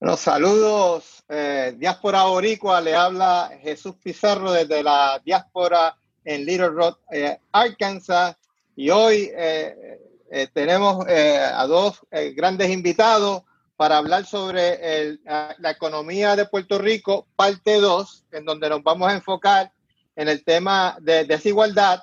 Bueno, 0.00 0.16
saludos, 0.16 1.24
eh, 1.28 1.74
diáspora 1.76 2.24
boricua, 2.24 2.80
le 2.80 2.94
habla 2.94 3.50
Jesús 3.60 3.96
Pizarro 4.02 4.50
desde 4.52 4.82
la 4.82 5.20
diáspora 5.24 5.96
en 6.24 6.44
Little 6.44 6.68
Rock, 6.68 7.00
eh, 7.10 7.38
Arkansas, 7.52 8.36
y 8.76 8.90
hoy 8.90 9.30
eh, 9.34 9.98
eh, 10.30 10.48
tenemos 10.52 11.04
a 11.06 11.66
dos 11.66 12.00
grandes 12.34 12.70
invitados 12.70 13.42
para 13.76 13.98
hablar 13.98 14.24
sobre 14.24 15.18
la 15.24 15.70
economía 15.70 16.36
de 16.36 16.46
Puerto 16.46 16.78
Rico, 16.78 17.26
parte 17.36 17.80
2, 17.80 18.26
en 18.32 18.44
donde 18.44 18.70
nos 18.70 18.82
vamos 18.82 19.10
a 19.10 19.14
enfocar 19.14 19.72
en 20.16 20.28
el 20.28 20.44
tema 20.44 20.96
de 21.00 21.24
desigualdad 21.24 22.02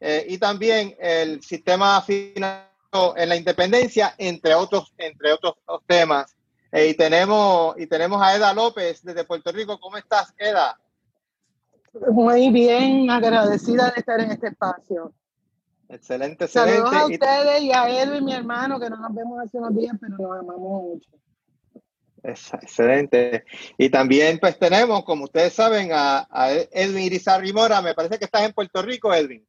y 0.00 0.38
también 0.38 0.94
el 1.00 1.42
sistema 1.42 2.00
financiero 2.02 2.68
en 3.16 3.28
la 3.28 3.36
independencia, 3.36 4.14
entre 4.18 4.54
otros, 4.54 4.92
entre 4.96 5.32
otros 5.32 5.54
temas. 5.86 6.34
Eh, 6.70 6.88
y, 6.88 6.94
tenemos, 6.94 7.78
y 7.78 7.86
tenemos 7.86 8.20
a 8.22 8.36
Eda 8.36 8.52
López 8.52 9.02
desde 9.02 9.24
Puerto 9.24 9.50
Rico. 9.52 9.78
¿Cómo 9.80 9.96
estás, 9.96 10.34
Eda? 10.36 10.78
Muy 12.10 12.50
bien, 12.50 13.10
agradecida 13.10 13.90
de 13.90 14.00
estar 14.00 14.20
en 14.20 14.30
este 14.30 14.48
espacio. 14.48 15.12
Excelente, 15.88 16.44
excelente. 16.44 16.82
Saludos 16.82 16.94
a 16.94 17.06
ustedes 17.06 17.62
y 17.62 17.72
a 17.72 18.02
Edwin, 18.02 18.24
mi 18.24 18.34
hermano, 18.34 18.78
que 18.78 18.90
no 18.90 18.96
nos 18.96 19.14
vemos 19.14 19.40
hace 19.40 19.56
unos 19.56 19.74
días, 19.74 19.96
pero 19.98 20.16
nos 20.18 20.38
amamos 20.38 20.58
mucho. 20.58 21.10
Excelente. 22.22 23.44
Y 23.76 23.88
también 23.90 24.38
pues 24.38 24.58
tenemos, 24.58 25.04
como 25.04 25.24
ustedes 25.24 25.52
saben, 25.52 25.90
a, 25.92 26.26
a 26.30 26.52
Edwin 26.52 27.04
Irizarry 27.04 27.52
Mora. 27.52 27.80
Me 27.82 27.94
parece 27.94 28.18
que 28.18 28.24
estás 28.24 28.42
en 28.42 28.52
Puerto 28.52 28.82
Rico, 28.82 29.14
Edwin. 29.14 29.44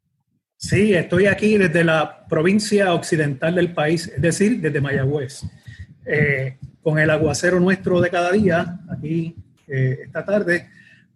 Sí, 0.61 0.93
estoy 0.93 1.25
aquí 1.25 1.57
desde 1.57 1.85
la 1.85 2.25
provincia 2.27 2.93
occidental 2.93 3.55
del 3.55 3.73
país, 3.73 4.07
es 4.07 4.21
decir, 4.21 4.59
desde 4.59 4.81
Mayagüez. 4.81 5.43
Eh, 6.05 6.57
con 6.81 6.99
el 6.99 7.09
aguacero 7.09 7.61
nuestro 7.61 8.01
de 8.01 8.09
cada 8.09 8.31
día, 8.33 8.79
aquí 8.91 9.35
eh, 9.67 9.99
esta 10.03 10.25
tarde. 10.25 10.67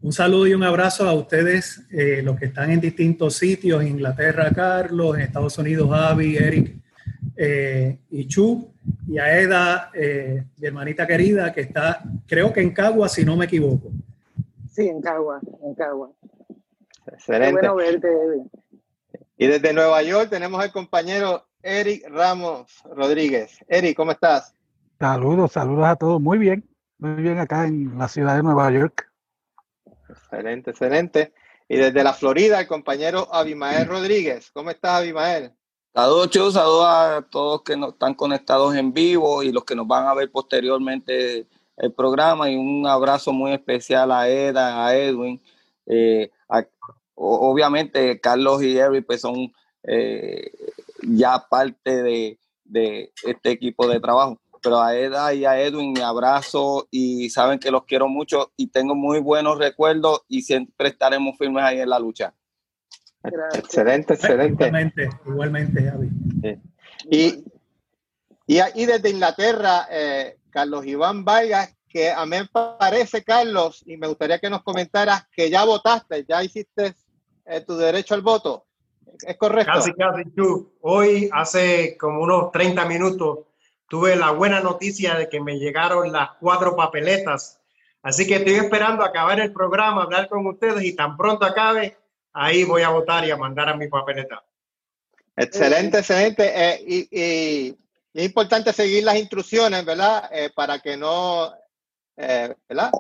Un 0.02 0.14
saludo 0.14 0.48
y 0.48 0.54
un 0.54 0.64
abrazo 0.64 1.10
a 1.10 1.14
ustedes, 1.14 1.82
eh, 1.92 2.22
los 2.24 2.40
que 2.40 2.46
están 2.46 2.72
en 2.72 2.80
distintos 2.80 3.36
sitios, 3.36 3.82
en 3.82 3.90
Inglaterra, 3.90 4.50
Carlos, 4.56 5.16
en 5.16 5.24
Estados 5.24 5.58
Unidos, 5.58 5.90
Avi, 5.92 6.38
Eric 6.38 6.76
y 8.12 8.28
Chu, 8.28 8.73
y 9.08 9.18
a 9.18 9.40
Eda, 9.40 9.92
mi 9.94 10.68
hermanita 10.68 11.06
querida, 11.06 11.52
que 11.54 11.62
está, 11.62 12.02
creo 12.28 12.52
que 12.52 12.62
en 12.62 12.74
Cagua, 12.74 13.10
si 13.10 13.24
no 13.24 13.36
me 13.36 13.46
equivoco. 13.46 13.92
Sí, 14.72 14.88
en 14.88 15.02
Cagua, 15.02 15.40
en 15.64 15.76
Cagua. 15.76 16.12
Excelente. 17.08 17.62
Qué 17.62 17.68
bueno 17.68 17.76
verte, 17.76 18.08
Y 19.38 19.48
desde 19.48 19.74
Nueva 19.74 20.02
York 20.02 20.30
tenemos 20.30 20.62
al 20.62 20.72
compañero 20.72 21.46
Eric 21.62 22.08
Ramos 22.10 22.82
Rodríguez. 22.96 23.60
Eric, 23.68 23.96
¿cómo 23.96 24.12
estás? 24.12 24.56
Saludos, 25.00 25.52
saludos 25.52 25.86
a 25.86 25.96
todos. 25.96 26.22
Muy 26.22 26.38
bien, 26.38 26.68
muy 26.98 27.22
bien 27.22 27.40
acá 27.40 27.68
en 27.68 27.98
la 27.98 28.08
ciudad 28.08 28.36
de 28.36 28.44
Nueva 28.44 28.72
York. 28.72 29.12
Excelente, 30.10 30.72
excelente. 30.72 31.34
Y 31.68 31.78
desde 31.78 32.04
la 32.04 32.14
Florida, 32.14 32.60
el 32.60 32.68
compañero 32.68 33.34
Abimael 33.34 33.88
Rodríguez. 33.88 34.52
¿Cómo 34.52 34.70
estás, 34.70 35.02
Abimael? 35.02 35.52
Saludos, 35.94 36.30
Chu, 36.32 36.52
saludos 36.52 36.86
a 36.88 37.28
todos 37.30 37.62
que 37.62 37.78
nos 37.78 37.94
están 37.94 38.16
conectados 38.16 38.76
en 38.76 38.92
vivo 38.94 39.44
y 39.44 39.52
los 39.52 39.64
que 39.64 39.76
nos 39.76 39.88
van 39.88 40.08
a 40.08 40.16
ver 40.16 40.32
posteriormente 40.32 41.48
el 41.78 41.94
programa. 41.94 42.50
Y 42.50 42.56
un 42.56 42.88
abrazo 42.88 43.32
muy 43.32 43.52
especial 43.52 44.12
a 44.12 44.28
Eda, 44.28 44.88
a 44.88 44.96
Edwin. 44.96 45.40
Eh, 45.86 46.32
obviamente, 47.14 48.20
Carlos 48.20 48.64
y 48.64 48.76
Eric 48.76 49.06
pues, 49.06 49.22
son 49.22 49.54
eh, 49.84 50.52
ya 51.04 51.46
parte 51.48 52.02
de, 52.02 52.40
de 52.64 53.14
este 53.24 53.52
equipo 53.52 53.88
de 53.88 54.00
trabajo 54.00 54.40
pero 54.64 54.82
a 54.82 54.96
Eda 54.96 55.34
y 55.34 55.44
a 55.46 55.60
Edwin 55.60 55.92
me 55.92 56.02
abrazo 56.02 56.88
y 56.90 57.30
saben 57.30 57.60
que 57.60 57.70
los 57.70 57.84
quiero 57.84 58.08
mucho 58.08 58.54
y 58.56 58.68
tengo 58.68 58.96
muy 58.96 59.20
buenos 59.20 59.58
recuerdos 59.60 60.22
y 60.30 60.42
siempre 60.42 60.88
estaremos 60.88 61.38
firmes 61.38 61.66
ahí 61.66 61.82
en 61.82 61.90
la 61.90 62.00
lucha. 62.00 62.34
Excelente, 63.24 64.14
excelente. 64.16 64.66
Igualmente, 64.66 65.10
igualmente, 65.26 65.84
Javi. 65.84 66.10
Y, 67.10 67.44
y 68.46 68.60
ahí 68.60 68.86
desde 68.86 69.10
Inglaterra, 69.10 69.88
eh, 69.90 70.38
Carlos 70.50 70.86
Iván 70.86 71.24
Vargas, 71.24 71.76
que 71.88 72.12
a 72.12 72.26
mí 72.26 72.38
me 72.38 72.48
parece, 72.48 73.24
Carlos, 73.24 73.84
y 73.86 73.98
me 73.98 74.08
gustaría 74.08 74.40
que 74.40 74.50
nos 74.50 74.64
comentaras 74.64 75.28
que 75.32 75.50
ya 75.50 75.64
votaste, 75.64 76.26
ya 76.28 76.44
hiciste 76.44 76.96
eh, 77.46 77.62
tu 77.62 77.78
derecho 77.78 78.16
al 78.16 78.22
voto. 78.22 78.66
¿Es 79.22 79.38
correcto? 79.38 79.72
Casi, 79.74 79.94
casi, 79.94 80.26
tú. 80.32 80.74
Hoy, 80.82 81.30
hace 81.32 81.96
como 81.98 82.22
unos 82.22 82.52
30 82.52 82.86
minutos, 82.86 83.40
tuve 83.88 84.16
la 84.16 84.32
buena 84.32 84.60
noticia 84.60 85.16
de 85.16 85.30
que 85.30 85.40
me 85.40 85.60
llegaron 85.60 86.12
las 86.12 86.32
cuatro 86.40 86.76
papeletas. 86.76 87.62
Así 88.02 88.28
que 88.28 88.38
estoy 88.38 88.56
esperando 88.56 89.04
acabar 89.04 89.40
el 89.40 89.54
programa, 89.54 90.04
hablar 90.04 90.28
con 90.28 90.46
ustedes 90.48 90.84
y 90.84 90.96
tan 90.96 91.16
pronto 91.16 91.46
acabe, 91.46 91.96
ahí 92.34 92.64
voy 92.64 92.82
a 92.82 92.90
votar 92.90 93.26
y 93.26 93.32
a 93.32 93.38
mandar 93.38 93.70
a 93.70 93.78
mi 93.78 93.88
papeleta. 93.88 94.44
Excelente, 95.36 96.00
excelente. 96.00 96.52
Eh, 96.56 96.84
y, 97.12 97.78
es 98.14 98.26
importante 98.26 98.72
seguir 98.74 99.04
las 99.04 99.16
instrucciones, 99.16 99.84
¿verdad? 99.86 100.30
Eh, 100.32 100.52
para 100.54 100.80
que 100.80 100.96
no, 100.96 101.52
eh, 102.18 102.54
¿verdad? 102.70 102.92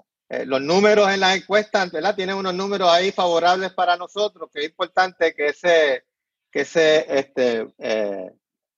los 0.45 0.61
números 0.61 1.11
en 1.11 1.19
las 1.19 1.35
encuestas, 1.35 1.91
¿verdad? 1.91 2.15
Tienen 2.15 2.35
unos 2.35 2.55
números 2.55 2.89
ahí 2.89 3.11
favorables 3.11 3.71
para 3.73 3.95
nosotros, 3.97 4.49
que 4.51 4.61
es 4.61 4.65
importante 4.65 5.35
que 5.35 5.49
ese, 5.49 6.05
que 6.49 6.61
ese, 6.61 7.05
este, 7.19 7.67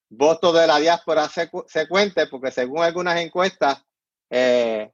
voto 0.09 0.53
de 0.53 0.67
la 0.67 0.79
diáspora 0.79 1.29
se, 1.29 1.49
se 1.67 1.87
cuente, 1.87 2.27
porque 2.27 2.51
según 2.51 2.83
algunas 2.83 3.19
encuestas, 3.19 3.83
eh, 4.29 4.91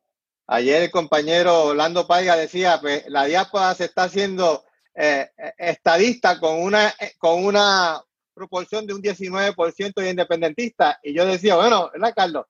ayer 0.48 0.84
el 0.84 0.92
compañero 0.92 1.66
Orlando 1.66 2.08
Paiga 2.08 2.36
decía, 2.36 2.80
pues 2.82 3.06
la 3.08 3.26
diáspora 3.26 3.74
se 3.76 3.86
está 3.86 4.04
haciendo 4.04 4.66
eh, 4.96 5.29
estadista 5.57 6.40
con 6.40 6.62
una, 6.62 6.94
con 7.18 7.46
una 7.46 8.02
proporción 8.34 8.85
de 8.85 8.94
un 8.94 9.02
19% 9.02 9.94
de 9.94 10.09
independentistas. 10.09 10.97
Y 11.03 11.13
yo 11.13 11.25
decía, 11.25 11.56
bueno, 11.56 11.90
¿verdad, 11.94 12.13
Carlos? 12.16 12.46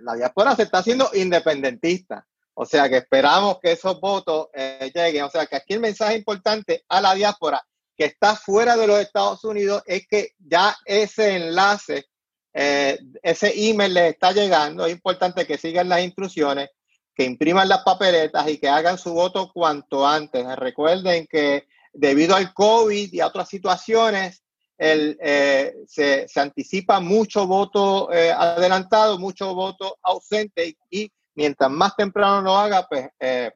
La 0.00 0.14
diáspora 0.14 0.54
se 0.54 0.64
está 0.64 0.78
haciendo 0.78 1.10
independentista. 1.14 2.26
O 2.54 2.66
sea 2.66 2.88
que 2.88 2.98
esperamos 2.98 3.58
que 3.60 3.72
esos 3.72 3.98
votos 4.00 4.48
eh, 4.52 4.90
lleguen. 4.94 5.24
O 5.24 5.30
sea 5.30 5.46
que 5.46 5.56
aquí 5.56 5.74
el 5.74 5.80
mensaje 5.80 6.16
importante 6.16 6.84
a 6.88 7.00
la 7.00 7.14
diáspora 7.14 7.64
que 7.96 8.04
está 8.04 8.36
fuera 8.36 8.76
de 8.76 8.86
los 8.86 8.98
Estados 8.98 9.44
Unidos 9.44 9.82
es 9.86 10.06
que 10.06 10.32
ya 10.38 10.76
ese 10.84 11.36
enlace, 11.36 12.06
eh, 12.52 12.98
ese 13.22 13.52
email 13.68 13.94
les 13.94 14.12
está 14.12 14.32
llegando. 14.32 14.84
Es 14.84 14.92
importante 14.92 15.46
que 15.46 15.58
sigan 15.58 15.88
las 15.88 16.02
instrucciones, 16.02 16.70
que 17.14 17.24
impriman 17.24 17.68
las 17.68 17.82
papeletas 17.82 18.48
y 18.48 18.58
que 18.58 18.68
hagan 18.68 18.98
su 18.98 19.14
voto 19.14 19.50
cuanto 19.52 20.06
antes. 20.06 20.44
Recuerden 20.56 21.26
que 21.26 21.66
debido 21.92 22.34
al 22.34 22.52
COVID 22.52 23.12
y 23.12 23.20
a 23.20 23.26
otras 23.26 23.48
situaciones, 23.48 24.42
el, 24.78 25.18
eh, 25.20 25.74
se, 25.86 26.26
anticipa 26.36 27.00
mucho 27.00 27.46
voto 27.46 28.12
eh, 28.12 28.32
adelantado, 28.32 29.18
mucho 29.18 29.54
voto 29.54 29.98
ausente 30.02 30.76
y, 30.90 31.10
mientras 31.34 31.70
más 31.70 31.94
temprano 31.96 32.42
lo 32.42 32.56
haga, 32.56 32.86
pues 32.88 33.08
es 33.18 33.52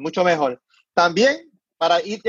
mucho 0.00 0.24
mejor. 0.24 0.60
También 0.94 1.48
para 1.78 2.02
ir 2.02 2.20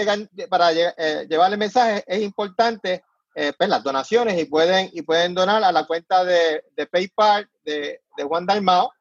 para 0.48 0.72
eh, 0.72 1.28
llevar 1.28 1.52
el 1.52 1.58
mensaje 1.58 2.03
es 2.08 2.22
importante 2.22 3.03
eh, 3.36 3.52
pues, 3.58 3.68
las 3.68 3.84
donaciones 3.84 4.40
y 4.40 4.46
pueden 4.46 4.90
y 4.94 5.02
pueden 5.02 5.34
donar 5.34 5.64
a 5.64 5.72
la 5.72 5.86
cuenta 5.86 6.24
de, 6.24 6.64
de 6.78 6.86
PayPal 6.86 7.50
de, 7.64 8.02
de, 8.16 8.24
Juan 8.24 8.46
Dalmao, 8.46 8.92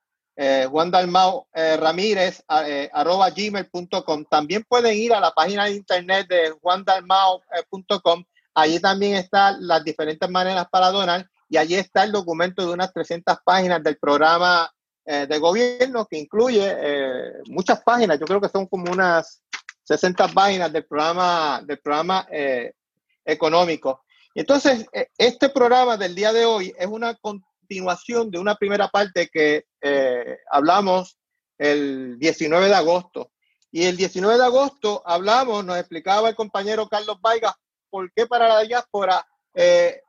eh, 0.41 0.67
Juan 0.71 0.91
Dalmao 0.91 1.49
eh, 1.53 1.77
Ramírez 1.77 2.43
arroba 2.47 3.29
gmail.com. 3.31 4.25
También 4.31 4.65
pueden 4.69 4.97
ir 4.97 5.13
a 5.13 5.21
la 5.21 5.33
página 5.33 5.65
de 5.65 5.75
internet 5.75 6.29
de 6.29 6.51
juandalmao.com. 6.63 8.25
Allí 8.55 8.81
también 8.81 9.17
están 9.17 9.67
las 9.67 9.83
diferentes 9.83 10.31
maneras 10.31 10.67
para 10.71 10.91
donar 10.91 11.29
y 11.49 11.57
allí 11.57 11.75
está 11.75 12.05
el 12.05 12.13
documento 12.13 12.65
de 12.65 12.73
unas 12.73 12.93
300 12.93 13.39
páginas 13.45 13.83
del 13.83 13.99
programa 13.99 14.71
de 15.05 15.39
gobierno 15.39 16.05
que 16.05 16.19
incluye 16.19 16.77
muchas 17.47 17.81
páginas. 17.83 18.21
Yo 18.21 18.27
creo 18.27 18.43
que 18.43 18.51
son 18.51 18.67
como 18.67 18.93
unas 18.93 19.43
60 19.89 20.29
páginas 20.29 20.71
del 20.71 20.85
programa, 20.85 21.63
del 21.65 21.79
programa 21.79 22.27
eh, 22.31 22.75
económico. 23.25 24.05
Entonces, 24.35 24.87
eh, 24.93 25.09
este 25.17 25.49
programa 25.49 25.97
del 25.97 26.15
día 26.15 26.31
de 26.31 26.45
hoy 26.45 26.75
es 26.79 26.87
una 26.87 27.15
continuación 27.69 28.31
de 28.31 28.39
una 28.39 28.55
primera 28.55 28.89
parte 28.89 29.29
que 29.29 29.67
eh, 29.83 30.39
hablamos 30.51 31.19
el 31.59 32.19
19 32.19 32.69
de 32.69 32.75
agosto. 32.75 33.31
Y 33.71 33.85
el 33.85 33.97
19 33.97 34.39
de 34.39 34.45
agosto 34.45 35.03
hablamos, 35.05 35.65
nos 35.65 35.77
explicaba 35.77 36.31
el 36.31 36.35
compañero 36.35 36.89
Carlos 36.89 37.19
Vaigas 37.21 37.53
por 37.91 38.11
qué 38.13 38.27
para 38.27 38.49
la 38.49 38.61
diáspora 38.63 39.27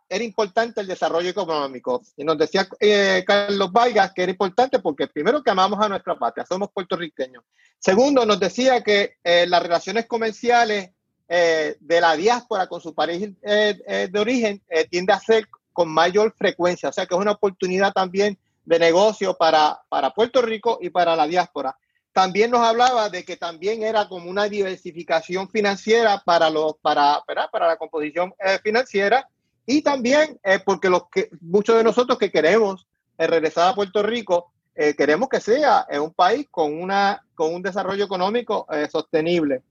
era 0.09 0.23
importante 0.23 0.81
el 0.81 0.87
desarrollo 0.87 1.29
económico. 1.29 2.01
Y 2.17 2.23
nos 2.23 2.37
decía 2.37 2.67
eh, 2.79 3.23
Carlos 3.25 3.71
Vargas 3.71 4.11
que 4.13 4.23
era 4.23 4.31
importante 4.31 4.79
porque 4.79 5.07
primero 5.07 5.43
que 5.43 5.51
amamos 5.51 5.79
a 5.79 5.87
nuestra 5.87 6.17
patria, 6.17 6.45
somos 6.45 6.69
puertorriqueños. 6.73 7.43
Segundo, 7.77 8.25
nos 8.25 8.39
decía 8.39 8.81
que 8.81 9.17
eh, 9.23 9.45
las 9.47 9.61
relaciones 9.61 10.07
comerciales 10.07 10.91
eh, 11.27 11.77
de 11.79 12.01
la 12.01 12.15
diáspora 12.15 12.67
con 12.67 12.81
su 12.81 12.95
país 12.95 13.29
de 13.41 14.19
origen 14.19 14.63
tiende 14.89 15.13
a 15.13 15.19
ser 15.19 15.47
con 15.79 15.87
mayor 15.87 16.33
frecuencia, 16.37 16.89
o 16.89 16.91
sea 16.91 17.05
que 17.05 17.15
es 17.15 17.21
una 17.21 17.31
oportunidad 17.31 17.93
también 17.93 18.37
de 18.65 18.79
negocio 18.79 19.37
para, 19.37 19.79
para 19.87 20.09
Puerto 20.09 20.41
Rico 20.41 20.77
y 20.81 20.89
para 20.89 21.15
la 21.15 21.25
diáspora. 21.25 21.77
También 22.11 22.51
nos 22.51 22.67
hablaba 22.67 23.09
de 23.09 23.23
que 23.23 23.37
también 23.37 23.81
era 23.81 24.09
como 24.09 24.29
una 24.29 24.49
diversificación 24.49 25.49
financiera 25.49 26.21
para, 26.25 26.49
los, 26.49 26.75
para, 26.81 27.23
para 27.25 27.65
la 27.65 27.77
composición 27.77 28.33
financiera 28.61 29.29
y 29.65 29.81
también 29.81 30.37
porque 30.65 30.89
los 30.89 31.03
que, 31.09 31.29
muchos 31.39 31.77
de 31.77 31.85
nosotros 31.85 32.19
que 32.19 32.29
queremos 32.29 32.85
regresar 33.17 33.69
a 33.69 33.73
Puerto 33.73 34.03
Rico, 34.03 34.51
eh, 34.75 34.95
queremos 34.97 35.29
que 35.29 35.39
sea 35.39 35.87
un 35.93 36.13
país 36.13 36.45
con, 36.51 36.77
una, 36.77 37.25
con 37.35 37.53
un 37.53 37.61
desarrollo 37.61 38.03
económico 38.03 38.67
eh, 38.69 38.89
sostenible. 38.91 39.61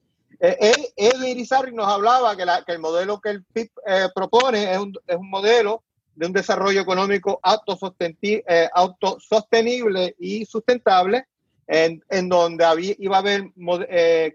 Eh, 0.41 0.93
Edwin 0.97 1.31
Irizarry 1.31 1.73
nos 1.73 1.89
hablaba 1.89 2.37
que, 2.37 2.45
la, 2.45 2.63
que, 2.63 2.73
el 2.73 2.79
modelo 2.79 3.21
que 3.21 3.31
el 3.31 3.45
PIB 3.45 3.71
eh, 3.87 4.09
propone 4.15 4.73
es 4.73 4.79
un, 4.79 4.95
es 5.07 5.17
un, 5.17 5.29
modelo 5.29 5.83
de 6.19 6.27
un 6.27 6.33
desarrollo 6.33 6.81
económico 6.81 7.39
autosostenible 7.43 10.15
y 10.19 10.45
sustentable, 10.45 11.27
en, 11.67 12.03
en 12.09 12.29
donde 12.29 12.65
había, 12.65 12.95
iba 12.99 13.17
a 13.17 13.21
haber 13.21 13.53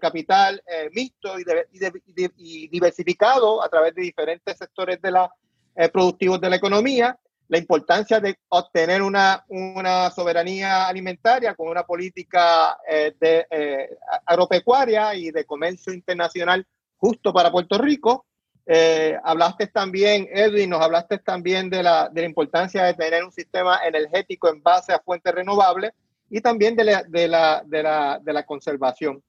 capital 0.00 0.62
mixto 0.92 1.38
y, 1.38 1.44
y, 2.36 2.68
diversificado 2.68 3.62
a 3.62 3.68
través 3.68 3.94
de 3.94 4.02
diferentes 4.02 4.56
sectores 4.56 5.00
de 5.02 5.10
la, 5.10 5.30
productivos 5.92 6.40
de 6.40 6.50
la 6.50 6.56
economía, 6.56 7.18
la 7.48 7.58
importancia 7.58 8.20
de 8.20 8.38
obtener 8.48 9.02
una, 9.02 9.44
una 9.48 10.10
soberanía 10.10 10.86
alimentaria 10.86 11.54
con 11.54 11.68
una 11.68 11.84
política 11.84 12.78
eh, 12.88 13.14
de, 13.20 13.46
eh, 13.50 13.90
agropecuaria 14.26 15.14
y 15.14 15.30
de 15.30 15.44
comercio 15.44 15.92
internacional 15.92 16.66
justo 16.96 17.32
para 17.32 17.52
Puerto 17.52 17.78
Rico. 17.78 18.26
Eh, 18.66 19.18
hablaste 19.22 19.66
también, 19.66 20.26
Edwin, 20.32 20.70
nos 20.70 20.80
hablaste 20.80 21.18
también 21.18 21.68
de 21.68 21.82
la, 21.82 22.08
de 22.08 22.22
la, 22.22 22.26
importancia 22.26 22.84
de 22.84 22.94
tener 22.94 23.22
un 23.22 23.32
sistema 23.32 23.80
energético 23.84 24.48
en 24.48 24.62
base 24.62 24.92
a 24.92 25.00
fuentes 25.00 25.34
renovables 25.34 25.92
y 26.30 26.40
también 26.40 26.74
de 26.74 26.84
la, 26.84 27.02
de 27.02 27.28
la, 27.28 27.62
de 27.66 27.82
la, 27.82 28.18
de 28.22 28.32
la 28.32 28.46
conservación. 28.46 29.22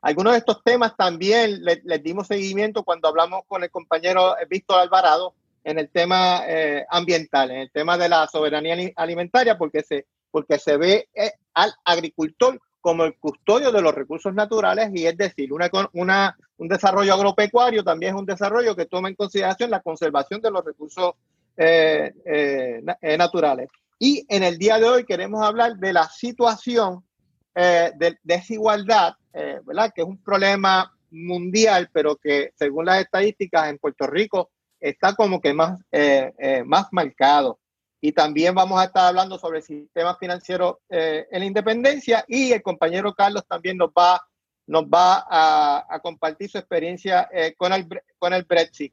Algunos 0.00 0.32
de 0.32 0.40
estos 0.40 0.64
temas 0.64 0.96
también 0.96 1.62
les, 1.64 2.02
dimos 2.02 2.26
seguimiento 2.26 2.82
cuando 2.82 3.06
hablamos 3.06 3.42
con 3.46 3.62
el 3.62 3.70
compañero 3.70 4.34
Víctor 4.50 4.80
Alvarado, 4.80 5.34
en 5.64 5.78
el 5.78 5.88
tema 5.90 6.42
eh, 6.48 6.84
ambiental, 6.90 7.52
en 7.52 7.58
el 7.58 7.70
tema 7.70 7.96
de 7.96 8.08
la 8.08 8.26
soberanía 8.26 8.76
alimentaria, 8.96 9.56
porque 9.56 9.84
se, 9.84 10.06
porque 10.32 10.58
se 10.58 10.76
ve 10.76 11.08
eh, 11.14 11.30
al 11.54 11.72
agricultor 11.84 12.60
como 12.82 13.04
el 13.04 13.16
custodio 13.16 13.72
de 13.72 13.80
los 13.80 13.94
recursos 13.94 14.34
naturales 14.34 14.90
y 14.92 15.06
es 15.06 15.16
decir, 15.16 15.50
una, 15.52 16.36
un 16.58 16.68
desarrollo 16.68 17.14
agropecuario 17.14 17.82
también 17.82 18.14
es 18.14 18.20
un 18.20 18.26
desarrollo 18.26 18.76
que 18.76 18.84
toma 18.84 19.08
en 19.08 19.14
consideración 19.14 19.70
la 19.70 19.80
conservación 19.80 20.42
de 20.42 20.50
los 20.50 20.62
recursos 20.62 21.14
eh, 21.56 22.12
naturales. 23.16 23.70
Y 23.98 24.26
en 24.28 24.42
el 24.42 24.58
día 24.58 24.78
de 24.78 24.88
hoy 24.88 25.04
queremos 25.04 25.42
hablar 25.42 25.76
de 25.76 25.94
la 25.94 26.08
situación 26.08 27.02
de 27.54 28.18
desigualdad, 28.22 29.14
que 29.32 30.02
es 30.02 30.06
un 30.06 30.22
problema 30.22 30.92
mundial, 31.12 31.88
pero 31.92 32.16
que 32.16 32.52
según 32.56 32.86
las 32.86 33.00
estadísticas 33.00 33.68
en 33.68 33.78
Puerto 33.78 34.06
Rico 34.06 34.50
está 34.80 35.14
como 35.14 35.40
que 35.40 35.54
más, 35.54 35.80
eh, 35.92 36.32
eh, 36.38 36.64
más 36.64 36.88
marcado. 36.90 37.58
Y 38.04 38.10
también 38.10 38.52
vamos 38.52 38.80
a 38.80 38.86
estar 38.86 39.06
hablando 39.06 39.38
sobre 39.38 39.58
el 39.58 39.64
sistema 39.64 40.16
financiero 40.16 40.80
eh, 40.90 41.24
en 41.30 41.38
la 41.38 41.46
independencia 41.46 42.24
y 42.26 42.50
el 42.50 42.60
compañero 42.60 43.14
Carlos 43.14 43.44
también 43.48 43.76
nos 43.76 43.90
va, 43.90 44.20
nos 44.66 44.82
va 44.86 45.24
a, 45.30 46.00
compartir 46.02 46.50
su 46.50 46.58
experiencia 46.58 47.28
con, 47.56 47.72
el, 47.72 47.86
con 48.18 48.34
el 48.34 48.42
Brexit. 48.42 48.92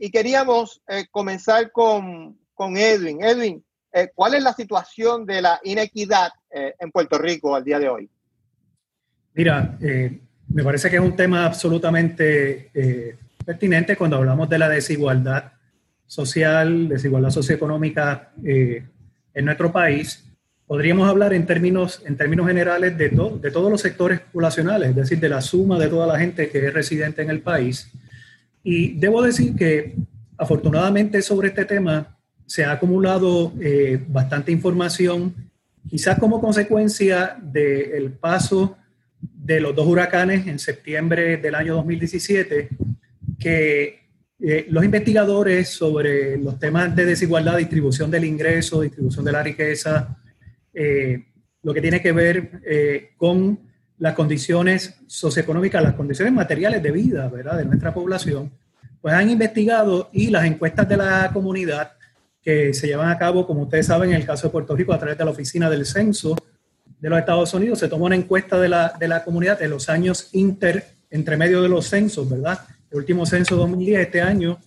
y 0.00 0.10
queríamos 0.10 0.82
comenzar 1.12 1.70
con, 1.70 2.36
con, 2.54 2.76
Edwin. 2.76 3.22
Edwin, 3.22 3.64
¿cuál 4.16 4.34
es 4.34 4.42
la 4.42 4.52
situación 4.52 5.24
de 5.26 5.40
la 5.40 5.60
inequidad 5.62 6.32
en 6.50 6.90
Puerto 6.90 7.18
Rico 7.18 7.54
al 7.54 7.62
día 7.62 7.78
de 7.78 7.88
hoy? 7.88 8.10
Mira, 9.32 9.78
me 10.48 10.64
parece 10.64 10.90
que 10.90 10.96
es 10.96 11.02
un 11.02 11.14
tema 11.14 11.46
absolutamente 11.46 12.70
pertinente 13.46 13.96
cuando 13.96 14.16
hablamos 14.16 14.48
de 14.48 14.58
la 14.58 14.68
desigualdad 14.68 15.53
social, 16.06 16.88
desigualdad 16.88 17.30
socioeconómica 17.30 18.32
eh, 18.44 18.84
en 19.34 19.44
nuestro 19.44 19.72
país. 19.72 20.24
Podríamos 20.66 21.08
hablar 21.08 21.34
en 21.34 21.46
términos, 21.46 22.02
en 22.06 22.16
términos 22.16 22.46
generales 22.46 22.96
de, 22.96 23.08
de 23.08 23.50
todos 23.50 23.70
los 23.70 23.80
sectores 23.80 24.20
poblacionales, 24.20 24.90
es 24.90 24.96
decir, 24.96 25.20
de 25.20 25.28
la 25.28 25.40
suma 25.40 25.78
de 25.78 25.88
toda 25.88 26.06
la 26.06 26.18
gente 26.18 26.48
que 26.48 26.66
es 26.66 26.72
residente 26.72 27.22
en 27.22 27.30
el 27.30 27.40
país. 27.40 27.90
Y 28.62 28.94
debo 28.94 29.22
decir 29.22 29.54
que 29.54 29.94
afortunadamente 30.38 31.20
sobre 31.22 31.48
este 31.48 31.64
tema 31.64 32.16
se 32.46 32.64
ha 32.64 32.72
acumulado 32.72 33.52
eh, 33.60 34.02
bastante 34.08 34.52
información, 34.52 35.34
quizás 35.88 36.18
como 36.18 36.40
consecuencia 36.40 37.36
del 37.42 38.12
paso 38.12 38.76
de 39.20 39.60
los 39.60 39.74
dos 39.74 39.86
huracanes 39.86 40.46
en 40.46 40.58
septiembre 40.58 41.36
del 41.36 41.54
año 41.54 41.74
2017 41.74 42.68
que 43.38 44.03
eh, 44.46 44.66
los 44.68 44.84
investigadores 44.84 45.70
sobre 45.70 46.36
los 46.36 46.58
temas 46.58 46.94
de 46.94 47.06
desigualdad, 47.06 47.56
distribución 47.56 48.10
del 48.10 48.26
ingreso, 48.26 48.82
distribución 48.82 49.24
de 49.24 49.32
la 49.32 49.42
riqueza, 49.42 50.18
eh, 50.74 51.24
lo 51.62 51.72
que 51.72 51.80
tiene 51.80 52.02
que 52.02 52.12
ver 52.12 52.60
eh, 52.66 53.12
con 53.16 53.58
las 53.96 54.12
condiciones 54.12 54.96
socioeconómicas, 55.06 55.82
las 55.82 55.94
condiciones 55.94 56.34
materiales 56.34 56.82
de 56.82 56.90
vida 56.90 57.26
¿verdad? 57.30 57.56
de 57.56 57.64
nuestra 57.64 57.94
población, 57.94 58.52
pues 59.00 59.14
han 59.14 59.30
investigado 59.30 60.10
y 60.12 60.28
las 60.28 60.44
encuestas 60.44 60.86
de 60.90 60.98
la 60.98 61.30
comunidad 61.32 61.92
que 62.42 62.74
se 62.74 62.86
llevan 62.86 63.08
a 63.08 63.16
cabo, 63.16 63.46
como 63.46 63.62
ustedes 63.62 63.86
saben, 63.86 64.10
en 64.10 64.16
el 64.16 64.26
caso 64.26 64.48
de 64.48 64.52
Puerto 64.52 64.76
Rico, 64.76 64.92
a 64.92 64.98
través 64.98 65.16
de 65.16 65.24
la 65.24 65.30
Oficina 65.30 65.70
del 65.70 65.86
Censo 65.86 66.36
de 67.00 67.08
los 67.08 67.18
Estados 67.18 67.54
Unidos, 67.54 67.78
se 67.78 67.88
tomó 67.88 68.04
una 68.04 68.16
encuesta 68.16 68.60
de 68.60 68.68
la, 68.68 68.92
de 69.00 69.08
la 69.08 69.24
comunidad 69.24 69.62
en 69.62 69.70
los 69.70 69.88
años 69.88 70.28
inter, 70.32 70.84
entre 71.08 71.38
medio 71.38 71.62
de 71.62 71.70
los 71.70 71.86
censos, 71.86 72.28
¿verdad? 72.28 72.58
Último 72.98 73.26
censo 73.26 73.56
2010, 73.56 74.00
este 74.00 74.20
año 74.20 74.58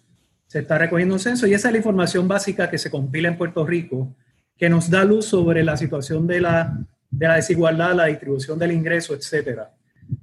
se 0.47 0.59
está 0.59 0.77
recogiendo 0.77 1.15
un 1.15 1.19
censo 1.19 1.45
y 1.47 1.53
esa 1.53 1.69
es 1.69 1.73
la 1.73 1.77
información 1.77 2.27
básica 2.27 2.69
que 2.69 2.77
se 2.77 2.89
compila 2.89 3.27
en 3.27 3.37
Puerto 3.37 3.65
Rico, 3.65 4.15
que 4.57 4.69
nos 4.69 4.89
da 4.89 5.03
luz 5.03 5.25
sobre 5.25 5.63
la 5.63 5.77
situación 5.77 6.25
de 6.25 6.41
la, 6.41 6.77
de 7.09 7.27
la 7.27 7.35
desigualdad, 7.35 7.95
la 7.95 8.05
distribución 8.05 8.57
del 8.57 8.71
ingreso, 8.71 9.13
etc. 9.13 9.61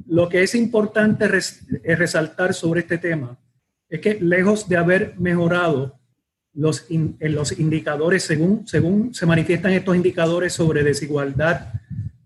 Lo 0.06 0.28
que 0.28 0.42
es 0.42 0.54
importante 0.54 1.28
resaltar 1.28 2.54
sobre 2.54 2.80
este 2.80 2.98
tema 2.98 3.38
es 3.88 4.00
que 4.00 4.18
lejos 4.20 4.68
de 4.68 4.76
haber 4.76 5.14
mejorado 5.18 5.98
los, 6.54 6.86
en 6.88 7.16
los 7.20 7.58
indicadores, 7.58 8.22
según, 8.22 8.66
según 8.66 9.14
se 9.14 9.26
manifiestan 9.26 9.72
estos 9.72 9.96
indicadores 9.96 10.52
sobre 10.52 10.84
desigualdad, 10.84 11.72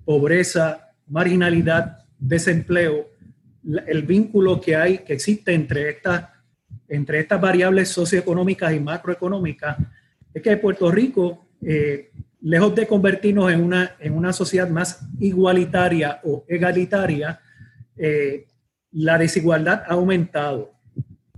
pobreza, 0.04 0.92
marginalidad, 1.06 2.04
desempleo, 2.18 3.08
el 3.86 4.02
vínculo 4.02 4.60
que 4.60 4.76
hay, 4.76 4.98
que 4.98 5.12
existe 5.12 5.52
entre 5.52 5.90
estas, 5.90 6.24
entre 6.88 7.20
estas 7.20 7.40
variables 7.40 7.88
socioeconómicas 7.88 8.72
y 8.72 8.80
macroeconómicas, 8.80 9.76
es 10.32 10.42
que 10.42 10.56
Puerto 10.56 10.90
Rico, 10.90 11.46
eh, 11.62 12.10
lejos 12.40 12.74
de 12.74 12.86
convertirnos 12.86 13.52
en 13.52 13.62
una, 13.62 13.96
en 13.98 14.14
una 14.14 14.32
sociedad 14.32 14.68
más 14.68 15.00
igualitaria 15.18 16.20
o 16.24 16.44
egalitaria, 16.48 17.40
eh, 17.96 18.46
la 18.92 19.18
desigualdad 19.18 19.82
ha 19.86 19.94
aumentado. 19.94 20.72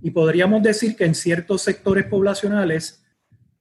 Y 0.03 0.11
podríamos 0.11 0.63
decir 0.63 0.97
que 0.97 1.05
en 1.05 1.15
ciertos 1.15 1.63
sectores 1.63 2.07
poblacionales 2.07 3.05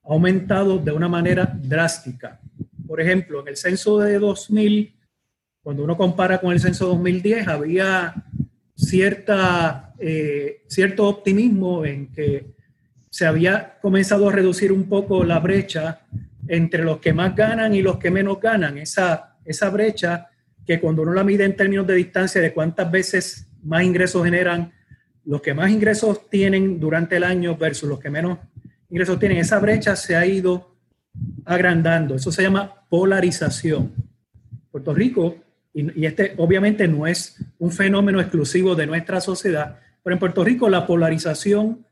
ha 0.04 0.14
aumentado 0.14 0.78
de 0.78 0.92
una 0.92 1.08
manera 1.08 1.46
drástica. 1.46 2.40
Por 2.88 3.02
ejemplo, 3.02 3.42
en 3.42 3.50
el 3.50 3.58
censo 3.58 4.00
de 4.00 4.20
2000, 4.20 4.96
cuando 5.62 5.84
uno 5.84 5.98
compara 5.98 6.40
con 6.40 6.52
el 6.52 6.60
censo 6.60 6.88
2010, 6.88 7.48
había 7.48 8.14
cierta, 8.80 9.94
eh, 10.00 10.64
cierto 10.68 11.08
optimismo 11.08 11.86
en 11.86 12.08
que 12.12 12.54
se 13.10 13.26
había 13.26 13.78
comenzado 13.82 14.30
a 14.30 14.32
reducir 14.32 14.72
un 14.72 14.88
poco 14.88 15.24
la 15.24 15.40
brecha 15.40 16.02
entre 16.48 16.84
los 16.84 17.00
que 17.00 17.12
más 17.12 17.36
ganan 17.36 17.76
y 17.76 17.82
los 17.82 17.98
que 17.98 18.10
menos 18.10 18.40
ganan. 18.40 18.78
Esa, 18.78 19.36
esa 19.44 19.70
brecha 19.70 20.30
que 20.66 20.80
cuando 20.80 21.02
uno 21.02 21.14
la 21.14 21.24
mide 21.24 21.44
en 21.44 21.56
términos 21.56 21.86
de 21.88 21.96
distancia 21.96 22.40
de 22.40 22.54
cuántas 22.54 22.90
veces 22.90 23.48
más 23.64 23.84
ingresos 23.84 24.24
generan 24.24 24.72
los 25.26 25.42
que 25.42 25.54
más 25.54 25.70
ingresos 25.70 26.30
tienen 26.30 26.80
durante 26.80 27.18
el 27.18 27.24
año 27.24 27.58
versus 27.58 27.90
los 27.90 28.00
que 28.00 28.10
menos 28.10 28.40
ingresos 28.90 29.20
tienen, 29.20 29.40
esa 29.40 29.60
brecha 29.60 29.96
se 29.96 30.16
ha 30.16 30.26
ido 30.26 30.76
agrandando. 31.46 32.16
Eso 32.16 32.32
se 32.32 32.44
llama 32.44 32.86
polarización. 32.90 33.92
Puerto 34.72 34.94
Rico 34.94 35.36
y, 35.80 36.06
este 36.06 36.34
obviamente 36.38 36.88
no 36.88 37.08
es 37.08 37.38
un 37.58 37.72
fenómeno 37.72 38.20
exclusivo 38.20 38.76
de 38.76 38.88
nuestra 38.88 39.22
sociedad, 39.22 39.80
pero 40.04 40.16
en 40.16 40.20
Puerto 40.20 40.44
Rico 40.44 40.70
la 40.70 40.86
polarización 40.86 41.86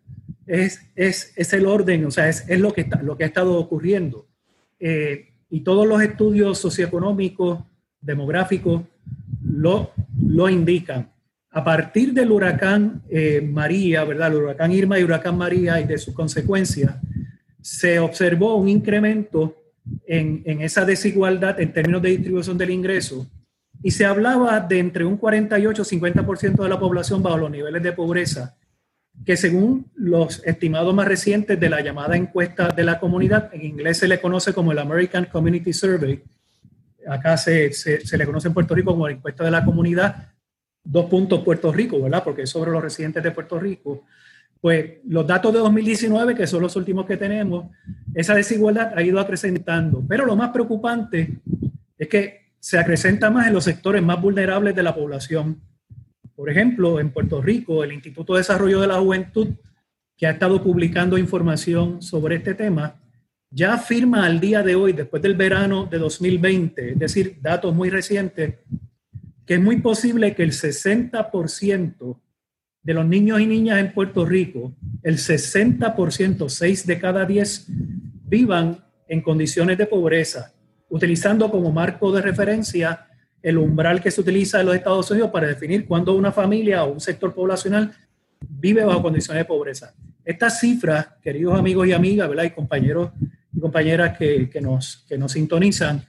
es, 0.46 0.82
es, 0.96 1.34
es 1.36 1.54
el 1.54 1.66
orden, 1.66 2.06
o 2.06 2.12
sea, 2.12 2.30
es, 2.30 2.46
es, 2.48 2.60
lo, 2.60 2.74
que 2.74 2.82
está, 2.82 3.02
lo 3.02 3.18
que 3.18 3.26
ha 3.26 3.28
estado 3.28 3.58
ocurriendo. 3.60 4.28
Eh, 4.80 5.34
y 5.50 5.62
todos 5.62 5.88
los 5.88 6.02
estudios 6.02 6.58
socioeconómicos, 6.58 7.60
demográficos, 8.02 8.84
lo, 9.44 9.92
lo 10.22 10.50
indican. 10.50 11.12
a 11.52 11.64
partir 11.64 12.14
del 12.14 12.32
huracán 12.32 13.02
eh, 13.10 13.42
María, 13.42 14.04
¿verdad? 14.04 14.32
El 14.32 14.44
huracán 14.44 14.72
Irma 14.72 15.00
y 15.00 15.04
huracán 15.04 15.38
María 15.38 15.80
y 15.82 15.86
de 15.86 15.98
sus 15.98 16.14
consecuencias, 16.14 16.96
se 17.62 18.00
observó 18.00 18.56
un 18.56 18.70
incremento 18.70 19.56
en, 20.06 20.44
en, 20.46 20.62
esa 20.62 20.86
desigualdad 20.86 21.60
en 21.60 21.74
términos 21.74 22.02
de 22.02 22.10
distribución 22.10 22.58
del 22.58 22.70
ingreso 22.70 23.28
y 23.84 23.92
se 23.92 24.06
hablaba 24.06 24.60
de 24.60 24.80
entre 24.80 25.06
un 25.06 25.18
48 25.18 25.82
y 25.82 26.00
50% 26.00 26.64
de 26.64 26.70
la 26.70 26.80
población 26.80 27.22
bajo 27.22 27.38
los 27.38 27.52
niveles 27.52 27.84
de 27.84 27.92
pobreza, 27.92 28.56
que 29.26 29.38
según 29.38 29.92
los 29.96 30.44
estimados 30.46 30.94
más 30.94 31.08
recientes 31.08 31.60
de 31.60 31.70
la 31.70 31.82
llamada 31.82 32.16
encuesta 32.16 32.70
de 32.70 32.84
la 32.84 33.00
comunidad, 33.00 33.50
en 33.54 33.66
inglés 33.66 33.98
se 33.98 34.08
le 34.08 34.20
conoce 34.20 34.54
como 34.54 34.72
el 34.72 34.80
American 34.80 35.26
Community 35.26 35.74
Survey, 35.74 36.24
acá 37.08 37.38
se, 37.38 37.72
se, 37.74 38.06
se 38.06 38.18
le 38.18 38.26
conoce 38.26 38.48
en 38.48 38.54
Puerto 38.54 38.76
Rico 38.76 38.92
como 38.92 39.08
la 39.08 39.14
encuesta 39.14 39.44
de 39.44 39.52
la 39.52 39.64
comunidad, 39.64 40.30
dos 40.84 41.06
puntos 41.06 41.44
Puerto 41.44 41.72
Rico, 41.72 42.02
¿verdad? 42.02 42.24
Porque 42.24 42.44
es 42.44 42.50
sobre 42.50 42.72
los 42.72 42.82
residentes 42.82 43.24
de 43.24 43.32
Puerto 43.32 43.60
Rico. 43.60 44.04
Pues 44.60 44.96
los 45.08 45.28
datos 45.28 45.54
de 45.54 45.60
2019, 45.60 46.34
que 46.34 46.48
son 46.48 46.62
los 46.62 46.76
últimos 46.76 47.06
que 47.06 47.18
tenemos, 47.18 47.68
esa 48.14 48.34
desigualdad 48.34 48.94
ha 48.96 49.04
ido 49.04 49.20
acrecentando. 49.20 50.04
Pero 50.08 50.26
lo 50.26 50.36
más 50.36 50.50
preocupante 50.50 51.38
es 51.98 52.08
que 52.08 52.47
se 52.60 52.78
acrecenta 52.78 53.30
más 53.30 53.48
en 53.48 53.54
los 53.54 53.64
sectores 53.64 54.02
más 54.04 54.22
vulnerables 54.22 54.76
de 54.76 54.84
la 54.84 54.96
población. 54.96 55.62
Por 56.36 56.50
ejemplo, 56.50 57.00
en 57.00 57.12
Puerto 57.12 57.42
Rico, 57.42 57.84
el 57.84 57.94
Instituto 57.94 58.34
de 58.34 58.40
Desarrollo 58.40 58.82
de 58.82 58.88
la 58.88 59.00
Juventud, 59.00 59.50
que 60.18 60.28
ha 60.28 60.32
estado 60.32 60.64
publicando 60.64 61.18
información 61.18 62.02
sobre 62.02 62.38
este 62.38 62.54
tema, 62.54 63.00
ya 63.50 63.76
afirma 63.76 64.26
al 64.26 64.40
día 64.40 64.62
de 64.62 64.76
hoy, 64.76 64.94
después 64.94 65.22
del 65.22 65.36
verano 65.36 65.86
de 65.86 66.00
2020, 66.00 66.92
es 66.92 67.00
decir, 67.00 67.38
datos 67.42 67.74
muy 67.74 67.90
recientes, 67.90 68.56
que 69.46 69.54
es 69.54 69.62
muy 69.62 69.78
posible 69.78 70.36
que 70.36 70.44
el 70.44 70.52
60% 70.52 72.20
de 72.84 72.94
los 72.94 73.06
niños 73.06 73.40
y 73.40 73.46
niñas 73.46 73.80
en 73.80 73.94
Puerto 73.94 74.26
Rico, 74.26 74.76
el 75.04 75.18
60%, 75.18 76.50
6 76.50 76.88
de 76.88 77.00
cada 77.00 77.26
10, 77.26 77.68
vivan 78.26 78.84
en 79.08 79.22
condiciones 79.22 79.78
de 79.78 79.86
pobreza, 79.86 80.54
utilizando 80.90 81.50
como 81.52 81.72
marco 81.72 82.12
de 82.12 82.22
referencia 82.22 83.08
el 83.42 83.58
umbral 83.58 84.02
que 84.02 84.12
se 84.12 84.22
utiliza 84.22 84.60
en 84.60 84.66
los 84.68 84.76
Estados 84.76 85.10
Unidos 85.12 85.30
para 85.32 85.48
definir 85.48 85.86
cuándo 85.86 86.16
una 86.16 86.32
familia 86.32 86.84
o 86.84 86.94
un 86.94 87.00
sector 87.00 87.34
poblacional 87.34 87.94
vive 88.40 88.84
bajo 88.84 89.02
condiciones 89.02 89.42
de 89.42 89.46
pobreza. 89.46 89.94
Estas 90.24 90.60
cifras, 90.60 91.08
queridos 91.22 91.58
amigos 91.58 91.88
y 91.88 91.94
amigas, 91.94 92.28
¿verdad? 92.30 92.44
y 92.44 92.52
compañeros 92.52 93.12
y 93.54 93.60
compañeras 93.60 94.18
que, 94.18 94.50
que, 94.50 94.62
nos, 94.62 95.06
que 95.08 95.18
nos 95.18 95.32
sintonizan, 95.32 96.04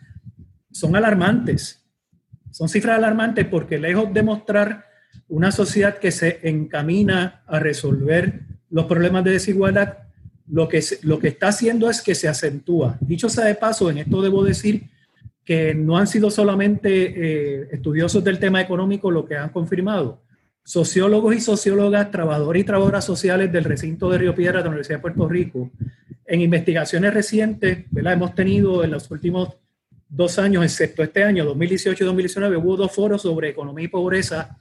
son 0.70 0.96
alarmantes. 0.96 1.84
Son 2.50 2.68
cifras 2.68 2.98
alarmantes 2.98 3.46
porque 3.46 3.78
lejos 3.78 4.12
de 4.12 4.22
mostrar 4.22 4.86
una 5.28 5.52
sociedad 5.52 5.98
que 5.98 6.10
se 6.10 6.40
encamina 6.48 7.42
a 7.46 7.58
resolver 7.58 8.40
los 8.70 8.86
problemas 8.86 9.24
de 9.24 9.32
desigualdad, 9.32 10.07
lo 10.50 10.68
que, 10.68 10.82
lo 11.02 11.18
que 11.18 11.28
está 11.28 11.48
haciendo 11.48 11.90
es 11.90 12.00
que 12.00 12.14
se 12.14 12.28
acentúa. 12.28 12.98
Dicho 13.00 13.28
sea 13.28 13.44
de 13.44 13.54
paso, 13.54 13.90
en 13.90 13.98
esto 13.98 14.22
debo 14.22 14.44
decir 14.44 14.84
que 15.44 15.74
no 15.74 15.96
han 15.96 16.06
sido 16.06 16.30
solamente 16.30 16.90
eh, 16.90 17.68
estudiosos 17.72 18.22
del 18.22 18.38
tema 18.38 18.60
económico 18.60 19.10
lo 19.10 19.24
que 19.24 19.36
han 19.36 19.50
confirmado. 19.50 20.22
Sociólogos 20.64 21.34
y 21.34 21.40
sociólogas, 21.40 22.10
trabajadores 22.10 22.62
y 22.62 22.66
trabajadoras 22.66 23.04
sociales 23.04 23.50
del 23.50 23.64
recinto 23.64 24.10
de 24.10 24.18
Río 24.18 24.34
Piedra 24.34 24.58
de 24.58 24.64
la 24.64 24.68
Universidad 24.68 24.98
de 24.98 25.02
Puerto 25.02 25.26
Rico, 25.26 25.70
en 26.26 26.42
investigaciones 26.42 27.14
recientes, 27.14 27.86
¿verdad? 27.90 28.12
hemos 28.12 28.34
tenido 28.34 28.84
en 28.84 28.90
los 28.90 29.10
últimos 29.10 29.56
dos 30.08 30.38
años, 30.38 30.64
excepto 30.64 31.02
este 31.02 31.24
año, 31.24 31.44
2018 31.46 32.04
y 32.04 32.06
2019, 32.06 32.56
hubo 32.58 32.76
dos 32.76 32.92
foros 32.92 33.22
sobre 33.22 33.48
economía 33.48 33.86
y 33.86 33.88
pobreza 33.88 34.58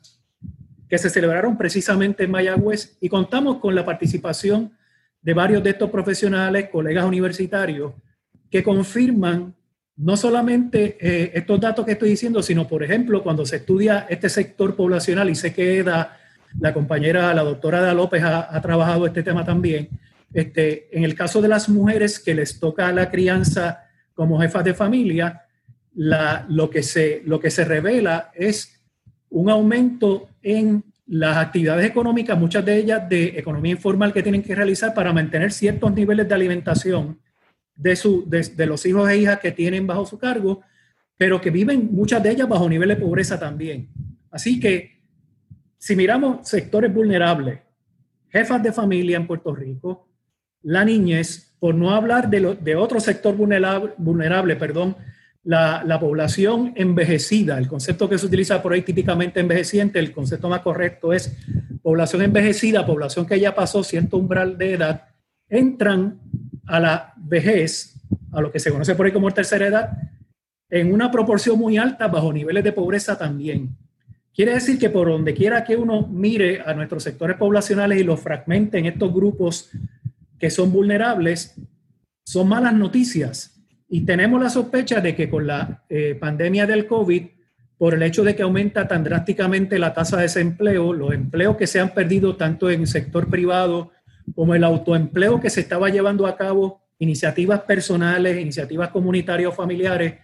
que 0.87 0.97
se 0.97 1.09
celebraron 1.09 1.57
precisamente 1.57 2.23
en 2.23 2.31
Mayagüez 2.31 2.97
y 3.01 3.09
contamos 3.09 3.57
con 3.57 3.75
la 3.75 3.83
participación 3.83 4.71
de 5.27 5.33
varios 5.33 5.61
de 5.61 5.71
estos 5.71 5.89
profesionales, 5.89 6.69
colegas 6.71 7.03
universitarios, 7.03 7.91
que 8.49 8.63
confirman 8.63 9.53
no 9.97 10.15
solamente 10.15 10.97
eh, 11.01 11.31
estos 11.33 11.59
datos 11.59 11.85
que 11.85 11.91
estoy 11.91 12.11
diciendo, 12.11 12.41
sino, 12.41 12.65
por 12.65 12.81
ejemplo, 12.81 13.21
cuando 13.21 13.45
se 13.45 13.57
estudia 13.57 14.07
este 14.09 14.29
sector 14.29 14.73
poblacional, 14.73 15.29
y 15.29 15.35
sé 15.35 15.53
que 15.53 15.79
Eda, 15.79 16.17
la 16.61 16.73
compañera, 16.73 17.33
la 17.33 17.43
doctora 17.43 17.79
Ada 17.79 17.93
López 17.93 18.23
ha, 18.23 18.55
ha 18.55 18.61
trabajado 18.61 19.05
este 19.05 19.21
tema 19.21 19.43
también, 19.43 19.89
este, 20.33 20.87
en 20.97 21.03
el 21.03 21.13
caso 21.13 21.41
de 21.41 21.49
las 21.49 21.67
mujeres 21.67 22.19
que 22.19 22.33
les 22.33 22.57
toca 22.57 22.89
la 22.93 23.11
crianza 23.11 23.83
como 24.13 24.39
jefas 24.39 24.63
de 24.63 24.75
familia, 24.75 25.41
la, 25.93 26.45
lo, 26.47 26.69
que 26.69 26.83
se, 26.83 27.21
lo 27.25 27.41
que 27.41 27.51
se 27.51 27.65
revela 27.65 28.31
es 28.33 28.81
un 29.29 29.49
aumento 29.49 30.29
en 30.41 30.85
las 31.07 31.37
actividades 31.37 31.85
económicas, 31.85 32.37
muchas 32.37 32.65
de 32.65 32.77
ellas 32.77 33.07
de 33.07 33.39
economía 33.39 33.71
informal 33.71 34.11
que 34.11 34.21
tienen 34.21 34.43
que 34.43 34.53
realizar 34.53 34.93
para 34.93 35.13
mantener 35.13 35.51
ciertos 35.53 35.93
niveles 35.93 36.27
de 36.27 36.35
alimentación 36.35 37.19
de, 37.75 37.95
su, 37.95 38.27
de, 38.27 38.65
los 38.65 38.85
hijos 38.85 39.09
e 39.09 39.17
hijas 39.17 39.39
que 39.39 39.51
tienen 39.51 39.87
bajo 39.87 40.05
su 40.05 40.19
cargo, 40.19 40.61
pero 41.15 41.39
que 41.39 41.49
viven 41.49 41.89
muchas 41.91 42.21
de 42.21 42.31
ellas 42.31 42.49
bajo 42.49 42.67
niveles 42.67 42.97
de 42.97 43.05
pobreza 43.05 43.39
también. 43.39 43.89
Así 44.31 44.59
que 44.59 44.99
si 45.77 45.95
miramos 45.95 46.47
sectores 46.47 46.93
vulnerables, 46.93 47.59
jefas 48.29 48.61
de 48.61 48.73
familia 48.73 49.17
en 49.17 49.27
Puerto 49.27 49.55
Rico, 49.55 50.09
la 50.63 50.83
niñez, 50.83 51.55
por 51.59 51.73
no 51.73 51.91
hablar 51.91 52.29
de, 52.29 52.41
lo, 52.41 52.55
de 52.55 52.75
otro 52.75 52.99
sector 52.99 53.35
vulnerable, 53.35 53.93
vulnerable 53.97 54.55
perdón, 54.57 54.97
la, 55.47 55.81
la, 55.85 55.97
población 55.97 56.73
envejecida, 56.75 57.57
el 57.57 57.69
concepto 57.69 58.09
que 58.09 58.17
se 58.17 58.25
utiliza 58.25 58.61
por 58.61 58.73
ahí 58.73 58.81
típicamente 58.81 59.39
envejeciente, 59.39 59.97
el 59.97 60.11
concepto 60.11 60.49
más 60.49 60.59
correcto 60.59 61.13
es 61.13 61.37
población 61.81 62.21
envejecida, 62.21 62.85
población 62.85 63.25
que 63.25 63.39
ya 63.39 63.55
pasó 63.55 63.81
cierto 63.81 64.17
umbral 64.17 64.57
de 64.57 64.73
edad, 64.73 65.07
entran 65.47 66.19
a 66.65 66.81
la 66.81 67.13
vejez, 67.15 67.95
a 68.33 68.41
lo 68.41 68.51
que 68.51 68.59
se 68.59 68.71
conoce 68.71 68.93
por 68.93 69.05
ahí 69.05 69.13
como 69.13 69.31
tercera 69.31 69.67
edad, 69.67 69.97
en 70.69 70.93
una 70.93 71.09
proporción 71.09 71.57
muy 71.57 71.77
alta 71.77 72.07
bajo 72.07 72.33
niveles 72.33 72.65
de 72.65 72.73
pobreza 72.73 73.17
también. 73.17 73.69
Quiere 74.33 74.53
decir 74.53 74.77
que 74.77 74.89
por 74.89 75.07
donde 75.07 75.33
quiera 75.33 75.63
que 75.63 75.77
uno 75.77 76.05
mire 76.07 76.61
a 76.61 76.73
nuestros 76.73 77.03
sectores 77.03 77.37
poblacionales 77.37 77.99
y 77.99 78.03
los 78.03 78.19
fragmente 78.19 78.77
en 78.77 78.85
estos 78.85 79.13
grupos 79.13 79.69
que 80.37 80.49
son 80.49 80.73
vulnerables, 80.73 81.55
son 82.25 82.49
malas 82.49 82.73
noticias. 82.73 83.56
Y 83.89 84.01
tenemos 84.01 84.41
la 84.41 84.49
sospecha 84.49 84.99
de 84.99 85.15
que 85.15 85.29
con 85.29 85.47
la 85.47 85.83
eh, 85.89 86.15
pandemia 86.19 86.65
del 86.65 86.87
COVID, 86.87 87.23
por 87.77 87.93
el 87.93 88.03
hecho 88.03 88.23
de 88.23 88.35
que 88.35 88.43
aumenta 88.43 88.87
tan 88.87 89.03
drásticamente 89.03 89.79
la 89.79 89.93
tasa 89.93 90.17
de 90.17 90.23
desempleo, 90.23 90.93
los 90.93 91.13
empleos 91.13 91.55
que 91.57 91.67
se 91.67 91.79
han 91.79 91.93
perdido 91.93 92.35
tanto 92.35 92.69
en 92.69 92.81
el 92.81 92.87
sector 92.87 93.29
privado 93.29 93.91
como 94.35 94.55
el 94.55 94.63
autoempleo 94.63 95.39
que 95.39 95.49
se 95.49 95.61
estaba 95.61 95.89
llevando 95.89 96.27
a 96.27 96.35
cabo, 96.35 96.81
iniciativas 96.99 97.61
personales, 97.61 98.39
iniciativas 98.39 98.89
comunitarias 98.89 99.51
o 99.51 99.55
familiares, 99.55 100.15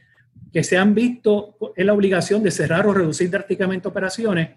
que 0.51 0.63
se 0.63 0.77
han 0.77 0.93
visto 0.93 1.55
en 1.75 1.87
la 1.87 1.93
obligación 1.93 2.43
de 2.43 2.51
cerrar 2.51 2.85
o 2.85 2.93
reducir 2.93 3.29
drásticamente 3.29 3.87
operaciones, 3.87 4.49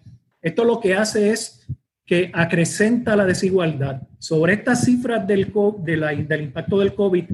esto 0.43 0.65
lo 0.65 0.81
que 0.81 0.95
hace 0.95 1.31
es 1.31 1.67
que 2.07 2.31
acrecenta 2.33 3.17
la 3.17 3.27
desigualdad. 3.27 4.03
Sobre 4.19 4.55
estas 4.55 4.85
cifras 4.85 5.27
del, 5.27 5.53
de 5.81 5.97
la, 5.97 6.15
del 6.15 6.43
impacto 6.43 6.79
del 6.79 6.95
COVID, 6.95 7.25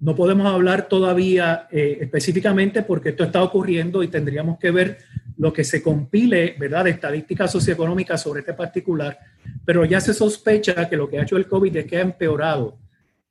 no 0.00 0.14
podemos 0.14 0.46
hablar 0.46 0.88
todavía 0.88 1.66
eh, 1.70 1.98
específicamente 2.00 2.82
porque 2.82 3.10
esto 3.10 3.24
está 3.24 3.42
ocurriendo 3.42 4.02
y 4.04 4.08
tendríamos 4.08 4.58
que 4.58 4.70
ver 4.70 4.98
lo 5.36 5.52
que 5.52 5.64
se 5.64 5.82
compile, 5.82 6.54
¿verdad?, 6.58 6.84
de 6.84 6.90
estadísticas 6.90 7.50
socioeconómicas 7.50 8.22
sobre 8.22 8.40
este 8.40 8.54
particular, 8.54 9.18
pero 9.64 9.84
ya 9.84 10.00
se 10.00 10.14
sospecha 10.14 10.88
que 10.88 10.96
lo 10.96 11.08
que 11.08 11.18
ha 11.18 11.22
hecho 11.22 11.36
el 11.36 11.48
COVID 11.48 11.76
es 11.76 11.86
que 11.86 11.96
ha 11.96 12.02
empeorado 12.02 12.78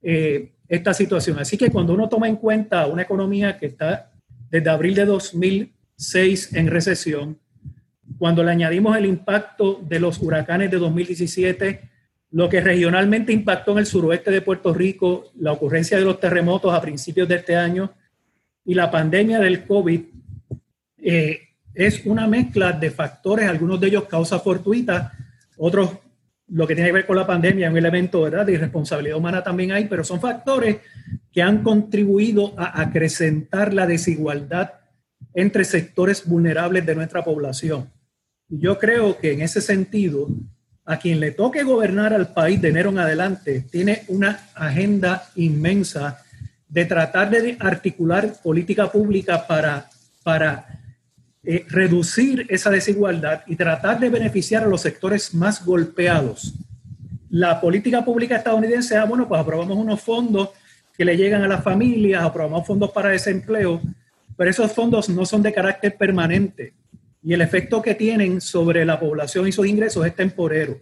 eh, 0.02 0.52
esta 0.68 0.92
situación. 0.92 1.38
Así 1.38 1.56
que 1.56 1.70
cuando 1.70 1.94
uno 1.94 2.08
toma 2.08 2.28
en 2.28 2.36
cuenta 2.36 2.86
una 2.86 3.02
economía 3.02 3.56
que 3.56 3.66
está 3.66 4.10
desde 4.50 4.68
abril 4.68 4.94
de 4.96 5.04
2006 5.06 6.54
en 6.54 6.66
recesión, 6.66 7.38
cuando 8.20 8.44
le 8.44 8.50
añadimos 8.50 8.94
el 8.98 9.06
impacto 9.06 9.80
de 9.82 9.98
los 9.98 10.20
huracanes 10.20 10.70
de 10.70 10.76
2017, 10.76 11.88
lo 12.32 12.50
que 12.50 12.60
regionalmente 12.60 13.32
impactó 13.32 13.72
en 13.72 13.78
el 13.78 13.86
suroeste 13.86 14.30
de 14.30 14.42
Puerto 14.42 14.74
Rico, 14.74 15.32
la 15.36 15.52
ocurrencia 15.52 15.96
de 15.96 16.04
los 16.04 16.20
terremotos 16.20 16.74
a 16.74 16.82
principios 16.82 17.26
de 17.26 17.36
este 17.36 17.56
año 17.56 17.94
y 18.62 18.74
la 18.74 18.90
pandemia 18.90 19.40
del 19.40 19.64
COVID, 19.64 20.02
eh, 20.98 21.40
es 21.72 22.04
una 22.04 22.26
mezcla 22.26 22.72
de 22.72 22.90
factores, 22.90 23.48
algunos 23.48 23.80
de 23.80 23.86
ellos 23.86 24.04
causa 24.04 24.38
fortuita, 24.38 25.14
otros 25.56 25.90
lo 26.48 26.66
que 26.66 26.74
tiene 26.74 26.90
que 26.90 26.96
ver 26.96 27.06
con 27.06 27.16
la 27.16 27.26
pandemia, 27.26 27.70
un 27.70 27.78
elemento 27.78 28.20
¿verdad? 28.20 28.44
de 28.44 28.52
irresponsabilidad 28.52 29.16
humana 29.16 29.42
también 29.42 29.72
hay, 29.72 29.86
pero 29.86 30.04
son 30.04 30.20
factores 30.20 30.76
que 31.32 31.40
han 31.40 31.62
contribuido 31.62 32.52
a 32.58 32.82
acrecentar 32.82 33.72
la 33.72 33.86
desigualdad 33.86 34.72
entre 35.32 35.64
sectores 35.64 36.26
vulnerables 36.26 36.84
de 36.84 36.94
nuestra 36.94 37.24
población. 37.24 37.88
Yo 38.50 38.80
creo 38.80 39.16
que 39.16 39.32
en 39.32 39.42
ese 39.42 39.60
sentido, 39.60 40.26
a 40.84 40.98
quien 40.98 41.20
le 41.20 41.30
toque 41.30 41.62
gobernar 41.62 42.12
al 42.12 42.32
país 42.32 42.60
de 42.60 42.70
enero 42.70 42.90
en 42.90 42.98
adelante, 42.98 43.64
tiene 43.70 44.02
una 44.08 44.48
agenda 44.56 45.30
inmensa 45.36 46.20
de 46.68 46.84
tratar 46.84 47.30
de 47.30 47.56
articular 47.60 48.34
política 48.42 48.90
pública 48.90 49.46
para, 49.46 49.88
para 50.24 50.66
eh, 51.44 51.64
reducir 51.68 52.44
esa 52.48 52.70
desigualdad 52.70 53.42
y 53.46 53.54
tratar 53.54 54.00
de 54.00 54.10
beneficiar 54.10 54.64
a 54.64 54.68
los 54.68 54.80
sectores 54.80 55.32
más 55.32 55.64
golpeados. 55.64 56.54
La 57.30 57.60
política 57.60 58.04
pública 58.04 58.34
estadounidense, 58.34 58.96
ah, 58.96 59.04
bueno, 59.04 59.28
pues 59.28 59.40
aprobamos 59.40 59.76
unos 59.76 60.00
fondos 60.00 60.50
que 60.98 61.04
le 61.04 61.16
llegan 61.16 61.44
a 61.44 61.48
las 61.48 61.62
familias, 61.62 62.24
aprobamos 62.24 62.66
fondos 62.66 62.90
para 62.90 63.10
desempleo, 63.10 63.80
pero 64.36 64.50
esos 64.50 64.72
fondos 64.72 65.08
no 65.08 65.24
son 65.24 65.40
de 65.40 65.52
carácter 65.52 65.96
permanente 65.96 66.74
y 67.22 67.34
el 67.34 67.40
efecto 67.40 67.82
que 67.82 67.94
tienen 67.94 68.40
sobre 68.40 68.84
la 68.84 68.98
población 68.98 69.46
y 69.46 69.52
sus 69.52 69.66
ingresos 69.66 70.06
es 70.06 70.14
temporero. 70.14 70.80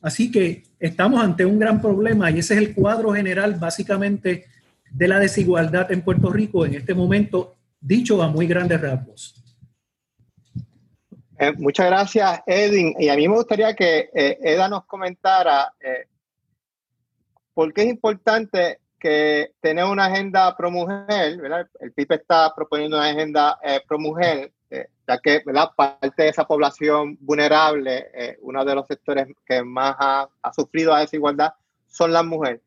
Así 0.00 0.30
que 0.30 0.64
estamos 0.78 1.22
ante 1.22 1.44
un 1.44 1.58
gran 1.58 1.80
problema 1.80 2.30
y 2.30 2.40
ese 2.40 2.54
es 2.54 2.60
el 2.60 2.74
cuadro 2.74 3.12
general 3.12 3.54
básicamente 3.54 4.46
de 4.90 5.08
la 5.08 5.18
desigualdad 5.18 5.90
en 5.90 6.02
Puerto 6.02 6.30
Rico 6.30 6.66
en 6.66 6.74
este 6.74 6.92
momento, 6.92 7.54
dicho 7.80 8.20
a 8.22 8.28
muy 8.28 8.46
grandes 8.46 8.80
rasgos. 8.80 9.42
Eh, 11.38 11.52
muchas 11.56 11.86
gracias, 11.86 12.40
Edwin. 12.46 12.94
Y 12.98 13.08
a 13.08 13.16
mí 13.16 13.26
me 13.26 13.36
gustaría 13.36 13.74
que 13.74 14.10
eh, 14.14 14.38
Eda 14.42 14.68
nos 14.68 14.84
comentara 14.84 15.72
eh, 15.80 16.06
por 17.54 17.72
qué 17.72 17.82
es 17.82 17.88
importante 17.88 18.80
que 19.00 19.52
tener 19.60 19.84
una 19.84 20.06
agenda 20.06 20.56
pro 20.56 20.70
mujer, 20.70 21.38
¿verdad? 21.38 21.66
El 21.80 21.92
PIB 21.92 22.12
está 22.12 22.54
proponiendo 22.54 22.96
una 22.96 23.08
agenda 23.08 23.58
pro 23.88 23.98
mujer, 23.98 24.52
que 25.18 25.42
¿verdad? 25.44 25.70
parte 25.76 26.22
de 26.22 26.28
esa 26.28 26.44
población 26.44 27.16
vulnerable, 27.20 28.36
uno 28.40 28.64
de 28.64 28.74
los 28.74 28.86
sectores 28.86 29.26
que 29.46 29.62
más 29.62 29.96
ha, 29.98 30.28
sufrido 30.54 30.92
la 30.92 31.00
desigualdad, 31.00 31.52
son 31.86 32.12
las 32.12 32.24
mujeres. 32.24 32.60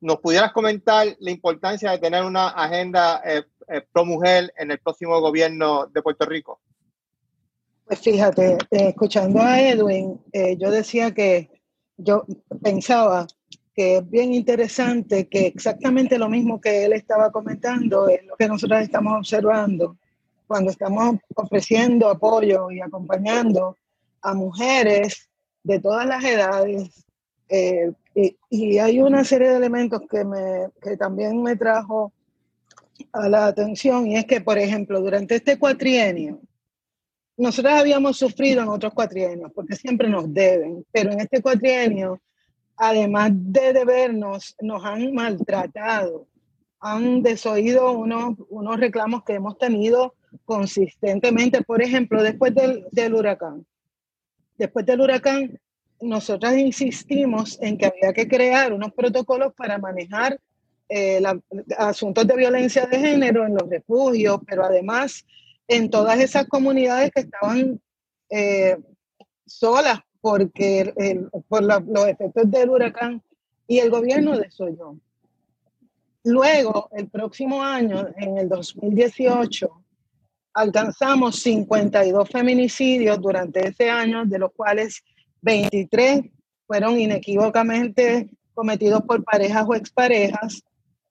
¿Nos 0.00 0.18
pudieras 0.18 0.52
comentar 0.52 1.06
la 1.18 1.30
importancia 1.30 1.92
de 1.92 1.98
tener 1.98 2.24
una 2.24 2.48
agenda 2.48 3.22
pro 3.92 4.04
mujer 4.04 4.52
en 4.56 4.70
el 4.70 4.78
próximo 4.78 5.20
gobierno 5.20 5.86
de 5.86 6.02
Puerto 6.02 6.26
Rico? 6.26 6.60
Pues 7.90 8.02
fíjate, 8.02 8.52
eh, 8.70 8.90
escuchando 8.90 9.42
a 9.42 9.60
Edwin, 9.60 10.20
eh, 10.32 10.56
yo 10.56 10.70
decía 10.70 11.12
que 11.12 11.50
yo 11.96 12.24
pensaba 12.62 13.26
que 13.74 13.96
es 13.96 14.08
bien 14.08 14.32
interesante 14.32 15.28
que 15.28 15.48
exactamente 15.48 16.16
lo 16.16 16.28
mismo 16.28 16.60
que 16.60 16.84
él 16.84 16.92
estaba 16.92 17.32
comentando 17.32 18.08
es 18.08 18.24
lo 18.26 18.36
que 18.36 18.46
nosotros 18.46 18.80
estamos 18.80 19.14
observando 19.18 19.96
cuando 20.50 20.72
estamos 20.72 21.14
ofreciendo 21.36 22.08
apoyo 22.08 22.72
y 22.72 22.80
acompañando 22.80 23.76
a 24.20 24.34
mujeres 24.34 25.30
de 25.62 25.78
todas 25.78 26.04
las 26.06 26.24
edades. 26.24 27.06
Eh, 27.48 27.92
y, 28.16 28.36
y, 28.50 28.78
hay 28.78 29.00
una 29.00 29.22
serie 29.22 29.50
de 29.50 29.58
elementos 29.58 30.02
que, 30.10 30.24
me, 30.24 30.66
que 30.82 30.96
también 30.96 31.40
me 31.40 31.54
trajo 31.54 32.12
a 33.12 33.28
la 33.28 33.46
atención 33.46 34.08
y 34.08 34.16
es 34.16 34.24
que, 34.24 34.40
por 34.40 34.58
ejemplo, 34.58 35.00
durante 35.00 35.36
este 35.36 35.56
cuatrienio, 35.56 36.40
nosotros 37.36 37.72
habíamos 37.72 38.16
sufrido 38.16 38.62
en 38.62 38.70
otros 38.70 38.92
cuatrienios, 38.92 39.52
porque 39.54 39.76
siempre 39.76 40.08
nos 40.08 40.34
deben, 40.34 40.84
pero 40.90 41.12
en 41.12 41.20
este 41.20 41.40
cuatrienio, 41.40 42.20
además 42.76 43.30
de 43.34 43.72
debernos, 43.72 44.56
nos 44.60 44.84
han 44.84 45.14
maltratado, 45.14 46.26
han 46.80 47.22
desoído 47.22 47.92
unos, 47.92 48.34
unos 48.48 48.80
reclamos 48.80 49.22
que 49.22 49.34
hemos 49.34 49.56
tenido 49.56 50.14
consistentemente. 50.44 51.62
Por 51.62 51.82
ejemplo, 51.82 52.22
después 52.22 52.54
del, 52.54 52.86
del 52.90 53.14
huracán, 53.14 53.66
después 54.56 54.86
del 54.86 55.00
huracán, 55.00 55.58
nosotras 56.00 56.56
insistimos 56.56 57.58
en 57.60 57.76
que 57.76 57.86
había 57.86 58.12
que 58.12 58.26
crear 58.26 58.72
unos 58.72 58.92
protocolos 58.92 59.52
para 59.54 59.78
manejar 59.78 60.40
eh, 60.88 61.22
asuntos 61.78 62.26
de 62.26 62.36
violencia 62.36 62.86
de 62.86 62.98
género 62.98 63.46
en 63.46 63.54
los 63.54 63.68
refugios, 63.68 64.40
pero 64.46 64.64
además 64.64 65.24
en 65.68 65.88
todas 65.88 66.18
esas 66.18 66.48
comunidades 66.48 67.12
que 67.12 67.20
estaban 67.20 67.80
eh, 68.28 68.76
solas 69.46 70.00
porque 70.20 70.92
por 71.48 71.62
los 71.62 72.08
efectos 72.08 72.50
del 72.50 72.70
huracán 72.70 73.22
y 73.66 73.78
el 73.78 73.88
gobierno 73.88 74.36
desoyó. 74.36 74.96
Luego, 76.24 76.90
el 76.92 77.08
próximo 77.08 77.62
año, 77.62 78.08
en 78.16 78.36
el 78.36 78.48
2018, 78.48 79.70
alcanzamos 80.60 81.40
52 81.40 82.28
feminicidios 82.28 83.20
durante 83.20 83.68
ese 83.68 83.90
año, 83.90 84.24
de 84.24 84.38
los 84.38 84.52
cuales 84.52 85.02
23 85.42 86.22
fueron 86.66 86.98
inequívocamente 86.98 88.28
cometidos 88.54 89.02
por 89.02 89.24
parejas 89.24 89.64
o 89.66 89.74
exparejas 89.74 90.62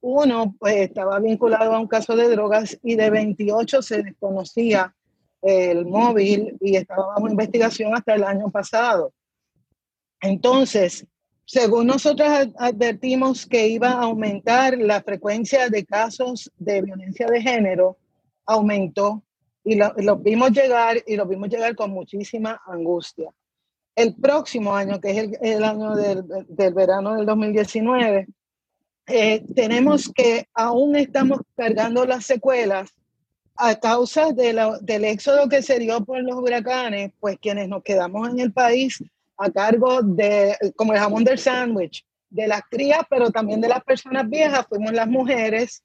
uno 0.01 0.55
pues, 0.59 0.75
estaba 0.77 1.19
vinculado 1.19 1.73
a 1.73 1.79
un 1.79 1.87
caso 1.87 2.15
de 2.15 2.29
drogas 2.29 2.77
y 2.83 2.95
de 2.95 3.09
28 3.09 3.81
se 3.81 4.03
desconocía 4.03 4.95
el 5.41 5.85
móvil 5.85 6.57
y 6.59 6.75
estaba 6.75 7.07
bajo 7.07 7.29
investigación 7.29 7.93
hasta 7.93 8.15
el 8.15 8.23
año 8.23 8.49
pasado. 8.49 9.13
Entonces, 10.21 11.05
según 11.45 11.87
nosotros 11.87 12.29
advertimos 12.57 13.45
que 13.45 13.67
iba 13.67 13.89
a 13.89 14.03
aumentar 14.03 14.77
la 14.77 15.01
frecuencia 15.01 15.69
de 15.69 15.85
casos 15.85 16.51
de 16.57 16.81
violencia 16.81 17.27
de 17.27 17.41
género, 17.41 17.97
aumentó 18.45 19.23
y 19.69 19.75
lo, 19.75 20.17
vimos 20.17 20.51
llegar 20.51 20.97
y 21.05 21.15
lo 21.15 21.25
vimos 21.25 21.49
llegar 21.49 21.75
con 21.75 21.91
muchísima 21.91 22.61
angustia. 22.65 23.31
El 23.95 24.15
próximo 24.15 24.75
año, 24.75 24.99
que 24.99 25.11
es 25.11 25.29
el, 25.41 25.63
año 25.63 25.95
del, 25.95 26.23
del 26.47 26.73
verano 26.73 27.15
del 27.15 27.25
2019, 27.25 28.27
eh, 29.07 29.43
tenemos 29.55 30.11
que 30.13 30.47
aún 30.53 30.95
estamos 30.95 31.41
cargando 31.55 32.05
las 32.05 32.25
secuelas 32.25 32.93
a 33.55 33.75
causa 33.75 34.31
de 34.31 34.53
del 34.81 35.05
éxodo 35.05 35.49
que 35.49 35.61
se 35.61 35.79
dio 35.79 36.05
por 36.05 36.21
los 36.23 36.35
huracanes, 36.35 37.11
pues 37.19 37.37
quienes 37.39 37.67
nos 37.67 37.83
quedamos 37.83 38.29
en 38.29 38.39
el 38.39 38.53
país 38.53 39.03
a 39.37 39.49
cargo 39.51 40.01
de, 40.01 40.55
como 40.75 40.93
el 40.93 40.99
jamón 40.99 41.23
del 41.23 41.39
sándwich, 41.39 42.05
de 42.29 42.47
las 42.47 42.61
crías, 42.69 43.01
pero 43.09 43.31
también 43.31 43.61
de 43.61 43.69
las 43.69 43.83
personas 43.83 44.29
viejas, 44.29 44.65
fuimos 44.67 44.93
las 44.93 45.07
mujeres. 45.07 45.83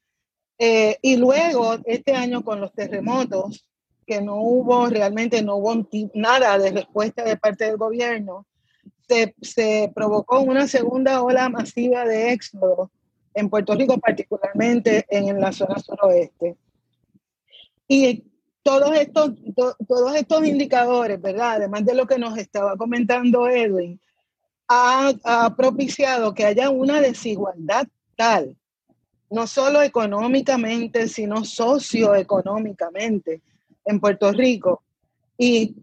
Eh, 0.59 0.99
y 1.03 1.16
luego, 1.16 1.77
este 1.85 2.14
año 2.14 2.44
con 2.44 2.61
los 2.61 2.73
terremotos, 2.73 3.66
que 4.07 4.21
no 4.21 4.37
hubo 4.37 4.87
realmente, 4.88 5.43
no 5.43 5.57
hubo 5.57 5.87
nada 6.14 6.59
de 6.59 6.73
respuesta 6.73 7.25
de 7.25 7.37
parte 7.37 7.64
del 7.64 7.77
gobierno, 7.77 8.47
se, 9.09 9.35
se 9.43 9.90
provocó 9.95 10.40
una 10.40 10.67
segunda 10.67 11.23
ola 11.23 11.49
masiva 11.49 12.05
de 12.05 12.33
éxodo 12.33 12.90
en 13.35 13.51
Puerto 13.51 13.75
Rico, 13.75 13.99
particularmente 13.99 15.05
en 15.09 15.40
la 15.40 15.53
zona 15.53 15.79
suroeste. 15.79 16.57
Y 17.88 18.25
todos 18.62 18.97
estos, 18.97 19.33
todos 19.87 20.17
estos 20.17 20.47
indicadores, 20.47 21.21
¿verdad? 21.21 21.57
Además 21.57 21.85
de 21.85 21.95
lo 21.95 22.07
que 22.07 22.19
nos 22.19 22.38
estaba 22.38 22.77
comentando 22.77 23.47
Edwin, 23.49 24.01
ha, 24.69 25.12
ha 25.25 25.55
propiciado 25.55 26.33
que 26.33 26.47
haya 26.47 26.71
una 26.71 27.01
desigualdad 27.01 27.87
tal, 28.17 28.57
no 29.29 29.47
solo 29.47 29.83
económicamente, 29.83 31.09
sino 31.09 31.45
socioeconómicamente 31.45 33.43
en 33.85 34.01
Puerto 34.01 34.33
Rico. 34.33 34.83
Y 35.38 35.75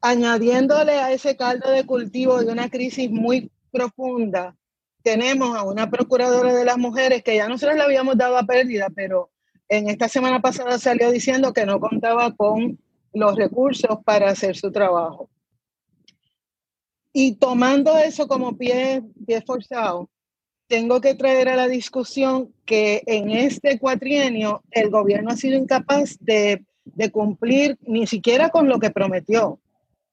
añadiéndole 0.00 0.92
a 0.92 1.12
ese 1.12 1.36
caldo 1.36 1.70
de 1.70 1.84
cultivo 1.84 2.42
de 2.42 2.52
una 2.52 2.68
crisis 2.68 3.10
muy 3.10 3.50
profunda, 3.70 4.56
tenemos 5.02 5.56
a 5.56 5.64
una 5.64 5.90
procuradora 5.90 6.54
de 6.54 6.64
las 6.64 6.78
mujeres 6.78 7.22
que 7.22 7.36
ya 7.36 7.48
nosotros 7.48 7.76
le 7.76 7.82
habíamos 7.82 8.16
dado 8.16 8.36
a 8.38 8.44
pérdida, 8.44 8.88
pero 8.94 9.30
en 9.68 9.88
esta 9.88 10.08
semana 10.08 10.40
pasada 10.40 10.78
salió 10.78 11.10
diciendo 11.10 11.52
que 11.52 11.66
no 11.66 11.80
contaba 11.80 12.34
con 12.34 12.78
los 13.12 13.36
recursos 13.36 13.98
para 14.04 14.30
hacer 14.30 14.56
su 14.56 14.70
trabajo. 14.70 15.28
Y 17.12 17.36
tomando 17.36 17.98
eso 17.98 18.26
como 18.26 18.56
pie, 18.56 19.02
pie 19.26 19.42
forzado, 19.42 20.08
tengo 20.66 21.00
que 21.00 21.14
traer 21.14 21.48
a 21.50 21.56
la 21.56 21.68
discusión 21.68 22.54
que 22.64 23.02
en 23.06 23.30
este 23.30 23.78
cuatrienio 23.78 24.62
el 24.70 24.88
gobierno 24.88 25.30
ha 25.30 25.36
sido 25.36 25.58
incapaz 25.58 26.16
de, 26.20 26.64
de 26.84 27.10
cumplir 27.10 27.78
ni 27.82 28.06
siquiera 28.06 28.50
con 28.50 28.68
lo 28.68 28.78
que 28.78 28.90
prometió. 28.90 29.58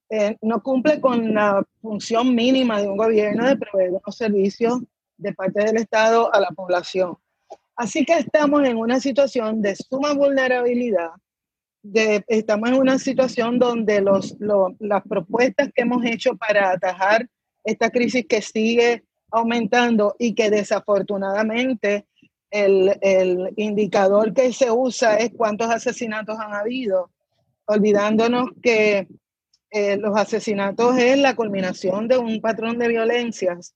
Eh, 0.08 0.36
no 0.42 0.62
cumple 0.62 1.00
con 1.00 1.34
la 1.34 1.64
función 1.80 2.34
mínima 2.34 2.80
de 2.80 2.88
un 2.88 2.96
gobierno 2.96 3.46
de 3.46 3.56
proveer 3.56 3.90
unos 3.90 4.16
servicios 4.16 4.80
de 5.16 5.32
parte 5.32 5.64
del 5.64 5.76
Estado 5.76 6.32
a 6.34 6.40
la 6.40 6.48
población. 6.48 7.16
Así 7.76 8.04
que 8.04 8.14
estamos 8.14 8.64
en 8.64 8.76
una 8.76 9.00
situación 9.00 9.62
de 9.62 9.76
suma 9.76 10.12
vulnerabilidad, 10.12 11.10
estamos 11.82 12.68
en 12.68 12.74
una 12.74 12.98
situación 12.98 13.58
donde 13.58 14.00
los, 14.00 14.36
las 14.78 15.02
propuestas 15.04 15.70
que 15.74 15.82
hemos 15.82 16.04
hecho 16.04 16.36
para 16.36 16.72
atajar 16.72 17.26
esta 17.64 17.90
crisis 17.90 18.26
que 18.28 18.42
sigue 18.42 19.04
aumentando 19.30 20.14
y 20.18 20.34
que 20.34 20.50
desafortunadamente 20.50 22.06
el, 22.50 23.52
indicador 23.56 24.32
que 24.32 24.52
se 24.52 24.70
usa 24.70 25.16
es 25.16 25.30
cuántos 25.36 25.70
asesinatos 25.70 26.38
han 26.38 26.52
habido, 26.54 27.10
olvidándonos 27.66 28.50
que 28.62 29.06
eh, 29.70 29.96
los 29.96 30.16
asesinatos 30.18 30.98
es 30.98 31.18
la 31.18 31.36
culminación 31.36 32.08
de 32.08 32.18
un 32.18 32.40
patrón 32.40 32.78
de 32.78 32.88
violencias, 32.88 33.74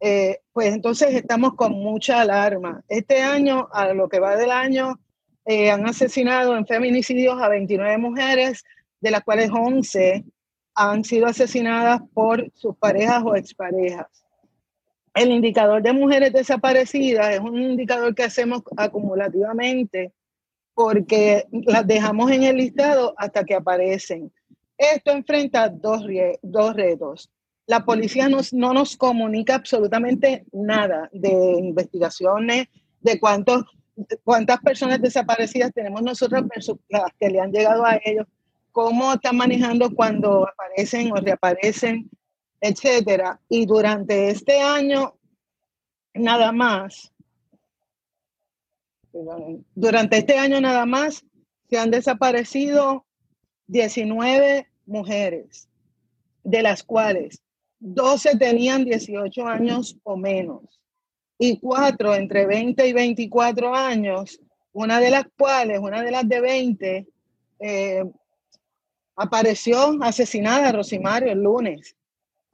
eh, 0.00 0.40
pues 0.52 0.74
entonces 0.74 1.14
estamos 1.14 1.54
con 1.54 1.72
mucha 1.72 2.20
alarma. 2.20 2.82
Este 2.88 3.22
año, 3.22 3.68
a 3.72 3.92
lo 3.92 4.08
que 4.08 4.20
va 4.20 4.36
del 4.36 4.50
año, 4.50 4.98
eh, 5.46 5.70
han 5.70 5.86
asesinado 5.86 6.56
en 6.56 6.66
feminicidios 6.66 7.40
a 7.40 7.48
29 7.48 7.98
mujeres, 7.98 8.64
de 9.00 9.10
las 9.10 9.22
cuales 9.22 9.50
11 9.50 10.24
han 10.74 11.04
sido 11.04 11.26
asesinadas 11.26 12.00
por 12.14 12.50
sus 12.54 12.76
parejas 12.76 13.22
o 13.24 13.36
exparejas. 13.36 14.23
El 15.14 15.30
indicador 15.30 15.80
de 15.80 15.92
mujeres 15.92 16.32
desaparecidas 16.32 17.34
es 17.34 17.40
un 17.40 17.60
indicador 17.60 18.14
que 18.14 18.24
hacemos 18.24 18.62
acumulativamente 18.76 20.12
porque 20.74 21.46
las 21.52 21.86
dejamos 21.86 22.32
en 22.32 22.42
el 22.42 22.56
listado 22.56 23.14
hasta 23.16 23.44
que 23.44 23.54
aparecen. 23.54 24.32
Esto 24.76 25.12
enfrenta 25.12 25.68
dos, 25.68 26.02
dos 26.42 26.74
retos. 26.74 27.30
La 27.66 27.84
policía 27.84 28.28
nos, 28.28 28.52
no 28.52 28.74
nos 28.74 28.96
comunica 28.96 29.54
absolutamente 29.54 30.44
nada 30.52 31.08
de 31.12 31.30
investigaciones, 31.60 32.66
de 33.00 33.20
cuántos, 33.20 33.64
cuántas 34.24 34.58
personas 34.60 35.00
desaparecidas 35.00 35.72
tenemos 35.72 36.02
nosotros 36.02 36.42
versus 36.48 36.76
las 36.88 37.12
que 37.20 37.30
le 37.30 37.40
han 37.40 37.52
llegado 37.52 37.86
a 37.86 38.00
ellos, 38.04 38.26
cómo 38.72 39.12
están 39.14 39.36
manejando 39.36 39.94
cuando 39.94 40.48
aparecen 40.48 41.12
o 41.12 41.16
reaparecen, 41.16 42.10
etcétera. 42.64 43.38
Y 43.50 43.66
durante 43.66 44.30
este 44.30 44.58
año, 44.58 45.18
nada 46.14 46.50
más, 46.50 47.12
durante 49.74 50.16
este 50.16 50.38
año 50.38 50.62
nada 50.62 50.86
más 50.86 51.26
se 51.68 51.78
han 51.78 51.90
desaparecido 51.90 53.04
19 53.66 54.66
mujeres, 54.86 55.68
de 56.42 56.62
las 56.62 56.82
cuales 56.82 57.42
12 57.80 58.38
tenían 58.38 58.86
18 58.86 59.46
años 59.46 59.98
o 60.02 60.16
menos 60.16 60.80
y 61.38 61.58
cuatro 61.58 62.14
entre 62.14 62.46
20 62.46 62.88
y 62.88 62.92
24 62.94 63.74
años, 63.74 64.40
una 64.72 65.00
de 65.00 65.10
las 65.10 65.26
cuales, 65.36 65.80
una 65.80 66.02
de 66.02 66.10
las 66.10 66.26
de 66.26 66.40
20, 66.40 67.08
eh, 67.60 68.04
apareció 69.16 70.02
asesinada 70.02 70.72
Rosimario 70.72 71.30
el 71.30 71.42
lunes. 71.42 71.94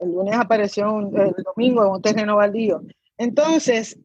El 0.01 0.13
lunes 0.13 0.35
apareció 0.35 0.99
el 0.99 1.35
domingo 1.43 1.85
en 1.85 1.91
un 1.91 2.01
terreno 2.01 2.35
baldío. 2.37 2.81
Entonces, 3.17 3.99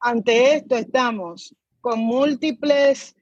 ante 0.00 0.56
esto 0.56 0.76
estamos 0.76 1.54
con 1.80 2.00
múltiples 2.00 3.14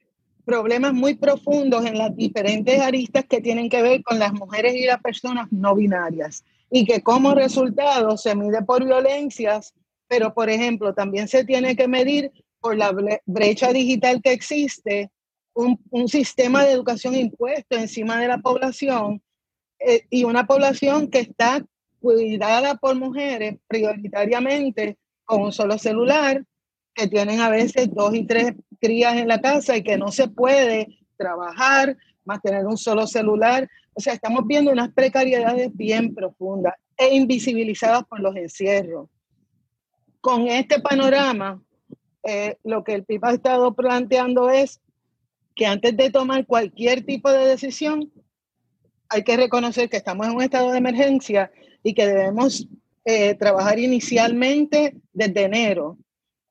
problemas 0.43 0.93
muy 0.93 1.13
profundos 1.13 1.85
en 1.85 1.97
las 1.97 2.15
diferentes 2.15 2.79
aristas 2.79 3.25
que 3.25 3.39
tienen 3.39 3.69
que 3.69 3.83
ver 3.83 4.01
con 4.01 4.17
las 4.17 4.33
mujeres 4.33 4.73
y 4.75 4.85
las 4.85 4.99
personas 5.01 5.47
no 5.51 5.75
binarias 5.75 6.43
y 6.71 6.85
que 6.85 7.03
como 7.03 7.35
resultado 7.35 8.17
se 8.17 8.35
mide 8.35 8.63
por 8.63 8.83
violencias, 8.83 9.73
pero 10.07 10.33
por 10.33 10.49
ejemplo 10.49 10.93
también 10.93 11.27
se 11.27 11.45
tiene 11.45 11.75
que 11.75 11.87
medir 11.87 12.31
por 12.59 12.75
la 12.75 12.91
brecha 13.25 13.71
digital 13.71 14.21
que 14.23 14.31
existe, 14.31 15.11
un, 15.53 15.79
un 15.91 16.07
sistema 16.07 16.63
de 16.63 16.71
educación 16.71 17.15
impuesto 17.15 17.77
encima 17.77 18.19
de 18.19 18.27
la 18.27 18.39
población 18.39 19.21
eh, 19.79 20.05
y 20.09 20.23
una 20.23 20.47
población 20.47 21.09
que 21.09 21.19
está 21.19 21.63
cuidada 21.99 22.75
por 22.75 22.95
mujeres 22.95 23.57
prioritariamente 23.67 24.97
con 25.25 25.41
un 25.41 25.51
solo 25.51 25.77
celular, 25.77 26.43
que 26.93 27.07
tienen 27.07 27.41
a 27.41 27.49
veces 27.49 27.93
dos 27.93 28.15
y 28.15 28.25
tres 28.25 28.53
crías 28.79 29.15
en 29.15 29.27
la 29.27 29.39
casa 29.39 29.77
y 29.77 29.83
que 29.83 29.97
no 29.97 30.11
se 30.11 30.27
puede 30.27 30.87
trabajar, 31.15 31.95
más 32.25 32.41
tener 32.41 32.65
un 32.65 32.77
solo 32.77 33.05
celular. 33.05 33.69
O 33.93 33.99
sea, 33.99 34.13
estamos 34.13 34.45
viendo 34.47 34.71
unas 34.71 34.91
precariedades 34.93 35.69
bien 35.75 36.15
profundas 36.15 36.73
e 36.97 37.15
invisibilizadas 37.15 38.03
por 38.05 38.19
los 38.19 38.35
encierros. 38.35 39.09
Con 40.21 40.47
este 40.47 40.79
panorama, 40.79 41.61
eh, 42.23 42.57
lo 42.63 42.83
que 42.83 42.95
el 42.95 43.05
PIB 43.05 43.25
ha 43.25 43.33
estado 43.33 43.75
planteando 43.75 44.49
es 44.49 44.81
que 45.55 45.65
antes 45.65 45.95
de 45.95 46.09
tomar 46.09 46.45
cualquier 46.45 47.05
tipo 47.05 47.31
de 47.31 47.47
decisión, 47.47 48.11
hay 49.09 49.23
que 49.23 49.37
reconocer 49.37 49.89
que 49.89 49.97
estamos 49.97 50.27
en 50.27 50.35
un 50.35 50.41
estado 50.41 50.71
de 50.71 50.77
emergencia 50.77 51.51
y 51.87 51.93
que 51.93 52.05
debemos 52.05 52.67
eh, 53.05 53.33
trabajar 53.35 53.79
inicialmente 53.79 54.93
desde 55.13 55.43
enero 55.43 55.97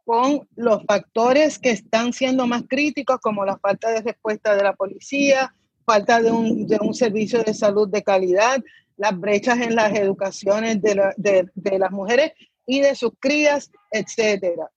con 0.06 0.48
los 0.56 0.82
factores 0.84 1.58
que 1.58 1.68
están 1.68 2.14
siendo 2.14 2.46
más 2.46 2.62
críticos, 2.66 3.20
como 3.20 3.44
la 3.44 3.58
falta 3.58 3.90
de 3.90 4.00
respuesta 4.00 4.56
de 4.56 4.62
la 4.62 4.72
policía, 4.72 5.54
falta 5.84 6.22
de 6.22 6.30
un, 6.30 6.66
de 6.66 6.78
un 6.80 6.94
servicio 6.94 7.42
de 7.42 7.52
salud 7.52 7.86
de 7.86 8.02
calidad, 8.02 8.64
las 8.96 9.20
brechas 9.20 9.60
en 9.60 9.74
las 9.74 9.94
educaciones 9.94 10.80
de, 10.80 10.94
la, 10.94 11.12
de, 11.18 11.50
de 11.54 11.78
las 11.78 11.90
mujeres 11.90 12.32
y 12.66 12.80
de 12.80 12.94
sus 12.94 13.10
crías, 13.20 13.70
etcétera. 13.90 14.70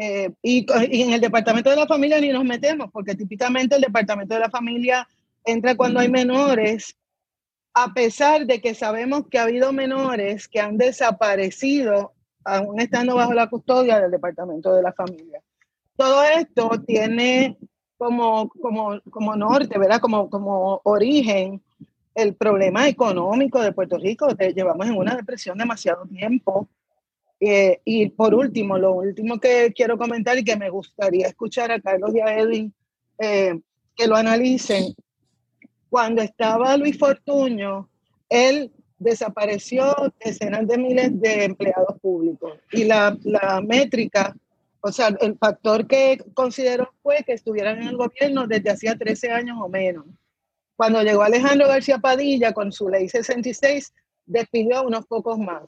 Eh, 0.00 0.30
y, 0.40 0.64
y, 0.90 1.02
en 1.02 1.12
el 1.12 1.20
departamento 1.20 1.68
de 1.68 1.76
la 1.76 1.86
familia 1.86 2.18
ni 2.22 2.30
nos 2.30 2.44
metemos, 2.44 2.88
porque 2.90 3.14
típicamente 3.14 3.76
el 3.76 3.82
departamento 3.82 4.32
de 4.32 4.40
la 4.40 4.50
familia 4.50 5.06
entra 5.44 5.76
cuando 5.76 6.00
hay 6.00 6.08
menores, 6.08 6.96
a 7.78 7.92
pesar 7.92 8.46
de 8.46 8.62
que 8.62 8.74
sabemos 8.74 9.28
que 9.28 9.38
ha 9.38 9.42
habido 9.42 9.70
menores 9.70 10.48
que 10.48 10.60
han 10.60 10.78
desaparecido 10.78 12.14
aún 12.42 12.80
estando 12.80 13.14
bajo 13.16 13.34
la 13.34 13.50
custodia 13.50 14.00
del 14.00 14.10
Departamento 14.10 14.74
de 14.74 14.82
la 14.82 14.94
Familia. 14.94 15.42
Todo 15.94 16.22
esto 16.22 16.70
tiene 16.86 17.58
como, 17.98 18.48
como, 18.48 18.98
como 19.10 19.36
norte, 19.36 19.78
¿verdad? 19.78 20.00
Como, 20.00 20.30
como 20.30 20.80
origen 20.84 21.62
el 22.14 22.34
problema 22.34 22.88
económico 22.88 23.60
de 23.60 23.72
Puerto 23.72 23.98
Rico. 23.98 24.26
Llevamos 24.30 24.86
en 24.86 24.96
una 24.96 25.14
depresión 25.14 25.58
demasiado 25.58 26.06
tiempo. 26.06 26.70
Eh, 27.38 27.82
y 27.84 28.08
por 28.08 28.34
último, 28.34 28.78
lo 28.78 28.94
último 28.94 29.38
que 29.38 29.74
quiero 29.76 29.98
comentar 29.98 30.38
y 30.38 30.44
que 30.44 30.56
me 30.56 30.70
gustaría 30.70 31.26
escuchar 31.26 31.70
a 31.70 31.80
Carlos 31.82 32.14
y 32.14 32.20
a 32.20 32.38
Edwin 32.38 32.72
eh, 33.18 33.60
que 33.94 34.06
lo 34.06 34.16
analicen. 34.16 34.94
Cuando 35.90 36.22
estaba 36.22 36.76
Luis 36.76 36.98
Fortuño, 36.98 37.88
él 38.28 38.72
desapareció 38.98 39.94
decenas 40.24 40.66
de 40.66 40.78
miles 40.78 41.20
de 41.20 41.44
empleados 41.44 42.00
públicos 42.00 42.54
y 42.72 42.84
la, 42.84 43.16
la 43.24 43.60
métrica, 43.60 44.34
o 44.80 44.90
sea, 44.90 45.08
el 45.20 45.36
factor 45.36 45.86
que 45.86 46.22
consideró 46.34 46.92
fue 47.02 47.22
que 47.24 47.32
estuvieran 47.32 47.82
en 47.82 47.88
el 47.88 47.96
gobierno 47.96 48.46
desde 48.46 48.70
hacía 48.70 48.96
13 48.96 49.30
años 49.30 49.58
o 49.60 49.68
menos. 49.68 50.06
Cuando 50.76 51.02
llegó 51.02 51.22
Alejandro 51.22 51.68
García 51.68 51.98
Padilla 51.98 52.52
con 52.52 52.72
su 52.72 52.88
ley 52.88 53.08
66, 53.08 53.92
despidió 54.26 54.78
a 54.78 54.82
unos 54.82 55.06
pocos 55.06 55.38
más. 55.38 55.64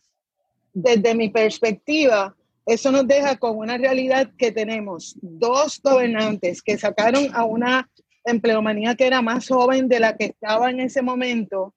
Desde 0.73 1.15
mi 1.15 1.31
perspectiva, 1.31 2.37
eso 2.67 2.93
nos 2.93 3.07
deja 3.07 3.37
con 3.37 3.57
una 3.57 3.79
realidad 3.79 4.31
que 4.37 4.53
tenemos 4.53 5.17
dos 5.23 5.81
gobernantes 5.83 6.63
que 6.63 6.77
sacaron 6.77 7.29
a 7.33 7.45
una 7.45 7.89
empleomanía 8.25 8.95
que 8.95 9.07
era 9.07 9.23
más 9.23 9.49
joven 9.49 9.89
de 9.89 10.01
la 10.01 10.17
que 10.17 10.27
estaba 10.27 10.71
en 10.71 10.81
ese 10.81 11.03
momento 11.03 11.75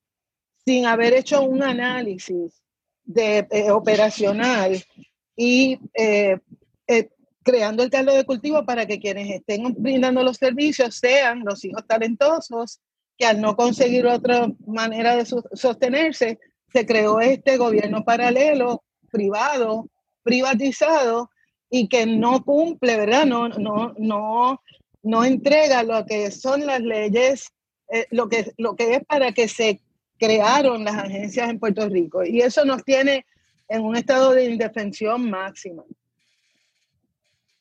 sin 0.66 0.86
haber 0.86 1.14
hecho 1.14 1.42
un 1.42 1.64
análisis 1.64 2.62
de, 3.04 3.48
eh, 3.50 3.72
operacional 3.72 4.84
y 5.36 5.80
eh, 5.94 6.38
eh, 6.88 7.10
creando 7.44 7.84
el 7.84 7.90
caldo 7.90 8.14
de 8.14 8.26
cultivo 8.26 8.64
para 8.66 8.86
que 8.86 9.00
quienes 9.00 9.30
estén 9.30 9.74
brindando 9.78 10.24
los 10.24 10.38
servicios 10.38 10.96
sean 10.96 11.44
los 11.44 11.64
hijos 11.66 11.86
talentosos 11.88 12.80
que 13.18 13.26
al 13.26 13.42
no 13.42 13.56
conseguir 13.56 14.06
otra 14.08 14.48
manera 14.66 15.16
de 15.16 15.26
sostenerse, 15.26 16.40
se 16.74 16.86
creó 16.86 17.20
este 17.20 17.58
gobierno 17.58 18.04
paralelo, 18.04 18.84
privado, 19.12 19.90
privatizado 20.24 21.30
y 21.70 21.88
que 21.88 22.06
no 22.06 22.44
cumple, 22.44 22.98
¿verdad? 22.98 23.26
No, 23.26 23.48
no, 23.50 23.94
no, 23.98 24.62
no 25.04 25.24
entrega 25.24 25.84
lo 25.84 26.06
que 26.06 26.32
son 26.32 26.66
las 26.66 26.82
leyes, 26.82 27.50
lo, 28.10 28.30
que, 28.30 28.54
lo 28.58 28.76
que 28.76 28.96
es 28.96 29.06
para 29.06 29.32
que 29.32 29.48
se 29.48 29.82
crearon 30.18 30.84
las 30.84 30.96
agencias 30.96 31.50
en 31.50 31.60
Puerto 31.60 31.90
Rico. 31.90 32.24
Y 32.24 32.42
eso 32.42 32.64
nos 32.64 32.84
tiene 32.84 33.26
en 33.68 33.84
un 33.84 33.96
estado 33.96 34.32
de 34.32 34.46
indefensión 34.46 35.30
máxima. 35.30 35.84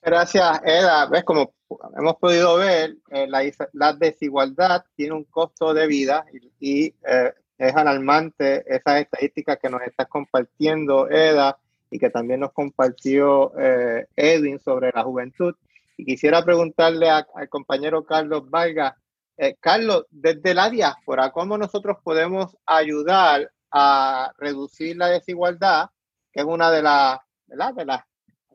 Gracias, 0.02 0.60
Eda. 0.64 1.06
Ves, 1.06 1.24
como 1.24 1.54
hemos 1.96 2.16
podido 2.16 2.56
ver, 2.56 2.96
eh, 3.10 3.26
la, 3.28 3.92
desigualdad 3.92 4.84
tiene 4.96 5.14
un 5.14 5.24
costo 5.24 5.72
de 5.74 5.86
vida 5.86 6.24
y, 6.58 6.94
eh, 7.06 7.32
es 7.58 7.76
alarmante 7.76 8.64
esas 8.74 9.02
estadísticas 9.02 9.58
que 9.58 9.68
nos 9.68 9.82
estás 9.82 10.08
compartiendo, 10.08 11.10
Eda, 11.10 11.58
y 11.90 11.98
que 11.98 12.08
también 12.08 12.40
nos 12.40 12.52
compartió 12.52 13.52
eh, 13.58 14.06
Edwin 14.16 14.58
sobre 14.58 14.90
la 14.94 15.02
juventud. 15.02 15.54
Y 16.00 16.04
quisiera 16.06 16.42
preguntarle 16.42 17.10
al 17.10 17.48
compañero 17.50 18.06
Carlos 18.06 18.48
Vargas, 18.48 18.94
eh, 19.36 19.54
Carlos, 19.60 20.06
desde 20.08 20.54
la 20.54 20.70
diáspora, 20.70 21.30
¿cómo 21.30 21.58
nosotros 21.58 21.98
podemos 22.02 22.56
ayudar 22.64 23.52
a 23.70 24.32
reducir 24.38 24.96
la 24.96 25.08
desigualdad, 25.08 25.90
que 26.32 26.40
es 26.40 26.46
una 26.46 26.70
de 26.70 26.80
las 26.80 27.18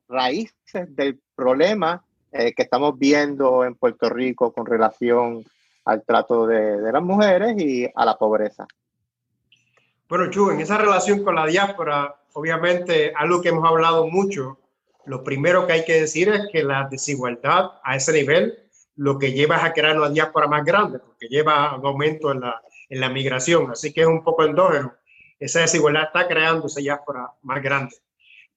raíces 0.08 0.96
del 0.96 1.20
problema 1.36 2.04
eh, 2.32 2.52
que 2.56 2.64
estamos 2.64 2.98
viendo 2.98 3.64
en 3.64 3.76
Puerto 3.76 4.10
Rico 4.10 4.52
con 4.52 4.66
relación 4.66 5.44
al 5.86 6.04
trato 6.04 6.48
de, 6.48 6.82
de, 6.82 6.92
las 6.92 7.04
mujeres 7.04 7.62
y 7.62 7.88
a 7.94 8.06
la 8.06 8.18
pobreza? 8.18 8.66
Bueno, 10.10 10.32
Chu, 10.32 10.50
en 10.50 10.62
esa 10.62 10.80
relación 10.80 11.24
con 11.24 11.36
la 11.36 11.46
diáspora, 11.46 12.16
obviamente, 12.34 13.14
algo 13.16 13.40
que 13.40 13.50
hemos 13.50 13.70
hablado 13.70 14.08
mucho, 14.08 14.58
lo 15.06 15.24
primero 15.24 15.66
que 15.66 15.74
hay 15.74 15.86
que 15.86 16.02
decir 16.02 16.30
es 16.30 16.48
que 16.52 16.64
la 16.64 16.88
desigualdad 16.90 17.72
a 17.84 17.96
ese 17.96 18.14
nivel 18.14 18.60
lo 18.96 19.20
que 19.20 19.34
lleva 19.34 19.58
es 19.58 19.64
a 19.64 19.74
crear 19.74 19.98
una 19.98 20.10
diáspora 20.10 20.48
más 20.48 20.64
grande, 20.64 21.00
porque 21.00 21.28
lleva 21.28 21.76
un 21.76 21.86
aumento 21.86 22.32
en 22.32 22.42
la, 22.42 22.62
en 22.90 23.14
migración, 23.14 23.72
así 23.72 23.92
que 23.92 24.02
es 24.02 24.08
un 24.08 24.24
poco 24.24 24.44
endógeno. 24.44 24.94
Esa 25.38 25.60
desigualdad 25.60 26.06
está 26.06 26.28
creando 26.28 26.68
esa 26.68 26.80
diáspora 26.80 27.30
más 27.42 27.62
grande. 27.62 27.96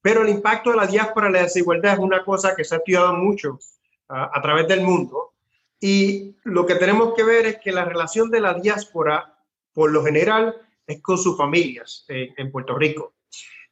Pero 0.01 0.23
el 0.23 0.29
impacto 0.29 0.71
de 0.71 0.77
la 0.77 0.87
diáspora, 0.87 1.29
la 1.29 1.43
desigualdad 1.43 1.95
es 1.95 1.99
una 1.99 2.25
cosa 2.25 2.55
que 2.55 2.65
se 2.65 2.75
ha 2.75 2.79
estudiado 2.79 3.13
mucho 3.15 3.59
a 4.09 4.41
través 4.41 4.67
del 4.69 4.83
mundo 4.83 5.35
y 5.81 6.37
lo 6.45 6.67
que 6.67 6.75
tenemos 6.75 7.15
que 7.15 7.23
ver 7.23 7.47
es 7.47 7.59
que 7.59 7.73
la 7.73 7.85
relación 7.85 8.31
de 8.31 8.41
la 8.41 8.55
diáspora, 8.55 9.39
por 9.73 9.93
lo 9.93 10.05
general, 10.05 10.57
es 10.87 11.01
con 11.03 11.19
sus 11.19 11.37
familias 11.37 12.05
eh, 12.09 12.33
en 12.37 12.51
Puerto 12.51 12.77
Rico. 12.77 13.15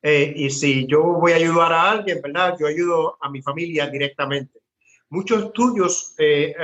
Eh, 0.03 0.33
y 0.37 0.51
si 0.51 0.87
yo 0.87 1.03
voy 1.03 1.33
a 1.33 1.37
ayudar 1.37 1.73
a 1.73 1.91
alguien, 1.91 2.21
¿verdad? 2.23 2.57
Yo 2.59 2.67
ayudo 2.67 3.17
a 3.21 3.31
mi 3.31 3.43
familia 3.43 3.89
directamente. 3.89 4.61
Muchos 5.09 5.45
estudios 5.45 6.15
eh, 6.19 6.55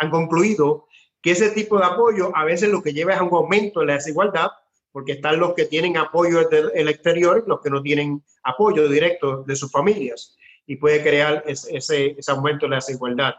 han 0.00 0.10
concluido 0.10 0.86
que 1.20 1.32
ese 1.32 1.50
tipo 1.50 1.78
de 1.78 1.84
apoyo 1.84 2.36
a 2.36 2.44
veces 2.44 2.68
lo 2.68 2.82
que 2.82 2.92
lleva 2.92 3.14
es 3.14 3.20
a 3.20 3.22
un 3.22 3.34
aumento 3.34 3.80
de 3.80 3.86
la 3.86 3.94
desigualdad, 3.94 4.50
porque 4.90 5.12
están 5.12 5.38
los 5.38 5.54
que 5.54 5.64
tienen 5.64 5.96
apoyo 5.96 6.48
del 6.48 6.88
exterior 6.88 7.42
y 7.44 7.48
los 7.48 7.60
que 7.60 7.70
no 7.70 7.80
tienen 7.80 8.22
apoyo 8.42 8.88
directo 8.88 9.42
de 9.44 9.56
sus 9.56 9.70
familias, 9.70 10.36
y 10.66 10.76
puede 10.76 11.02
crear 11.02 11.42
ese, 11.46 11.76
ese 11.76 12.30
aumento 12.30 12.66
de 12.66 12.70
la 12.70 12.76
desigualdad. 12.76 13.34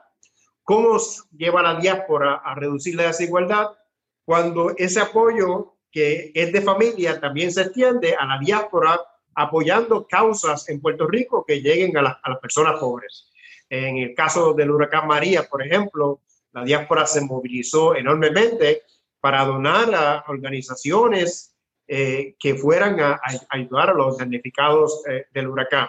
¿Cómo 0.64 0.98
lleva 1.38 1.62
la 1.62 1.80
diáspora 1.80 2.36
a 2.36 2.56
reducir 2.56 2.96
la 2.96 3.08
desigualdad? 3.08 3.68
Cuando 4.26 4.74
ese 4.78 5.02
apoyo 5.02 5.76
que 5.92 6.32
es 6.34 6.52
de 6.52 6.62
familia 6.62 7.20
también 7.20 7.52
se 7.52 7.62
extiende 7.62 8.16
a 8.16 8.26
la 8.26 8.40
diáspora 8.40 9.00
apoyando 9.36 10.08
causas 10.08 10.70
en 10.70 10.82
Puerto 10.82 11.08
Rico 11.08 11.44
que 11.46 11.62
lleguen 11.62 11.96
a, 11.98 12.02
las 12.02 12.40
personas 12.42 12.80
pobres. 12.80 13.30
En 13.70 13.98
el 13.98 14.14
caso 14.14 14.54
del 14.54 14.72
huracán 14.72 15.08
María, 15.08 15.44
por 15.44 15.66
ejemplo, 15.66 16.22
la 16.52 16.64
diáspora 16.64 17.06
se 17.06 17.22
movilizó 17.22 17.96
enormemente 17.96 18.84
para 19.20 19.46
donar 19.46 19.94
a 19.96 20.24
organizaciones 20.28 21.56
eh, 21.88 22.36
que 22.40 22.56
fueran 22.56 23.00
a, 23.00 23.20
ayudar 23.50 23.90
a 23.90 23.94
los 23.94 24.18
damnificados 24.18 25.04
eh, 25.08 25.26
del 25.34 25.48
huracán. 25.48 25.88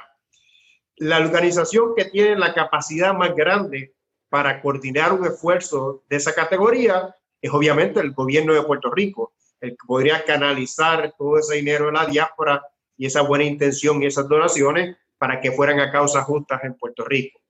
La 0.97 1.19
organización 1.19 1.95
que 1.97 2.07
tiene 2.07 2.37
la 2.37 2.55
capacidad 2.55 3.13
más 3.13 3.35
grande 3.35 3.95
para 4.29 4.61
coordinar 4.63 5.13
un 5.13 5.27
esfuerzo 5.27 6.05
de 6.09 6.17
esa 6.17 6.35
categoría 6.35 7.15
es 7.41 7.53
obviamente 7.53 8.01
el 8.01 8.13
gobierno 8.13 8.55
de 8.55 8.63
Puerto 8.63 8.91
Rico, 8.91 9.35
el 9.61 9.71
que 9.73 9.87
podría 9.87 10.25
canalizar 10.25 11.15
todo 11.19 11.39
ese 11.39 11.57
dinero 11.57 11.87
de 11.87 11.93
la 11.93 12.07
diáspora 12.07 12.63
y 12.97 13.07
esa 13.07 13.23
buena 13.23 13.45
intención 13.45 14.03
y 14.03 14.07
esas 14.07 14.29
donaciones 14.29 14.97
para 15.19 15.41
que 15.41 15.53
fueran 15.53 15.81
a 15.81 15.91
causas 15.91 16.25
justas 16.25 16.63
en 16.65 16.75
Puerto 16.75 17.05
Rico. 17.05 17.41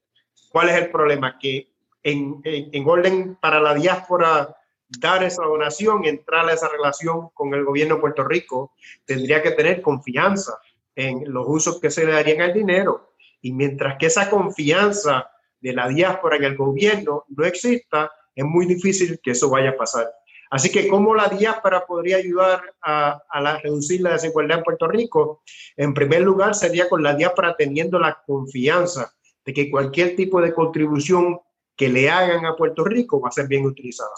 ¿Cuál 0.51 0.71
es 0.71 0.77
el 0.77 0.91
problema? 0.91 1.39
Que 1.39 1.69
en, 2.03 2.41
en, 2.45 2.89
orden 2.89 3.37
para 3.41 3.61
la 3.61 3.75
diáspora 3.75 4.55
dar 4.89 5.25
esa 5.25 5.45
donación, 5.45 6.05
entrar 6.05 6.49
a 6.49 6.53
esa 6.53 6.69
relación 6.69 7.31
con 7.35 7.53
el 7.55 7.65
gobierno 7.65 7.97
de 7.97 8.01
Puerto 8.01 8.25
Rico, 8.25 8.73
tendría 9.05 9.43
que 9.43 9.53
tener 9.53 9.83
confianza 9.83 10.59
en 10.95 11.25
los 11.33 11.45
usos 11.49 11.81
que 11.81 11.91
se 11.91 12.05
le 12.05 12.13
darían 12.13 12.43
al 12.43 12.53
dinero. 12.53 13.15
Y 13.41 13.53
mientras 13.53 13.97
que 13.99 14.07
esa 14.07 14.31
confianza 14.31 15.31
de 15.61 15.73
la 15.73 15.89
diáspora 15.89 16.37
en 16.37 16.45
el 16.45 16.57
gobierno 16.57 17.25
no 17.29 17.45
exista, 17.45 18.11
es 18.35 18.45
muy 18.45 18.67
difícil 18.67 19.19
que 19.23 19.33
eso 19.33 19.51
vaya 19.51 19.71
a 19.71 19.77
pasar. 19.77 20.13
Así 20.55 20.71
que, 20.71 20.87
¿cómo 20.87 21.17
la 21.17 21.27
diáspora 21.27 21.85
podría 21.85 22.19
ayudar 22.19 22.63
a, 22.81 23.21
la, 23.41 23.59
reducir 23.59 24.01
la 24.01 24.13
desigualdad 24.13 24.59
en 24.59 24.63
Puerto 24.63 24.87
Rico? 24.87 25.43
En 25.77 25.93
primer 25.93 26.21
lugar, 26.21 26.55
sería 26.55 26.89
con 26.89 27.03
la 27.03 27.17
diáspora 27.17 27.57
teniendo 27.59 27.99
la 27.99 28.23
confianza 28.25 29.13
de 29.45 29.53
que 29.53 29.69
cualquier 29.69 30.15
tipo 30.15 30.41
de 30.41 30.55
contribución 30.55 31.41
que 31.75 31.89
le 31.89 32.09
hagan 32.09 32.47
a 32.47 32.55
Puerto 32.55 32.85
Rico 32.85 33.21
va 33.21 33.31
a 33.31 33.33
ser 33.33 33.49
bien 33.49 33.67
utilizada. 33.67 34.13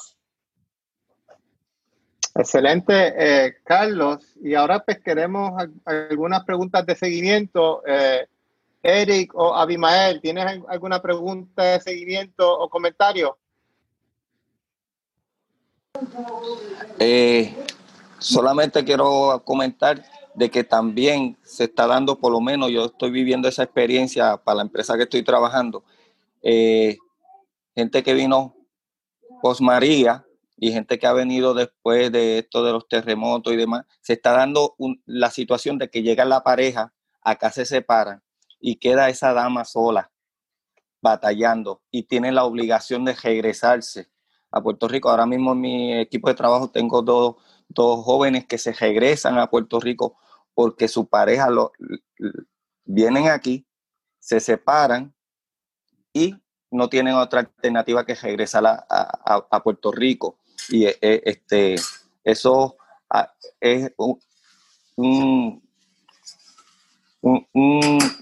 Excelente, 2.35 3.15
eh, 3.17 3.57
Carlos. 3.65 4.37
Y 4.43 4.53
ahora 4.53 4.81
pues 4.81 5.01
queremos 5.01 5.55
algunas 5.87 6.45
preguntas 6.45 6.85
de 6.85 6.97
seguimiento. 6.97 7.83
Eh, 7.87 8.27
Eric 8.83 9.35
o 9.35 9.55
Abimael, 9.55 10.21
¿tienes 10.21 10.61
alguna 10.69 11.01
pregunta 11.01 11.63
de 11.63 11.81
seguimiento 11.81 12.47
o 12.59 12.69
comentario? 12.69 13.39
Eh, 16.99 17.55
solamente 18.19 18.85
quiero 18.85 19.43
comentar 19.45 20.05
de 20.35 20.51
que 20.51 20.65
también 20.65 21.37
se 21.43 21.65
está 21.65 21.87
dando, 21.87 22.19
por 22.19 22.31
lo 22.33 22.41
menos 22.41 22.71
yo 22.71 22.87
estoy 22.87 23.11
viviendo 23.11 23.49
esa 23.49 23.63
experiencia 23.63 24.37
para 24.37 24.57
la 24.57 24.63
empresa 24.63 24.97
que 24.97 25.05
estoy 25.05 25.23
trabajando. 25.23 25.85
Eh, 26.43 26.99
gente 27.75 28.03
que 28.03 28.15
vino 28.15 28.55
post 29.41 29.61
María 29.61 30.27
y 30.59 30.73
gente 30.73 30.99
que 30.99 31.07
ha 31.07 31.13
venido 31.13 31.55
después 31.55 32.13
de 32.13 32.39
esto 32.39 32.65
de 32.65 32.73
los 32.73 32.89
terremotos 32.89 33.53
y 33.53 33.57
demás, 33.57 33.85
se 34.01 34.15
está 34.15 34.33
dando 34.33 34.75
la 35.05 35.31
situación 35.31 35.79
de 35.79 35.91
que 35.91 36.03
llega 36.03 36.25
la 36.25 36.43
pareja, 36.43 36.93
acá 37.23 37.51
se 37.51 37.65
separan 37.65 38.23
y 38.61 38.77
queda 38.77 39.09
esa 39.09 39.33
dama 39.33 39.65
sola 39.65 40.11
batallando 41.03 41.83
y 41.91 42.05
tiene 42.05 42.33
la 42.33 42.45
obligación 42.45 43.05
de 43.05 43.15
regresarse 43.15 44.09
a 44.57 44.63
Puerto 44.63 44.89
Rico. 44.89 45.11
Ahora 45.11 45.27
mismo 45.27 45.53
en 45.53 45.61
mi 45.61 45.95
equipo 45.99 46.29
de 46.29 46.35
trabajo 46.35 46.69
tengo 46.71 47.03
dos, 47.03 47.37
jóvenes 47.75 48.47
que 48.47 48.59
se 48.59 48.73
regresan 48.73 49.39
a 49.39 49.51
Puerto 49.51 49.81
Rico 49.81 50.17
porque 50.55 50.89
su 50.89 51.07
pareja 51.07 51.51
lo, 51.51 51.73
vienen 52.85 53.29
aquí, 53.29 53.67
se 54.19 54.41
separan 54.41 55.15
y 56.13 56.35
no 56.71 56.89
tienen 56.89 57.15
otra 57.15 57.41
alternativa 57.41 58.07
que 58.07 58.15
regresar 58.15 58.67
a, 58.67 58.87
a, 59.51 59.63
Puerto 59.63 59.93
Rico. 59.93 60.39
Y 60.71 60.87
eh, 60.87 60.97
este, 61.01 61.77
eso 62.25 62.77
ah, 63.11 63.31
es 63.61 63.93
un, 64.97 65.63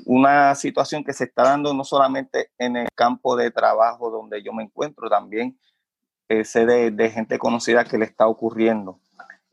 una 0.06 0.54
situación 0.56 1.04
que 1.04 1.12
se 1.12 1.24
está 1.24 1.44
dando 1.44 1.72
no 1.74 1.84
solamente 1.84 2.50
en 2.58 2.76
el 2.76 2.88
campo 2.94 3.36
de 3.36 3.50
trabajo 3.50 4.10
donde 4.10 4.42
yo 4.42 4.52
me 4.52 4.64
encuentro, 4.64 5.08
también 5.08 5.58
eh, 6.40 6.90
de, 6.90 7.10
gente 7.10 7.38
conocida 7.38 7.84
que 7.84 7.98
le 7.98 8.04
está 8.04 8.26
ocurriendo, 8.26 9.00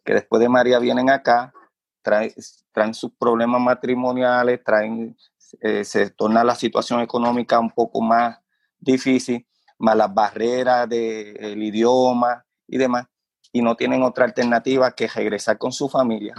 que 0.04 0.14
después 0.14 0.40
de 0.40 0.50
María 0.50 0.80
vienen 0.80 1.10
acá, 1.10 1.54
traen, 2.02 2.34
traen 2.72 2.94
sus 2.94 3.12
problemas 3.14 3.62
matrimoniales, 3.62 4.64
traen, 4.64 5.16
eh, 5.62 5.84
se 5.84 6.10
torna 6.10 6.44
la 6.44 6.56
situación 6.56 7.02
económica 7.02 7.60
un 7.60 7.72
poco 7.72 8.02
más 8.02 8.40
difícil, 8.80 9.46
más 9.78 9.96
las 9.96 10.14
barreras 10.14 10.88
del 10.88 11.62
idioma 11.62 12.46
y 12.68 12.78
demás, 12.78 13.08
y 13.52 13.62
no 13.62 13.76
tienen 13.76 14.04
otra 14.04 14.26
alternativa 14.26 14.92
que 14.92 15.08
regresar 15.08 15.58
con 15.58 15.72
su 15.72 15.90
familia 15.90 16.36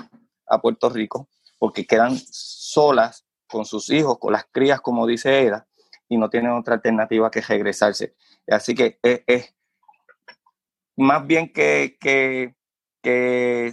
a 0.46 0.61
Puerto 0.61 0.88
Rico, 0.88 1.28
porque 1.59 1.87
quedan 1.87 2.16
solas 2.18 3.24
con 3.48 3.64
sus 3.64 3.90
hijos, 3.90 4.18
con 4.18 4.33
las 4.33 4.46
crías, 4.50 4.81
como 4.81 5.07
dice 5.07 5.42
Eda, 5.42 5.66
y 6.09 6.16
no 6.16 6.31
tienen 6.31 6.52
otra 6.52 6.74
alternativa 6.74 7.31
que 7.31 7.40
regresarse. 7.40 8.14
Así 8.48 8.74
que 8.74 8.98
es, 9.02 9.55
más 10.96 11.26
bien 11.26 11.52
que, 11.52 11.96
que, 12.00 12.55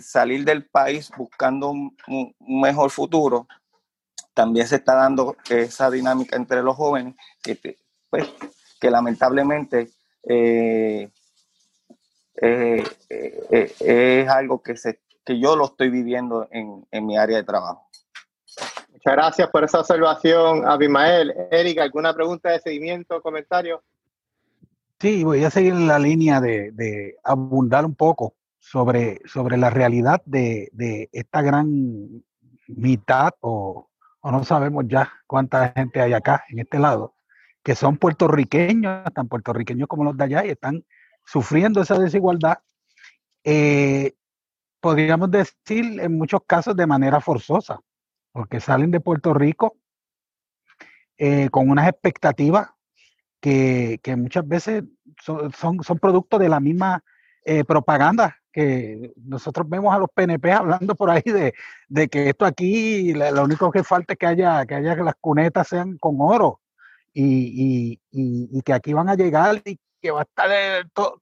salir 0.02 0.44
del 0.44 0.66
país 0.68 1.12
buscando 1.16 1.70
un, 1.70 1.96
mejor 2.40 2.90
futuro, 2.90 3.48
también 4.34 4.68
se 4.68 4.78
está 4.78 4.96
dando 4.96 5.36
esa 5.50 5.92
dinámica 5.92 6.36
entre 6.36 6.64
los 6.64 6.76
jóvenes 6.76 7.16
que, 7.44 7.78
pues, 8.10 8.28
que 8.80 8.90
lamentablemente 8.90 9.90
eh, 10.24 11.10
eh, 12.42 12.84
eh, 13.10 13.74
es 13.80 14.30
algo 14.30 14.64
que, 14.64 14.78
se, 14.78 15.02
que 15.26 15.40
yo 15.40 15.56
lo 15.56 15.66
estoy 15.66 15.90
viviendo 15.90 16.48
en, 16.52 16.88
en 16.90 17.06
mi 17.06 17.18
área 17.18 17.38
de 17.38 17.44
trabajo. 17.44 17.90
Muchas 18.92 19.14
gracias 19.14 19.50
por 19.50 19.64
esa 19.64 19.80
observación, 19.80 20.68
Abimael. 20.68 21.34
Erika, 21.52 21.84
¿alguna 21.84 22.14
pregunta 22.14 22.52
de 22.52 22.60
seguimiento 22.60 23.18
o 23.18 23.22
comentario? 23.22 23.84
Sí, 25.00 25.24
voy 25.24 25.44
a 25.46 25.50
seguir 25.50 25.76
la 25.76 25.98
línea 25.98 26.42
de, 26.42 27.16
abundar 27.24 27.86
un 27.86 27.96
poco 27.96 28.36
sobre, 28.60 29.22
sobre 29.26 29.58
la 29.58 29.70
realidad 29.70 30.22
de, 30.26 31.10
esta 31.14 31.42
gran 31.42 32.24
mitad, 32.68 33.32
o, 33.40 33.90
no 34.24 34.44
sabemos 34.44 34.86
ya 34.88 35.12
cuánta 35.26 35.72
gente 35.72 36.02
hay 36.02 36.14
acá, 36.14 36.44
en 36.50 36.60
este 36.60 36.80
lado, 36.80 37.16
que 37.64 37.76
son 37.76 37.98
puertorriqueños, 37.98 39.06
tan 39.14 39.28
puertorriqueños 39.30 39.88
como 39.88 40.04
los 40.04 40.18
de 40.18 40.24
allá, 40.26 40.46
y 40.46 40.50
están 40.50 40.84
sufriendo 41.26 41.82
esa 41.82 41.98
desigualdad. 41.98 42.60
Eh, 43.46 44.16
podríamos 44.82 45.32
decir 45.32 46.00
en 46.02 46.18
muchos 46.18 46.42
casos 46.46 46.76
de 46.76 46.88
manera 46.88 47.22
forzosa 47.22 47.80
porque 48.32 48.60
salen 48.60 48.92
de 48.92 49.00
Puerto 49.00 49.34
Rico 49.34 49.78
eh, 51.18 51.50
con 51.50 51.70
unas 51.70 51.88
expectativas 51.88 52.70
que, 53.40 54.00
muchas 54.18 54.48
veces 54.48 54.84
son, 55.22 55.52
son, 55.54 56.00
producto 56.00 56.38
de 56.38 56.50
la 56.50 56.60
misma 56.60 57.04
eh, 57.46 57.64
propaganda 57.64 58.38
que 58.52 59.14
nosotros 59.16 59.70
vemos 59.70 59.94
a 59.94 60.00
los 60.00 60.10
PNP 60.14 60.52
hablando 60.52 60.96
por 60.96 61.10
ahí 61.10 61.22
de, 61.24 62.10
que 62.10 62.30
esto 62.30 62.46
aquí, 62.46 63.14
lo 63.14 63.44
único 63.44 63.72
que 63.72 63.84
falta 63.84 64.14
es 64.14 64.20
que 64.20 64.26
haya 64.26 64.66
que 64.66 64.76
haya 64.76 64.96
las 64.96 65.16
cunetas 65.22 65.68
sean 65.68 65.98
con 65.98 66.18
oro 66.20 66.60
y, 67.14 68.00
que 68.64 68.74
aquí 68.74 68.94
van 68.94 69.10
a 69.10 69.16
llegar 69.16 69.62
y 69.66 69.78
que 70.02 70.12
va 70.12 70.22
a 70.22 70.24
estar 70.24 70.50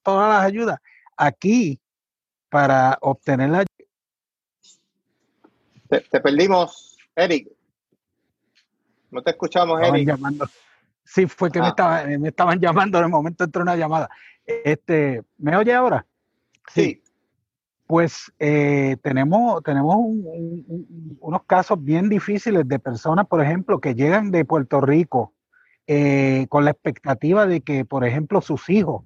todas 0.04 0.30
las 0.30 0.46
ayudas. 0.46 0.80
Aquí 1.16 1.80
para 2.50 2.98
obtener 3.02 3.50
la... 3.50 3.66
Te, 5.90 6.20
perdimos, 6.20 6.98
Eric. 7.16 7.50
No 9.10 9.22
te 9.22 9.32
escuchamos, 9.32 9.82
Eric. 9.82 10.10
Sí, 11.08 11.26
fue 11.26 11.50
que 11.50 11.60
me, 11.60 11.68
ah. 11.68 11.70
estaba, 11.70 12.04
me 12.04 12.28
estaban 12.28 12.60
llamando, 12.60 12.98
en 12.98 13.06
el 13.06 13.10
momento 13.10 13.46
entró 13.46 13.62
una 13.62 13.76
llamada. 13.76 14.10
Este, 14.46 15.24
¿Me 15.38 15.56
oye 15.56 15.74
ahora? 15.74 16.06
Sí. 16.74 17.02
Pues 17.88 18.32
eh, 18.40 18.98
tenemos, 19.02 19.64
tenemos 19.64 19.98
unos 21.20 21.44
casos 21.46 21.82
bien 21.82 22.10
difíciles 22.10 22.68
de 22.68 22.80
personas, 22.80 23.26
por 23.28 23.42
ejemplo, 23.42 23.80
que 23.80 23.96
llegan 23.96 24.30
de 24.32 24.44
Puerto 24.44 24.82
Rico 24.82 25.34
eh, 25.88 26.48
con 26.50 26.66
la 26.66 26.72
expectativa 26.72 27.48
de 27.48 27.62
que, 27.62 27.86
por 27.86 28.04
ejemplo, 28.04 28.42
sus 28.42 28.70
hijos 28.70 29.04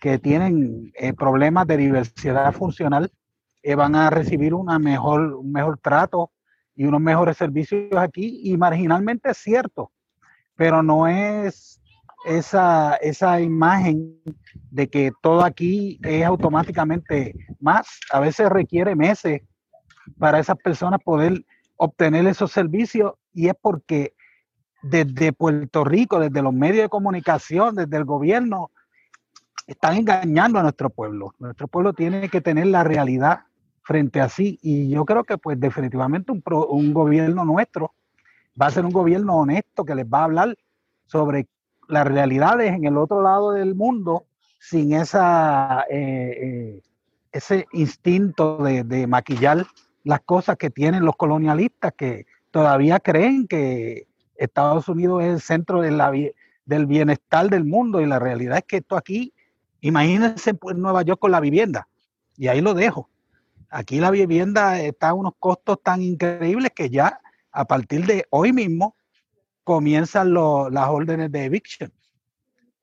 que 0.00 0.18
tienen 0.18 0.92
eh, 0.94 1.12
problemas 1.12 1.66
de 1.66 1.76
diversidad 1.76 2.52
funcional 2.52 3.10
van 3.76 3.96
a 3.96 4.08
recibir 4.10 4.54
una 4.54 4.78
mejor, 4.78 5.34
un 5.34 5.50
mejor 5.50 5.78
trato 5.78 6.30
y 6.76 6.84
unos 6.84 7.00
mejores 7.00 7.36
servicios 7.36 7.92
aquí. 7.96 8.40
Y 8.44 8.56
marginalmente 8.56 9.32
es 9.32 9.38
cierto, 9.38 9.90
pero 10.60 10.82
no 10.82 11.08
es 11.08 11.80
esa, 12.26 12.96
esa 12.96 13.40
imagen 13.40 14.20
de 14.70 14.90
que 14.90 15.10
todo 15.22 15.42
aquí 15.42 15.98
es 16.02 16.22
automáticamente 16.22 17.34
más. 17.60 17.98
A 18.12 18.20
veces 18.20 18.50
requiere 18.50 18.94
meses 18.94 19.40
para 20.18 20.38
esas 20.38 20.58
personas 20.58 21.00
poder 21.02 21.46
obtener 21.76 22.26
esos 22.26 22.52
servicios 22.52 23.14
y 23.32 23.48
es 23.48 23.54
porque 23.58 24.12
desde 24.82 25.32
Puerto 25.32 25.82
Rico, 25.82 26.20
desde 26.20 26.42
los 26.42 26.52
medios 26.52 26.82
de 26.82 26.88
comunicación, 26.90 27.74
desde 27.74 27.96
el 27.96 28.04
gobierno, 28.04 28.70
están 29.66 29.96
engañando 29.96 30.58
a 30.58 30.62
nuestro 30.62 30.90
pueblo. 30.90 31.34
Nuestro 31.38 31.68
pueblo 31.68 31.94
tiene 31.94 32.28
que 32.28 32.42
tener 32.42 32.66
la 32.66 32.84
realidad 32.84 33.44
frente 33.82 34.20
a 34.20 34.28
sí 34.28 34.58
y 34.60 34.90
yo 34.90 35.06
creo 35.06 35.24
que 35.24 35.38
pues 35.38 35.58
definitivamente 35.58 36.32
un, 36.32 36.42
un 36.68 36.92
gobierno 36.92 37.46
nuestro 37.46 37.94
va 38.60 38.66
a 38.66 38.70
ser 38.70 38.84
un 38.84 38.92
gobierno 38.92 39.36
honesto 39.36 39.84
que 39.84 39.94
les 39.94 40.06
va 40.06 40.20
a 40.20 40.24
hablar 40.24 40.56
sobre 41.06 41.46
las 41.88 42.06
realidades 42.06 42.72
en 42.72 42.84
el 42.84 42.96
otro 42.96 43.22
lado 43.22 43.52
del 43.52 43.74
mundo 43.74 44.26
sin 44.58 44.92
esa, 44.92 45.84
eh, 45.90 46.36
eh, 46.42 46.82
ese 47.32 47.66
instinto 47.72 48.58
de, 48.58 49.06
maquillar 49.06 49.66
las 50.04 50.20
cosas 50.20 50.56
que 50.56 50.70
tienen 50.70 51.04
los 51.04 51.16
colonialistas 51.16 51.92
que 51.96 52.26
todavía 52.50 53.00
creen 53.00 53.46
que 53.46 54.06
Estados 54.36 54.88
Unidos 54.88 55.22
es 55.24 55.34
el 55.34 55.40
centro 55.40 55.80
del 55.82 56.86
bienestar 56.86 57.48
del 57.48 57.64
mundo 57.64 58.00
y 58.00 58.06
la 58.06 58.18
realidad 58.18 58.58
es 58.58 58.64
que 58.64 58.76
esto 58.78 58.96
aquí, 58.96 59.32
imagínense 59.80 60.54
pues, 60.54 60.76
Nueva 60.76 61.02
York 61.02 61.20
con 61.20 61.30
la 61.30 61.40
vivienda 61.40 61.88
y 62.36 62.48
ahí 62.48 62.60
lo 62.60 62.74
dejo. 62.74 63.08
Aquí 63.68 64.00
la 64.00 64.10
vivienda 64.10 64.80
está 64.80 65.10
a 65.10 65.14
unos 65.14 65.34
costos 65.38 65.78
tan 65.82 66.02
increíbles 66.02 66.72
que 66.74 66.90
ya 66.90 67.20
a 67.52 67.64
partir 67.64 68.06
de 68.06 68.26
hoy 68.30 68.52
mismo 68.52 68.96
comienzan 69.64 70.34
las 70.34 70.88
órdenes 70.88 71.30
de 71.30 71.44
eviction. 71.44 71.92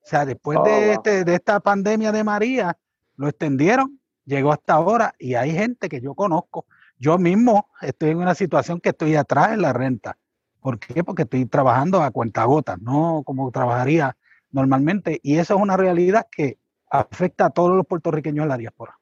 O 0.02 0.06
sea, 0.06 0.24
después 0.24 0.58
oh, 0.58 0.66
este, 0.66 1.24
de, 1.24 1.34
esta 1.34 1.60
pandemia 1.60 2.12
de 2.12 2.24
María, 2.24 2.78
lo 3.16 3.28
extendieron, 3.28 4.00
llegó 4.24 4.52
hasta 4.52 4.74
ahora 4.74 5.14
y 5.18 5.34
hay 5.34 5.52
gente 5.52 5.88
que 5.88 6.00
yo 6.00 6.14
conozco. 6.14 6.66
Yo 6.98 7.18
mismo 7.18 7.68
estoy 7.82 8.10
en 8.10 8.18
una 8.18 8.34
situación 8.34 8.80
que 8.80 8.90
estoy 8.90 9.16
atrás 9.16 9.52
en 9.52 9.62
la 9.62 9.72
renta. 9.72 10.16
¿Por 10.60 10.78
qué? 10.78 11.04
Porque 11.04 11.22
estoy 11.22 11.46
trabajando 11.46 12.02
a 12.02 12.10
cuentagotas, 12.10 12.80
no 12.80 13.22
como 13.24 13.50
trabajaría 13.50 14.16
normalmente. 14.50 15.20
Y 15.22 15.38
eso 15.38 15.54
es 15.56 15.60
una 15.60 15.76
realidad 15.76 16.26
que 16.30 16.58
afecta 16.90 17.46
a 17.46 17.50
todos 17.50 17.76
los 17.76 17.86
puertorriqueños 17.86 18.44
en 18.44 18.48
la 18.48 18.56
diáspora. 18.56 18.98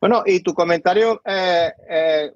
Bueno, 0.00 0.22
y 0.26 0.40
tu 0.40 0.52
comentario 0.52 1.22
eh, 1.24 1.72
eh, 1.88 2.32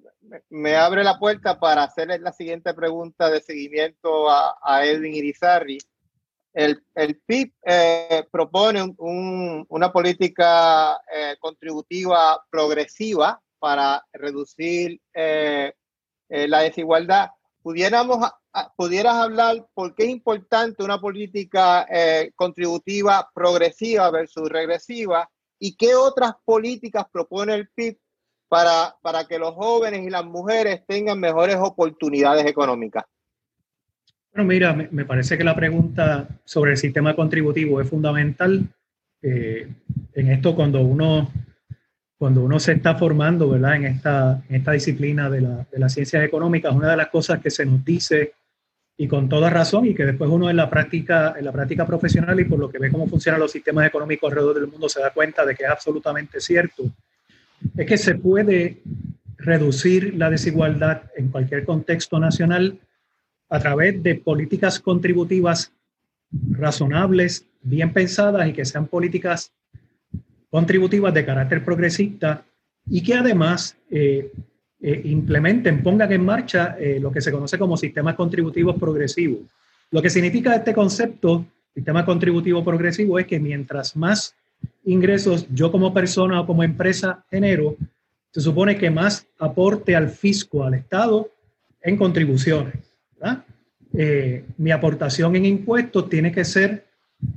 me 0.50 0.76
abre 0.76 1.04
la 1.04 1.18
puerta 1.18 1.58
para 1.58 1.84
hacerle 1.84 2.18
la 2.18 2.32
siguiente 2.32 2.74
pregunta 2.74 3.30
de 3.30 3.40
seguimiento 3.40 4.28
a, 4.30 4.84
Edwin 4.84 5.14
Irizarry 5.14 5.78
el, 6.52 6.82
el 6.94 7.16
PIB 7.20 7.52
eh, 7.64 8.26
propone 8.30 8.94
una 8.98 9.92
política 9.92 11.00
eh, 11.14 11.36
contributiva 11.38 12.44
progresiva 12.50 13.40
para 13.58 14.04
reducir 14.12 15.00
eh, 15.14 15.72
la 16.28 16.60
desigualdad. 16.60 17.30
Pudiéramos, 17.62 18.28
¿Pudieras 18.76 19.14
hablar 19.14 19.68
por 19.74 19.94
qué 19.94 20.04
es 20.04 20.10
importante 20.10 20.82
una 20.82 21.00
política 21.00 21.86
contributiva 22.34 23.30
progresiva 23.32 24.10
versus 24.10 24.48
regresiva 24.48 25.30
y 25.58 25.76
qué 25.76 25.94
otras 25.94 26.32
políticas 26.44 27.06
propone 27.12 27.54
el 27.54 27.68
PIB 27.68 27.98
para, 28.48 28.96
para 29.02 29.24
que 29.24 29.38
los 29.38 29.54
jóvenes 29.54 30.06
y 30.06 30.11
las 30.11 30.24
mujeres 30.24 30.82
tengan 30.87 31.20
mejores 31.20 31.56
oportunidades 31.56 32.46
económicas? 32.46 33.04
Bueno, 34.32 34.48
mira, 34.48 34.72
me, 34.72 35.04
parece 35.04 35.37
que 35.37 35.44
la 35.44 35.54
pregunta 35.54 36.28
sobre 36.44 36.72
el 36.72 36.76
sistema 36.76 37.14
contributivo 37.14 37.80
es 37.80 37.88
fundamental. 37.88 38.68
Eh, 39.22 39.68
en 40.14 40.30
esto, 40.30 40.54
cuando 40.54 40.80
uno, 40.80 41.30
cuando 42.16 42.42
uno 42.42 42.61
se 42.61 42.72
está 42.72 42.94
formando 42.94 43.48
¿verdad? 43.48 43.76
En, 43.76 43.84
esta, 43.87 44.42
en 44.48 44.56
esta 44.56 44.72
disciplina 44.72 45.28
de, 45.28 45.40
la, 45.40 45.66
de 45.70 45.78
las 45.78 45.92
ciencias 45.92 46.24
económicas, 46.24 46.74
una 46.74 46.90
de 46.90 46.96
las 46.96 47.08
cosas 47.08 47.40
que 47.40 47.50
se 47.50 47.66
nos 47.66 47.84
dice 47.84 48.34
y 48.96 49.06
con 49.06 49.28
toda 49.28 49.48
razón 49.48 49.87
y 49.87 49.94
que 49.94 50.04
después 50.04 50.28
uno 50.28 50.50
en 50.50 50.56
la 50.56 50.68
práctica 50.68 51.37
en 51.38 51.44
la 51.44 51.52
práctica 51.52 51.87
profesional 51.87 52.38
y 52.40 52.44
por 52.44 52.58
lo 52.58 52.68
que 52.68 52.80
ve 52.80 52.90
cómo 52.90 53.06
funcionan 53.06 53.40
los 53.40 53.52
sistemas 53.52 53.87
económicos 53.87 54.28
alrededor 54.28 54.56
del 54.56 54.66
mundo 54.66 54.88
se 54.88 55.00
da 55.00 55.12
cuenta 55.12 55.46
de 55.46 55.54
que 55.54 55.62
es 55.62 55.70
absolutamente 55.70 56.40
cierto 56.40 56.82
es 57.76 57.86
que 57.86 57.96
se 57.96 58.14
puede 58.14 58.82
reducir 59.36 60.14
la 60.14 60.30
desigualdad 60.30 61.02
en 61.16 61.28
cualquier 61.28 61.64
contexto 61.64 62.18
nacional 62.18 62.78
a 63.48 63.58
través 63.58 64.02
de 64.02 64.16
políticas 64.16 64.80
contributivas 64.80 65.72
razonables, 66.50 67.46
bien 67.62 67.92
pensadas 67.92 68.48
y 68.48 68.52
que 68.52 68.64
sean 68.64 68.86
políticas 68.86 69.52
contributivas 70.50 71.14
de 71.14 71.24
carácter 71.24 71.64
progresista 71.64 72.44
y 72.86 73.02
que 73.02 73.14
además 73.14 73.76
eh, 73.90 74.30
eh, 74.80 75.02
implementen, 75.04 75.82
pongan 75.82 76.12
en 76.12 76.24
marcha 76.24 76.76
eh, 76.78 76.98
lo 77.00 77.10
que 77.10 77.20
se 77.20 77.32
conoce 77.32 77.58
como 77.58 77.76
sistemas 77.76 78.14
contributivos 78.14 78.76
progresivos. 78.78 79.40
Lo 79.90 80.02
que 80.02 80.10
significa 80.10 80.54
este 80.54 80.74
concepto, 80.74 81.46
sistema 81.74 82.04
contributivo 82.04 82.64
progresivo, 82.64 83.18
es 83.18 83.26
que 83.26 83.40
mientras 83.40 83.96
más 83.96 84.34
ingresos 84.88 85.46
yo 85.53 85.70
como 85.70 85.92
persona 85.92 86.40
o 86.40 86.46
como 86.46 86.62
empresa 86.62 87.24
genero, 87.31 87.77
se 88.33 88.40
supone 88.40 88.77
que 88.77 88.90
más 88.90 89.27
aporte 89.38 89.94
al 89.94 90.09
fisco, 90.09 90.64
al 90.64 90.74
Estado, 90.74 91.31
en 91.83 91.96
contribuciones. 91.96 92.74
Eh, 93.94 94.44
mi 94.59 94.70
aportación 94.70 95.35
en 95.37 95.46
impuestos 95.46 96.09
tiene 96.09 96.31
que 96.33 96.44
ser, 96.44 96.85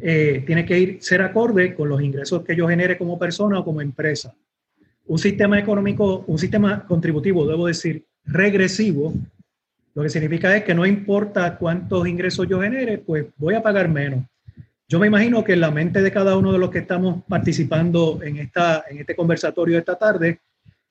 eh, 0.02 0.44
tiene 0.46 0.66
que 0.66 0.80
ir, 0.80 0.98
ser 1.02 1.22
acorde 1.22 1.74
con 1.74 1.90
los 1.90 2.02
ingresos 2.02 2.44
que 2.44 2.56
yo 2.56 2.68
genere 2.68 2.98
como 2.98 3.18
persona 3.18 3.60
o 3.60 3.66
como 3.66 3.82
empresa. 3.82 4.34
Un 5.06 5.18
sistema 5.18 5.60
económico, 5.60 6.24
un 6.28 6.38
sistema 6.38 6.86
contributivo, 6.86 7.48
debo 7.48 7.68
decir, 7.68 8.06
regresivo, 8.26 9.14
lo 9.94 10.04
que 10.04 10.10
significa 10.10 10.56
es 10.56 10.64
que 10.64 10.74
no 10.74 10.86
importa 10.86 11.58
cuántos 11.58 12.08
ingresos 12.08 12.48
yo 12.48 12.62
genere, 12.62 12.98
pues 12.98 13.26
voy 13.38 13.56
a 13.56 13.64
pagar 13.64 13.90
menos. 13.90 14.26
Yo 14.91 14.99
me 14.99 15.08
imagino 15.08 15.41
que 15.41 15.54
en 15.54 15.62
la 15.62 15.71
mente 15.71 16.01
de 16.01 16.12
cada 16.12 16.36
uno 16.36 16.51
de 16.51 16.60
los 16.60 16.69
que 16.69 16.80
estamos 16.80 17.23
participando 17.23 18.19
en, 18.21 18.36
esta, 18.36 18.84
en 18.89 18.99
este 18.99 19.15
conversatorio 19.15 19.77
esta 19.77 19.97
tarde, 19.97 20.41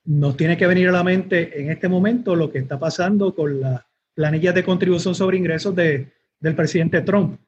nos 0.05 0.35
tiene 0.35 0.57
que 0.57 0.65
venir 0.65 0.89
a 0.89 0.91
la 0.91 1.03
mente 1.03 1.61
en 1.61 1.69
este 1.69 1.87
momento 1.87 2.35
lo 2.35 2.51
que 2.51 2.57
está 2.57 2.79
pasando 2.79 3.35
con 3.35 3.61
la 3.61 3.85
planillas 4.15 4.55
de 4.55 4.63
contribución 4.63 5.13
sobre 5.13 5.37
ingresos 5.37 5.75
de, 5.75 6.13
del 6.39 6.55
presidente 6.55 7.01
Trump, 7.01 7.39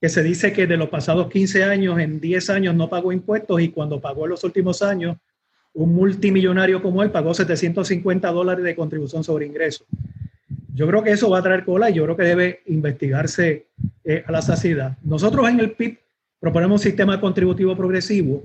que 0.00 0.08
se 0.08 0.22
dice 0.22 0.52
que 0.52 0.68
de 0.68 0.76
los 0.76 0.90
pasados 0.90 1.28
15 1.28 1.64
años, 1.64 1.98
en 1.98 2.20
10 2.20 2.50
años 2.50 2.76
no 2.76 2.88
pagó 2.88 3.10
impuestos 3.10 3.60
y 3.60 3.70
cuando 3.70 4.00
pagó 4.00 4.26
en 4.26 4.30
los 4.30 4.44
últimos 4.44 4.80
años, 4.80 5.16
un 5.74 5.92
multimillonario 5.92 6.80
como 6.80 7.02
él 7.02 7.10
pagó 7.10 7.34
750 7.34 8.30
dólares 8.30 8.64
de 8.64 8.76
contribución 8.76 9.24
sobre 9.24 9.46
ingresos. 9.46 9.88
Yo 10.72 10.86
creo 10.86 11.02
que 11.02 11.10
eso 11.10 11.28
va 11.28 11.40
a 11.40 11.42
traer 11.42 11.64
cola 11.64 11.90
y 11.90 11.94
yo 11.94 12.04
creo 12.04 12.16
que 12.16 12.22
debe 12.22 12.60
investigarse 12.66 13.66
eh, 14.10 14.24
a 14.26 14.32
la 14.32 14.40
saciedad. 14.40 14.96
Nosotros 15.02 15.46
en 15.50 15.60
el 15.60 15.72
PIB 15.72 15.98
proponemos 16.40 16.80
un 16.80 16.82
sistema 16.82 17.20
contributivo 17.20 17.76
progresivo 17.76 18.42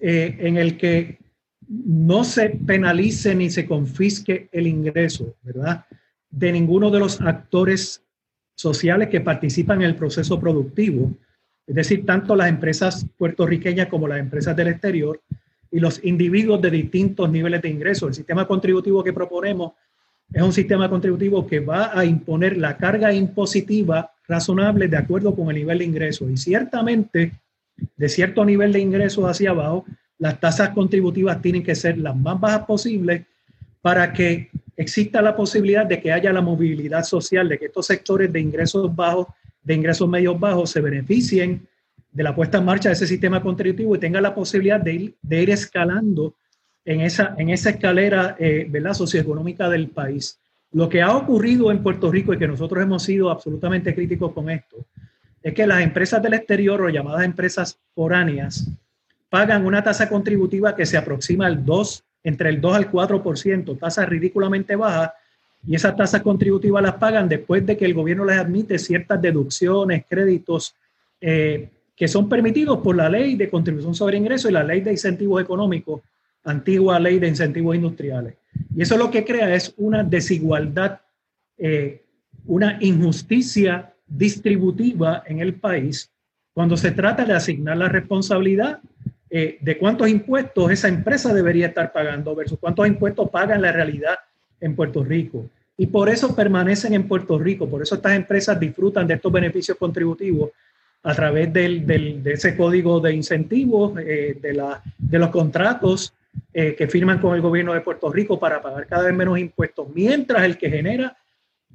eh, 0.00 0.34
en 0.40 0.56
el 0.56 0.78
que 0.78 1.18
no 1.68 2.24
se 2.24 2.48
penalice 2.48 3.34
ni 3.34 3.50
se 3.50 3.66
confisque 3.66 4.48
el 4.50 4.66
ingreso, 4.66 5.36
¿verdad? 5.42 5.84
de 6.30 6.52
ninguno 6.52 6.90
de 6.90 7.00
los 7.00 7.20
actores 7.20 8.02
sociales 8.54 9.08
que 9.10 9.20
participan 9.20 9.82
en 9.82 9.88
el 9.88 9.94
proceso 9.94 10.40
productivo, 10.40 11.12
es 11.66 11.74
decir, 11.74 12.06
tanto 12.06 12.34
las 12.34 12.48
empresas 12.48 13.06
puertorriqueñas 13.18 13.88
como 13.88 14.08
las 14.08 14.20
empresas 14.20 14.56
del 14.56 14.68
exterior 14.68 15.20
y 15.70 15.80
los 15.80 16.02
individuos 16.02 16.62
de 16.62 16.70
distintos 16.70 17.30
niveles 17.30 17.60
de 17.60 17.68
ingresos. 17.68 18.08
El 18.08 18.14
sistema 18.14 18.46
contributivo 18.46 19.04
que 19.04 19.12
proponemos 19.12 19.72
es 20.32 20.42
un 20.42 20.52
sistema 20.52 20.88
contributivo 20.88 21.46
que 21.46 21.60
va 21.60 21.96
a 21.98 22.04
imponer 22.04 22.56
la 22.56 22.76
carga 22.76 23.12
impositiva 23.12 24.12
razonable 24.26 24.88
de 24.88 24.96
acuerdo 24.96 25.34
con 25.34 25.48
el 25.50 25.56
nivel 25.56 25.78
de 25.78 25.84
ingresos. 25.84 26.30
Y 26.30 26.36
ciertamente, 26.36 27.32
de 27.96 28.08
cierto 28.08 28.44
nivel 28.44 28.72
de 28.72 28.80
ingresos 28.80 29.24
hacia 29.24 29.50
abajo, 29.50 29.84
las 30.18 30.40
tasas 30.40 30.70
contributivas 30.70 31.42
tienen 31.42 31.62
que 31.62 31.74
ser 31.74 31.98
las 31.98 32.16
más 32.16 32.40
bajas 32.40 32.64
posibles 32.66 33.22
para 33.80 34.12
que 34.12 34.50
exista 34.76 35.20
la 35.20 35.36
posibilidad 35.36 35.86
de 35.86 36.00
que 36.00 36.12
haya 36.12 36.32
la 36.32 36.40
movilidad 36.40 37.04
social, 37.04 37.48
de 37.48 37.58
que 37.58 37.66
estos 37.66 37.86
sectores 37.86 38.32
de 38.32 38.40
ingresos 38.40 38.94
bajos, 38.94 39.26
de 39.62 39.74
ingresos 39.74 40.08
medios 40.08 40.38
bajos, 40.38 40.70
se 40.70 40.80
beneficien 40.80 41.66
de 42.10 42.22
la 42.22 42.34
puesta 42.34 42.58
en 42.58 42.64
marcha 42.64 42.88
de 42.88 42.94
ese 42.94 43.06
sistema 43.06 43.42
contributivo 43.42 43.94
y 43.94 43.98
tengan 43.98 44.22
la 44.22 44.34
posibilidad 44.34 44.80
de 44.80 44.94
ir, 44.94 45.14
de 45.20 45.42
ir 45.42 45.50
escalando 45.50 46.34
en 46.84 47.00
esa, 47.00 47.34
en 47.38 47.50
esa 47.50 47.70
escalera 47.70 48.36
eh, 48.38 48.70
socioeconómica 48.92 49.68
del 49.68 49.88
país. 49.88 50.38
Lo 50.72 50.88
que 50.88 51.02
ha 51.02 51.16
ocurrido 51.16 51.70
en 51.70 51.82
Puerto 51.82 52.10
Rico 52.10 52.34
y 52.34 52.38
que 52.38 52.48
nosotros 52.48 52.82
hemos 52.82 53.02
sido 53.02 53.30
absolutamente 53.30 53.94
críticos 53.94 54.32
con 54.32 54.50
esto, 54.50 54.84
es 55.42 55.54
que 55.54 55.66
las 55.66 55.82
empresas 55.82 56.22
del 56.22 56.34
exterior 56.34 56.80
o 56.80 56.88
llamadas 56.88 57.24
empresas 57.24 57.78
foráneas 57.94 58.68
pagan 59.28 59.66
una 59.66 59.82
tasa 59.82 60.08
contributiva 60.08 60.74
que 60.74 60.86
se 60.86 60.96
aproxima 60.96 61.46
al 61.46 61.64
2, 61.64 62.04
entre 62.24 62.48
el 62.48 62.60
2 62.60 62.76
al 62.76 62.90
4%, 62.90 63.78
tasa 63.78 64.06
ridículamente 64.06 64.76
baja, 64.76 65.14
y 65.66 65.74
esas 65.74 65.96
tasas 65.96 66.22
contributivas 66.22 66.82
las 66.82 66.94
pagan 66.94 67.28
después 67.28 67.64
de 67.64 67.76
que 67.76 67.84
el 67.84 67.94
gobierno 67.94 68.24
les 68.24 68.36
admite 68.36 68.78
ciertas 68.78 69.20
deducciones, 69.20 70.04
créditos 70.08 70.74
eh, 71.20 71.70
que 71.96 72.08
son 72.08 72.28
permitidos 72.28 72.78
por 72.78 72.96
la 72.96 73.08
ley 73.08 73.34
de 73.36 73.48
contribución 73.48 73.94
sobre 73.94 74.18
ingresos 74.18 74.50
y 74.50 74.54
la 74.54 74.64
ley 74.64 74.82
de 74.82 74.92
incentivos 74.92 75.40
económicos 75.42 76.02
antigua 76.44 77.00
ley 77.00 77.18
de 77.18 77.28
incentivos 77.28 77.74
industriales. 77.74 78.34
Y 78.74 78.82
eso 78.82 78.96
lo 78.96 79.10
que 79.10 79.24
crea 79.24 79.54
es 79.54 79.74
una 79.76 80.04
desigualdad, 80.04 81.00
eh, 81.58 82.04
una 82.46 82.78
injusticia 82.80 83.94
distributiva 84.06 85.22
en 85.26 85.40
el 85.40 85.54
país 85.54 86.10
cuando 86.52 86.76
se 86.76 86.92
trata 86.92 87.24
de 87.24 87.34
asignar 87.34 87.76
la 87.76 87.88
responsabilidad 87.88 88.80
eh, 89.28 89.58
de 89.60 89.78
cuántos 89.78 90.08
impuestos 90.08 90.70
esa 90.70 90.86
empresa 90.86 91.34
debería 91.34 91.66
estar 91.66 91.92
pagando 91.92 92.34
versus 92.36 92.58
cuántos 92.58 92.86
impuestos 92.86 93.28
paga 93.30 93.56
en 93.56 93.62
la 93.62 93.72
realidad 93.72 94.16
en 94.60 94.76
Puerto 94.76 95.02
Rico. 95.02 95.50
Y 95.76 95.88
por 95.88 96.08
eso 96.08 96.36
permanecen 96.36 96.94
en 96.94 97.08
Puerto 97.08 97.36
Rico, 97.36 97.68
por 97.68 97.82
eso 97.82 97.96
estas 97.96 98.14
empresas 98.14 98.60
disfrutan 98.60 99.08
de 99.08 99.14
estos 99.14 99.32
beneficios 99.32 99.76
contributivos 99.76 100.50
a 101.02 101.14
través 101.14 101.52
del, 101.52 101.84
del, 101.84 102.22
de 102.22 102.34
ese 102.34 102.56
código 102.56 103.00
de 103.00 103.12
incentivos, 103.12 103.98
eh, 103.98 104.38
de, 104.40 104.52
la, 104.54 104.80
de 104.96 105.18
los 105.18 105.30
contratos 105.30 106.14
eh, 106.52 106.74
que 106.76 106.86
firman 106.88 107.20
con 107.20 107.34
el 107.34 107.40
gobierno 107.40 107.74
de 107.74 107.80
Puerto 107.80 108.12
Rico 108.12 108.38
para 108.38 108.62
pagar 108.62 108.86
cada 108.86 109.04
vez 109.04 109.14
menos 109.14 109.38
impuestos, 109.38 109.88
mientras 109.94 110.44
el 110.44 110.56
que 110.56 110.70
genera 110.70 111.16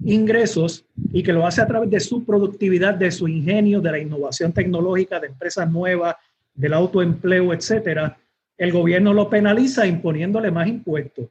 ingresos 0.03 0.85
y 1.11 1.23
que 1.23 1.33
lo 1.33 1.45
hace 1.45 1.61
a 1.61 1.67
través 1.67 1.89
de 1.89 1.99
su 1.99 2.23
productividad, 2.23 2.93
de 2.93 3.11
su 3.11 3.27
ingenio, 3.27 3.81
de 3.81 3.91
la 3.91 3.99
innovación 3.99 4.53
tecnológica, 4.53 5.19
de 5.19 5.27
empresas 5.27 5.69
nuevas, 5.69 6.15
del 6.53 6.73
autoempleo, 6.73 7.53
etcétera, 7.53 8.17
el 8.57 8.71
gobierno 8.71 9.13
lo 9.13 9.29
penaliza 9.29 9.87
imponiéndole 9.87 10.51
más 10.51 10.67
impuestos. 10.67 11.27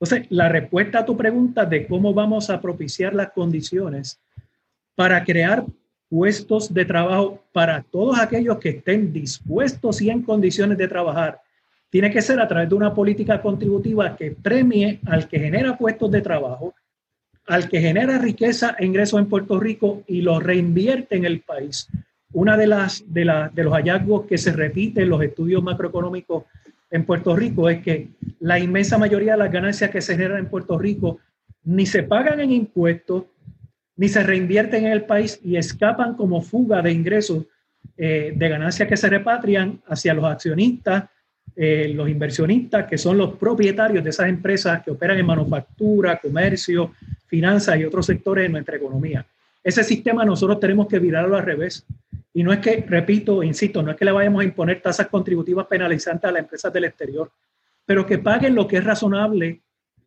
Entonces, 0.00 0.26
la 0.30 0.48
respuesta 0.48 1.00
a 1.00 1.04
tu 1.04 1.16
pregunta 1.16 1.64
de 1.64 1.86
cómo 1.86 2.12
vamos 2.12 2.50
a 2.50 2.60
propiciar 2.60 3.14
las 3.14 3.30
condiciones 3.30 4.20
para 4.94 5.24
crear 5.24 5.64
puestos 6.08 6.72
de 6.72 6.84
trabajo 6.84 7.42
para 7.52 7.82
todos 7.82 8.18
aquellos 8.18 8.58
que 8.58 8.70
estén 8.70 9.12
dispuestos 9.12 10.00
y 10.02 10.10
en 10.10 10.22
condiciones 10.22 10.78
de 10.78 10.88
trabajar 10.88 11.40
tiene 11.94 12.10
que 12.10 12.22
ser 12.22 12.40
a 12.40 12.48
través 12.48 12.68
de 12.68 12.74
una 12.74 12.92
política 12.92 13.40
contributiva 13.40 14.16
que 14.16 14.32
premie 14.32 14.98
al 15.06 15.28
que 15.28 15.38
genera 15.38 15.78
puestos 15.78 16.10
de 16.10 16.22
trabajo, 16.22 16.74
al 17.46 17.68
que 17.68 17.80
genera 17.80 18.18
riqueza 18.18 18.74
e 18.76 18.84
ingresos 18.84 19.20
en 19.20 19.28
Puerto 19.28 19.60
Rico 19.60 20.02
y 20.08 20.20
lo 20.20 20.40
reinvierte 20.40 21.14
en 21.14 21.24
el 21.24 21.42
país. 21.42 21.86
Una 22.32 22.56
de 22.56 22.66
las 22.66 23.04
de, 23.06 23.48
de 23.52 23.62
los 23.62 23.72
hallazgos 23.72 24.26
que 24.26 24.38
se 24.38 24.52
repite 24.52 25.02
en 25.02 25.08
los 25.08 25.22
estudios 25.22 25.62
macroeconómicos 25.62 26.46
en 26.90 27.04
Puerto 27.06 27.36
Rico 27.36 27.68
es 27.68 27.80
que 27.80 28.08
la 28.40 28.58
inmensa 28.58 28.98
mayoría 28.98 29.34
de 29.34 29.38
las 29.38 29.52
ganancias 29.52 29.90
que 29.90 30.00
se 30.00 30.16
generan 30.16 30.38
en 30.38 30.50
Puerto 30.50 30.76
Rico 30.76 31.20
ni 31.62 31.86
se 31.86 32.02
pagan 32.02 32.40
en 32.40 32.50
impuestos, 32.50 33.26
ni 33.94 34.08
se 34.08 34.24
reinvierten 34.24 34.86
en 34.86 34.92
el 34.92 35.04
país 35.04 35.38
y 35.44 35.58
escapan 35.58 36.16
como 36.16 36.42
fuga 36.42 36.82
de 36.82 36.90
ingresos 36.90 37.46
eh, 37.96 38.32
de 38.34 38.48
ganancias 38.48 38.88
que 38.88 38.96
se 38.96 39.08
repatrian 39.08 39.80
hacia 39.86 40.12
los 40.12 40.24
accionistas 40.24 41.04
eh, 41.56 41.92
los 41.94 42.08
inversionistas, 42.08 42.86
que 42.86 42.98
son 42.98 43.16
los 43.16 43.36
propietarios 43.36 44.02
de 44.02 44.10
esas 44.10 44.28
empresas 44.28 44.82
que 44.82 44.90
operan 44.90 45.18
en 45.18 45.26
manufactura, 45.26 46.18
comercio, 46.18 46.92
finanzas 47.26 47.78
y 47.78 47.84
otros 47.84 48.06
sectores 48.06 48.44
de 48.44 48.48
nuestra 48.48 48.76
economía. 48.76 49.24
Ese 49.62 49.84
sistema 49.84 50.24
nosotros 50.24 50.58
tenemos 50.58 50.88
que 50.88 50.98
virarlo 50.98 51.36
al 51.36 51.44
revés. 51.44 51.86
Y 52.32 52.42
no 52.42 52.52
es 52.52 52.58
que, 52.58 52.84
repito, 52.88 53.42
insisto, 53.44 53.82
no 53.82 53.92
es 53.92 53.96
que 53.96 54.04
le 54.04 54.10
vayamos 54.10 54.42
a 54.42 54.44
imponer 54.44 54.82
tasas 54.82 55.06
contributivas 55.06 55.66
penalizantes 55.66 56.28
a 56.28 56.32
las 56.32 56.42
empresas 56.42 56.72
del 56.72 56.84
exterior, 56.84 57.30
pero 57.86 58.04
que 58.04 58.18
paguen 58.18 58.56
lo 58.56 58.66
que 58.66 58.78
es 58.78 58.84
razonable 58.84 59.60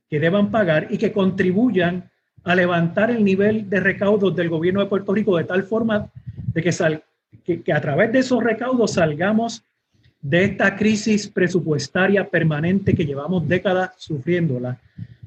que 0.09 0.19
deban 0.19 0.51
pagar 0.51 0.87
y 0.89 0.97
que 0.97 1.13
contribuyan 1.13 2.09
a 2.43 2.55
levantar 2.55 3.09
el 3.09 3.23
nivel 3.23 3.69
de 3.69 3.79
recaudos 3.79 4.35
del 4.35 4.49
gobierno 4.49 4.81
de 4.81 4.87
Puerto 4.87 5.13
Rico 5.13 5.37
de 5.37 5.45
tal 5.45 5.63
forma 5.63 6.09
de 6.53 6.61
que, 6.61 6.71
sal, 6.73 7.03
que, 7.45 7.61
que 7.61 7.73
a 7.73 7.79
través 7.79 8.11
de 8.11 8.19
esos 8.19 8.43
recaudos 8.43 8.93
salgamos 8.93 9.63
de 10.21 10.43
esta 10.43 10.75
crisis 10.75 11.27
presupuestaria 11.27 12.27
permanente 12.29 12.95
que 12.95 13.05
llevamos 13.05 13.47
décadas 13.47 13.91
sufriéndola 13.97 14.79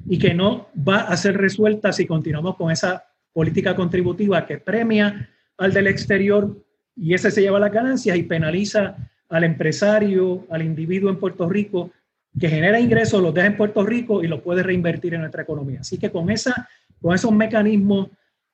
y 0.07 0.17
que 0.17 0.33
no 0.33 0.67
va 0.87 1.01
a 1.01 1.17
ser 1.17 1.37
resuelta 1.37 1.91
si 1.91 2.05
continuamos 2.05 2.55
con 2.55 2.71
esa 2.71 3.05
política 3.33 3.75
contributiva 3.75 4.45
que 4.45 4.57
premia 4.57 5.29
al 5.57 5.73
del 5.73 5.87
exterior 5.87 6.57
y 6.95 7.13
ese 7.13 7.31
se 7.31 7.41
lleva 7.41 7.59
las 7.59 7.71
ganancias 7.71 8.17
y 8.17 8.23
penaliza 8.23 8.95
al 9.29 9.43
empresario, 9.43 10.45
al 10.49 10.61
individuo 10.61 11.09
en 11.09 11.17
Puerto 11.17 11.47
Rico 11.47 11.91
que 12.39 12.49
genera 12.49 12.79
ingresos, 12.79 13.21
los 13.21 13.33
deja 13.33 13.47
en 13.47 13.57
Puerto 13.57 13.85
Rico 13.85 14.23
y 14.23 14.27
los 14.27 14.41
puede 14.41 14.63
reinvertir 14.63 15.13
en 15.13 15.21
nuestra 15.21 15.43
economía. 15.43 15.81
Así 15.81 15.97
que 15.97 16.09
con, 16.09 16.29
esa, 16.29 16.69
con 17.01 17.13
esos 17.13 17.31
mecanismos 17.31 18.07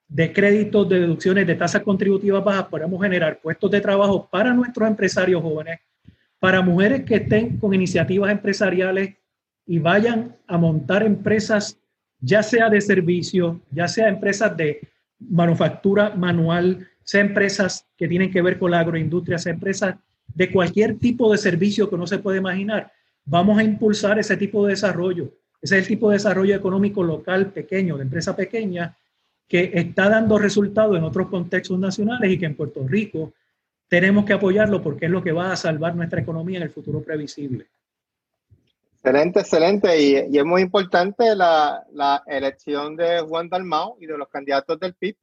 de 0.07 0.31
créditos, 0.33 0.87
de 0.89 1.01
deducciones, 1.01 1.45
de 1.45 1.55
tasas 1.55 1.83
contributivas 1.83 2.43
bajas, 2.43 2.65
podemos 2.65 3.01
generar 3.01 3.39
puestos 3.39 3.69
de 3.69 3.81
trabajo 3.81 4.27
para 4.31 4.53
nuestros 4.53 4.87
empresarios 4.87 5.41
jóvenes 5.41 5.79
para 6.39 6.61
mujeres 6.61 7.03
que 7.03 7.15
estén 7.15 7.57
con 7.57 7.73
iniciativas 7.73 8.31
empresariales 8.31 9.15
y 9.65 9.79
vayan 9.79 10.35
a 10.47 10.57
montar 10.57 11.03
empresas, 11.03 11.77
ya 12.19 12.43
sea 12.43 12.69
de 12.69 12.81
servicio, 12.81 13.61
ya 13.71 13.87
sea 13.87 14.07
empresas 14.07 14.55
de 14.55 14.81
manufactura 15.19 16.11
manual, 16.15 16.87
sea 17.03 17.21
empresas 17.21 17.85
que 17.97 18.07
tienen 18.07 18.31
que 18.31 18.41
ver 18.41 18.59
con 18.59 18.71
la 18.71 18.79
agroindustria, 18.79 19.37
sea 19.37 19.53
empresas 19.53 19.95
de 20.33 20.51
cualquier 20.51 20.99
tipo 20.99 21.31
de 21.31 21.37
servicio 21.37 21.89
que 21.89 21.95
uno 21.95 22.05
se 22.05 22.19
puede 22.19 22.37
imaginar. 22.37 22.91
Vamos 23.25 23.57
a 23.57 23.63
impulsar 23.63 24.19
ese 24.19 24.37
tipo 24.37 24.65
de 24.65 24.71
desarrollo. 24.71 25.33
Ese 25.61 25.77
es 25.77 25.81
el 25.83 25.87
tipo 25.87 26.09
de 26.09 26.15
desarrollo 26.15 26.55
económico 26.55 27.03
local 27.03 27.51
pequeño, 27.51 27.97
de 27.97 28.03
empresa 28.03 28.35
pequeña, 28.35 28.95
que 29.47 29.71
está 29.73 30.09
dando 30.09 30.37
resultados 30.37 30.97
en 30.97 31.03
otros 31.03 31.27
contextos 31.27 31.79
nacionales 31.79 32.31
y 32.31 32.37
que 32.37 32.45
en 32.45 32.55
Puerto 32.55 32.87
Rico 32.87 33.33
tenemos 33.87 34.25
que 34.25 34.33
apoyarlo 34.33 34.81
porque 34.81 35.05
es 35.05 35.11
lo 35.11 35.23
que 35.23 35.31
va 35.31 35.51
a 35.51 35.55
salvar 35.55 35.95
nuestra 35.95 36.21
economía 36.21 36.57
en 36.57 36.63
el 36.63 36.71
futuro 36.71 37.01
previsible. 37.01 37.67
Excelente, 38.95 39.39
excelente. 39.39 40.01
Y, 40.01 40.37
es 40.37 40.45
muy 40.45 40.61
importante 40.61 41.35
la, 41.35 42.23
elección 42.27 42.95
de 42.95 43.21
Juan 43.21 43.47
Dalmau 43.47 43.97
y 44.01 44.05
de 44.05 44.17
los 44.17 44.27
candidatos 44.27 44.79
del 44.79 44.95
PIB, 44.95 45.15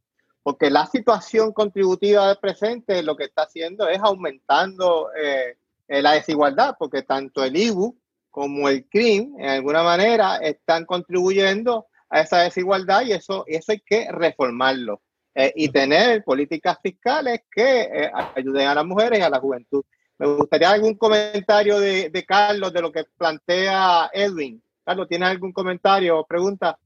porque 0.43 0.71
la 0.71 0.87
situación 0.87 1.53
contributiva 1.53 2.29
del 2.29 2.39
presente 2.39 3.03
lo 3.03 3.17
que 3.17 3.25
está 3.25 3.43
haciendo 3.43 3.89
es 3.89 3.99
aumentando 4.01 5.11
eh, 5.15 5.57
eh, 5.89 6.03
la 6.03 6.13
desigualdad, 6.13 6.77
porque 6.79 7.03
tanto 7.03 7.45
el 7.45 7.57
IBU 7.57 7.99
como 8.31 8.69
el 8.69 8.89
CRIM, 8.89 9.39
en 9.39 9.49
alguna 9.49 9.83
manera, 9.83 10.37
están 10.37 10.87
contribuyendo 10.87 11.87
a 12.09 12.21
esa 12.21 12.39
desigualdad 12.39 13.03
y 13.03 13.13
eso, 13.13 13.45
y 13.47 13.57
eso 13.57 13.73
hay 13.73 13.81
que 13.81 14.11
reformarlo. 14.11 15.03
Eh, 15.37 15.53
y 15.57 15.69
tener 15.69 16.23
políticas 16.23 16.79
fiscales 16.81 17.41
que 17.51 17.81
eh, 17.83 18.11
ayuden 18.37 18.69
a 18.69 18.75
las 18.77 18.87
mujeres 18.87 19.19
y 19.19 19.23
a 19.23 19.29
la 19.29 19.41
juventud. 19.41 19.85
Me 20.17 20.29
gustaría 20.29 20.71
algún 20.71 20.95
comentario 20.95 21.81
de, 21.81 22.09
de, 22.09 22.25
Carlos 22.25 22.73
de 22.73 22.81
lo 22.81 22.93
que 22.93 23.05
plantea 23.19 24.11
Edwin. 24.13 24.63
Carlos, 24.85 25.09
¿tienes 25.09 25.29
algún 25.29 25.53
comentario 25.53 26.21
o 26.21 26.25
pregunta? 26.25 26.79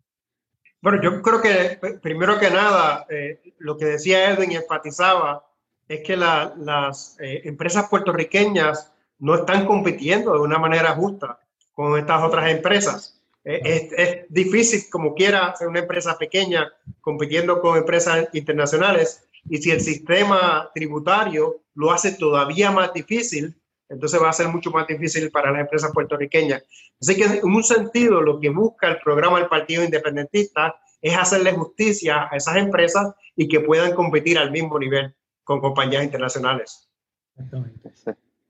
Bueno, 0.81 1.03
yo 1.03 1.21
creo 1.21 1.43
que 1.43 1.79
primero 2.01 2.39
que 2.39 2.49
nada, 2.49 3.05
eh, 3.11 3.53
lo 3.59 3.77
que 3.77 3.85
decía 3.85 4.31
Edwin 4.31 4.53
y 4.53 4.57
enfatizaba 4.57 5.45
es 5.87 6.01
que 6.03 6.17
las 6.17 7.17
empresas 7.19 7.89
puertorriqueñas 7.91 8.93
no 9.19 9.35
están 9.35 9.67
compitiendo 9.67 10.33
de 10.33 10.41
una 10.41 10.59
manera 10.59 10.95
justa 10.95 11.39
con 11.73 11.99
estas 11.99 12.23
otras 12.23 12.51
empresas. 12.51 13.18
Es, 13.49 13.93
es, 13.97 14.27
difícil, 14.29 14.91
como 14.91 15.15
quiera, 15.15 15.57
ser 15.57 15.69
una 15.69 15.81
empresa 15.81 16.19
pequeña 16.19 16.71
compitiendo 17.01 17.63
con 17.63 17.79
empresas 17.79 18.29
internacionales. 18.35 19.27
Y 19.49 19.57
si 19.57 19.71
el 19.71 19.81
sistema 19.81 20.71
tributario 20.75 21.63
lo 21.75 21.91
hace 21.91 22.13
todavía 22.13 22.71
más 22.71 22.93
difícil, 22.93 23.57
entonces 23.89 24.21
va 24.23 24.29
a 24.29 24.35
ser 24.35 24.49
mucho 24.49 24.71
más 24.71 24.87
difícil 24.87 25.31
para 25.31 25.51
las 25.51 25.63
empresas 25.63 25.93
puertorriqueñas. 25.95 26.63
Así 27.01 27.17
que 27.17 27.25
en 27.25 27.45
un 27.45 27.65
sentido, 27.65 28.21
lo 28.21 28.39
que 28.39 28.51
busca 28.51 28.89
el 28.89 28.99
programa 28.99 29.39
del 29.39 29.49
Partido 29.49 29.83
Independentista 29.83 30.79
es 31.01 31.17
hacerle 31.17 31.53
justicia 31.53 32.29
a 32.31 32.37
esas 32.37 32.57
empresas 32.57 33.15
y 33.35 33.49
que 33.49 33.61
puedan 33.61 33.95
competir 33.95 34.37
al 34.39 34.51
mismo 34.51 34.79
nivel 34.79 35.15
con 35.43 35.61
compañías 35.61 36.05
internacionales. 36.05 36.91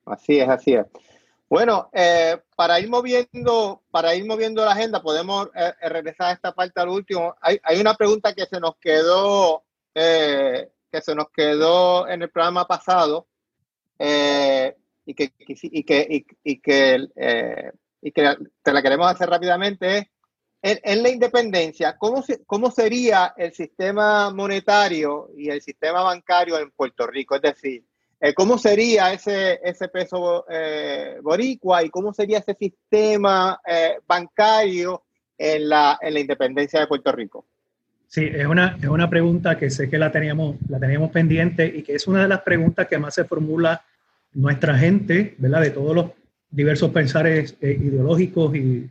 Así 0.06 0.40
es, 0.40 0.48
así 0.48 0.74
es. 0.74 0.86
Bueno, 1.48 1.88
eh, 1.94 2.38
para 2.56 2.78
ir 2.78 2.90
moviendo, 2.90 3.82
para 3.90 4.14
ir 4.14 4.26
moviendo 4.26 4.64
la 4.64 4.72
agenda, 4.72 5.00
podemos 5.00 5.46
eh, 5.54 5.72
eh, 5.80 5.88
regresar 5.88 6.28
a 6.28 6.32
esta 6.32 6.52
parte 6.52 6.78
al 6.78 6.90
último. 6.90 7.34
Hay, 7.40 7.58
hay, 7.62 7.80
una 7.80 7.94
pregunta 7.94 8.34
que 8.34 8.44
se 8.44 8.60
nos 8.60 8.76
quedó, 8.76 9.64
que 9.94 11.00
se 11.00 11.14
nos 11.14 11.30
quedó 11.30 12.06
en 12.06 12.22
el 12.22 12.30
programa 12.30 12.66
pasado 12.66 13.26
y 13.98 15.14
que, 15.14 15.32
y 15.38 15.84
que, 15.84 16.06
y, 16.44 16.60
que, 16.60 17.06
y 18.02 18.12
que 18.12 18.36
te 18.62 18.72
la 18.72 18.82
queremos 18.82 19.10
hacer 19.10 19.30
rápidamente. 19.30 20.10
Es, 20.60 20.80
en, 20.82 21.02
la 21.02 21.08
independencia, 21.08 21.96
¿cómo, 21.96 22.22
¿cómo 22.46 22.70
sería 22.70 23.32
el 23.36 23.54
sistema 23.54 24.30
monetario 24.30 25.30
y 25.36 25.48
el 25.48 25.62
sistema 25.62 26.02
bancario 26.02 26.58
en 26.58 26.72
Puerto 26.72 27.06
Rico? 27.06 27.36
Es 27.36 27.42
decir, 27.42 27.84
eh, 28.20 28.34
¿Cómo 28.34 28.58
sería 28.58 29.12
ese, 29.12 29.60
ese 29.62 29.88
peso 29.88 30.44
eh, 30.50 31.18
boricua 31.22 31.84
y 31.84 31.90
cómo 31.90 32.12
sería 32.12 32.38
ese 32.38 32.54
sistema 32.54 33.60
eh, 33.64 33.98
bancario 34.06 35.04
en 35.36 35.68
la, 35.68 35.98
en 36.00 36.14
la 36.14 36.20
independencia 36.20 36.80
de 36.80 36.88
Puerto 36.88 37.12
Rico? 37.12 37.46
Sí, 38.08 38.28
es 38.32 38.46
una, 38.46 38.76
es 38.80 38.88
una 38.88 39.08
pregunta 39.08 39.56
que 39.56 39.70
sé 39.70 39.88
que 39.88 39.98
la 39.98 40.10
teníamos, 40.10 40.56
la 40.68 40.80
teníamos 40.80 41.10
pendiente 41.10 41.66
y 41.66 41.82
que 41.82 41.94
es 41.94 42.08
una 42.08 42.22
de 42.22 42.28
las 42.28 42.40
preguntas 42.40 42.88
que 42.88 42.98
más 42.98 43.14
se 43.14 43.24
formula 43.24 43.84
nuestra 44.32 44.76
gente, 44.76 45.34
¿verdad? 45.38 45.60
De 45.60 45.70
todos 45.70 45.94
los 45.94 46.10
diversos 46.50 46.90
pensares 46.90 47.54
ideológicos 47.60 48.56
y 48.56 48.90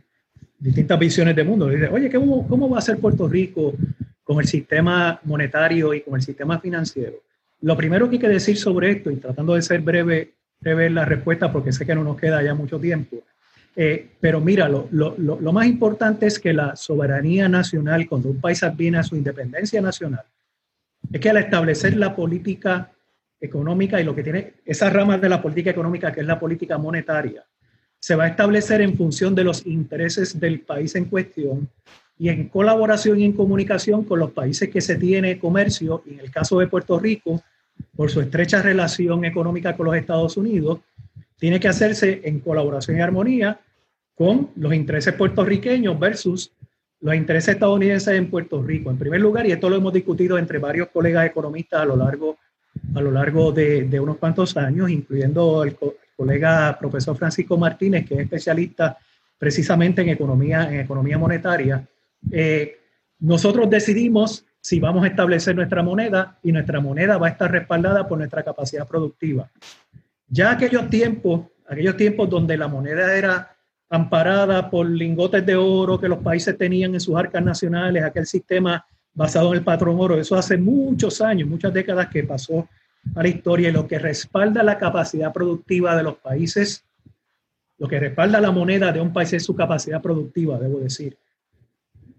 distintas 0.58 0.98
visiones 0.98 1.36
del 1.36 1.48
mundo. 1.48 1.68
Dice, 1.68 1.88
oye, 1.88 2.10
¿cómo, 2.10 2.46
¿cómo 2.48 2.70
va 2.70 2.78
a 2.78 2.82
ser 2.82 2.98
Puerto 2.98 3.28
Rico 3.28 3.74
con 4.22 4.40
el 4.40 4.46
sistema 4.46 5.20
monetario 5.24 5.92
y 5.92 6.00
con 6.00 6.14
el 6.14 6.22
sistema 6.22 6.60
financiero? 6.60 7.16
Lo 7.60 7.76
primero 7.76 8.08
que 8.08 8.16
hay 8.16 8.20
que 8.20 8.28
decir 8.28 8.56
sobre 8.56 8.92
esto, 8.92 9.10
y 9.10 9.16
tratando 9.16 9.54
de 9.54 9.62
ser 9.62 9.80
breve, 9.80 10.34
breve 10.60 10.90
la 10.90 11.04
respuesta 11.04 11.52
porque 11.52 11.72
sé 11.72 11.84
que 11.84 11.94
no 11.94 12.04
nos 12.04 12.16
queda 12.16 12.42
ya 12.42 12.54
mucho 12.54 12.78
tiempo, 12.78 13.24
eh, 13.74 14.10
pero 14.20 14.40
mira, 14.40 14.68
lo, 14.68 14.88
lo, 14.90 15.14
lo, 15.16 15.52
más 15.52 15.66
importante 15.66 16.26
es 16.26 16.38
que 16.38 16.52
la 16.52 16.74
soberanía 16.74 17.48
nacional, 17.48 18.08
cuando 18.08 18.28
un 18.28 18.40
país 18.40 18.60
viene 18.76 18.98
a 18.98 19.04
su 19.04 19.14
independencia 19.14 19.80
nacional, 19.80 20.24
es 21.12 21.20
que 21.20 21.30
al 21.30 21.36
establecer 21.36 21.96
la 21.96 22.14
política 22.14 22.90
económica 23.40 24.00
y 24.00 24.04
lo 24.04 24.14
que 24.14 24.24
tiene 24.24 24.54
esa 24.64 24.90
rama 24.90 25.16
de 25.18 25.28
la 25.28 25.40
política 25.40 25.70
económica, 25.70 26.12
que 26.12 26.20
es 26.20 26.26
la 26.26 26.40
política 26.40 26.76
monetaria, 26.76 27.44
se 28.00 28.14
va 28.14 28.24
a 28.24 28.28
establecer 28.28 28.80
en 28.80 28.96
función 28.96 29.34
de 29.34 29.44
los 29.44 29.66
intereses 29.66 30.38
del 30.38 30.60
país 30.60 30.94
en 30.94 31.06
cuestión 31.06 31.68
y 32.18 32.28
en 32.28 32.48
colaboración 32.48 33.20
y 33.20 33.24
en 33.24 33.32
comunicación 33.32 34.04
con 34.04 34.18
los 34.18 34.32
países 34.32 34.68
que 34.68 34.80
se 34.80 34.96
tiene 34.96 35.38
comercio, 35.38 36.02
y 36.06 36.14
en 36.14 36.20
el 36.20 36.30
caso 36.30 36.58
de 36.58 36.66
Puerto 36.66 36.98
Rico, 36.98 37.42
por 37.94 38.10
su 38.10 38.20
estrecha 38.20 38.60
relación 38.60 39.24
económica 39.24 39.76
con 39.76 39.86
los 39.86 39.96
Estados 39.96 40.36
Unidos, 40.36 40.80
tiene 41.38 41.60
que 41.60 41.68
hacerse 41.68 42.20
en 42.24 42.40
colaboración 42.40 42.96
y 42.96 43.00
armonía 43.00 43.60
con 44.16 44.50
los 44.56 44.74
intereses 44.74 45.14
puertorriqueños 45.14 45.98
versus 45.98 46.50
los 47.00 47.14
intereses 47.14 47.54
estadounidenses 47.54 48.14
en 48.14 48.28
Puerto 48.28 48.60
Rico. 48.60 48.90
En 48.90 48.98
primer 48.98 49.20
lugar, 49.20 49.46
y 49.46 49.52
esto 49.52 49.70
lo 49.70 49.76
hemos 49.76 49.92
discutido 49.92 50.36
entre 50.36 50.58
varios 50.58 50.88
colegas 50.88 51.26
economistas 51.26 51.82
a 51.82 51.84
lo 51.84 51.94
largo, 51.96 52.36
a 52.96 53.00
lo 53.00 53.12
largo 53.12 53.52
de, 53.52 53.84
de 53.84 54.00
unos 54.00 54.16
cuantos 54.16 54.56
años, 54.56 54.90
incluyendo 54.90 55.62
el 55.62 55.76
colega 56.16 56.76
profesor 56.80 57.16
Francisco 57.16 57.56
Martínez, 57.56 58.04
que 58.04 58.14
es 58.14 58.20
especialista 58.20 58.98
precisamente 59.38 60.02
en 60.02 60.08
economía, 60.08 60.68
en 60.68 60.80
economía 60.80 61.16
monetaria, 61.16 61.86
eh, 62.30 62.78
nosotros 63.20 63.68
decidimos 63.68 64.46
si 64.60 64.80
vamos 64.80 65.04
a 65.04 65.08
establecer 65.08 65.54
nuestra 65.56 65.82
moneda 65.82 66.38
y 66.42 66.52
nuestra 66.52 66.80
moneda 66.80 67.16
va 67.18 67.28
a 67.28 67.30
estar 67.30 67.50
respaldada 67.50 68.06
por 68.06 68.18
nuestra 68.18 68.42
capacidad 68.42 68.86
productiva. 68.86 69.50
Ya 70.28 70.52
aquellos 70.52 70.90
tiempos, 70.90 71.46
aquellos 71.66 71.96
tiempos 71.96 72.28
donde 72.28 72.56
la 72.56 72.68
moneda 72.68 73.16
era 73.16 73.56
amparada 73.88 74.68
por 74.68 74.88
lingotes 74.88 75.44
de 75.46 75.56
oro 75.56 75.98
que 75.98 76.08
los 76.08 76.18
países 76.18 76.56
tenían 76.58 76.94
en 76.94 77.00
sus 77.00 77.16
arcas 77.16 77.42
nacionales, 77.42 78.04
aquel 78.04 78.26
sistema 78.26 78.84
basado 79.14 79.48
en 79.48 79.58
el 79.58 79.64
patrón 79.64 79.96
oro, 79.98 80.20
eso 80.20 80.36
hace 80.36 80.56
muchos 80.56 81.20
años, 81.20 81.48
muchas 81.48 81.72
décadas 81.72 82.08
que 82.08 82.24
pasó 82.24 82.68
a 83.14 83.22
la 83.22 83.28
historia 83.28 83.70
y 83.70 83.72
lo 83.72 83.86
que 83.86 83.98
respalda 83.98 84.62
la 84.62 84.78
capacidad 84.78 85.32
productiva 85.32 85.96
de 85.96 86.02
los 86.02 86.16
países, 86.16 86.84
lo 87.78 87.88
que 87.88 87.98
respalda 87.98 88.40
la 88.40 88.50
moneda 88.50 88.92
de 88.92 89.00
un 89.00 89.12
país 89.12 89.32
es 89.32 89.44
su 89.44 89.56
capacidad 89.56 90.02
productiva, 90.02 90.58
debo 90.58 90.78
decir. 90.78 91.16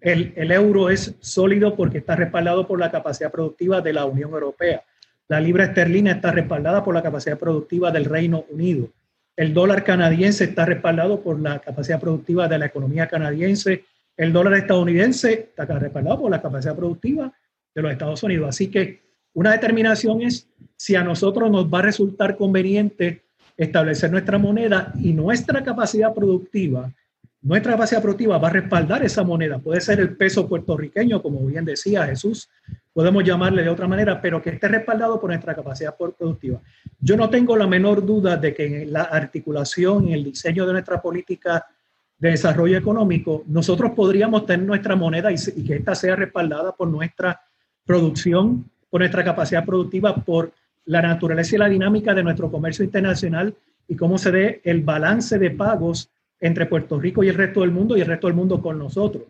El, 0.02 0.52
euro 0.52 0.89
es 0.89 1.16
sólido 1.20 1.76
porque 1.76 1.97
está 1.97 2.16
respaldado 2.16 2.68
por 2.68 2.80
la 2.80 2.91
capacidad 2.91 3.32
productiva 3.32 3.82
de 3.82 3.93
la 3.93 4.06
Unión 4.06 4.32
Europea. 4.32 4.84
La 5.28 5.39
libra 5.39 5.66
esterlina 5.66 6.12
está 6.12 6.32
respaldada 6.32 6.84
por 6.84 6.93
la 6.93 7.04
capacidad 7.04 7.38
productiva 7.38 7.91
del 7.91 8.06
Reino 8.06 8.45
Unido. 8.50 8.89
El 9.36 9.54
dólar 9.54 9.84
canadiense 9.84 10.45
está 10.45 10.66
respaldado 10.66 11.22
por 11.22 11.39
la 11.39 11.60
capacidad 11.60 12.00
productiva 12.00 12.47
de 12.47 12.58
la 12.58 12.66
economía 12.66 13.08
canadiense. 13.08 13.86
El 14.18 14.34
dólar 14.34 14.54
estadounidense 14.56 15.52
está 15.56 15.66
respaldado 15.66 16.22
por 16.22 16.32
la 16.32 16.41
capacidad 16.41 16.76
productiva 16.76 17.32
de 17.76 17.82
los 17.82 17.91
Estados 17.91 18.24
Unidos. 18.24 18.50
Así 18.50 18.70
que 18.70 19.02
una 19.34 19.52
determinación 19.52 20.22
es 20.22 20.47
si 20.76 20.95
a 20.95 21.04
nosotros 21.04 21.52
nos 21.52 21.72
va 21.72 21.80
a 21.80 21.84
resultar 21.84 22.36
conveniente 22.36 23.24
establecer 23.56 24.10
nuestra 24.12 24.38
moneda 24.38 24.93
y 25.00 25.12
nuestra 25.14 25.64
capacidad 25.64 26.14
productiva 26.14 26.91
nuestra 27.42 27.74
capacidad 27.74 28.02
productiva 28.02 28.38
va 28.38 28.50
a 28.50 28.52
respaldar 28.52 29.04
esa 29.04 29.24
moneda. 29.24 29.60
Puede 29.60 29.80
ser 29.80 30.00
el 30.00 30.16
peso 30.18 30.48
puertorriqueño, 30.48 31.22
como 31.22 31.46
bien 31.46 31.64
decía 31.64 32.06
Jesús, 32.06 32.50
podemos 32.94 33.24
llamarle 33.24 33.64
de 33.64 33.70
otra 33.70 33.88
manera, 33.88 34.22
pero 34.22 34.42
que 34.42 34.50
esté 34.50 34.68
respaldado 34.68 35.22
por 35.22 35.30
nuestra 35.30 35.56
capacidad 35.56 35.96
productiva. 35.96 36.60
Yo 37.00 37.16
no 37.16 37.30
tengo 37.30 37.56
la 37.56 37.66
menor 37.66 38.06
duda 38.06 38.36
de 38.36 38.54
que 38.54 38.84
en 38.84 38.92
la 38.92 39.04
articulación, 39.04 40.08
en 40.08 40.16
el 40.16 40.24
diseño 40.26 40.66
de 40.66 40.74
nuestra 40.74 41.02
política 41.02 41.66
de 42.18 42.32
desarrollo 42.32 42.78
económico, 42.78 43.44
nosotros 43.48 43.92
podríamos 43.96 44.46
tener 44.46 44.66
nuestra 44.66 44.98
moneda 44.98 45.32
y, 45.32 45.36
y 45.56 45.64
que 45.64 45.76
ésta 45.76 45.96
sea 45.96 46.18
respaldada 46.18 46.74
por 46.74 46.90
nuestra 46.90 47.40
producción, 47.86 48.70
por 48.90 49.00
nuestra 49.00 49.24
capacidad 49.24 49.64
productiva, 49.64 50.14
por 50.14 50.52
la 50.86 51.02
naturaleza 51.02 51.56
y 51.56 51.60
la 51.60 51.70
dinámica 51.70 52.14
de 52.14 52.24
nuestro 52.24 52.52
comercio 52.52 52.84
internacional 52.84 53.56
y 53.88 53.96
cómo 53.96 54.18
se 54.18 54.32
dé 54.32 54.62
el 54.66 54.82
balance 54.82 55.40
de 55.40 55.52
pagos 55.52 56.10
entre 56.40 56.66
Puerto 56.66 57.00
Rico 57.00 57.24
y 57.24 57.30
el 57.30 57.36
resto 57.36 57.62
del 57.62 57.72
mundo 57.72 57.98
y 57.98 58.02
el 58.02 58.08
resto 58.08 58.28
del 58.28 58.36
mundo 58.36 58.62
con 58.62 58.78
nosotros. 58.78 59.24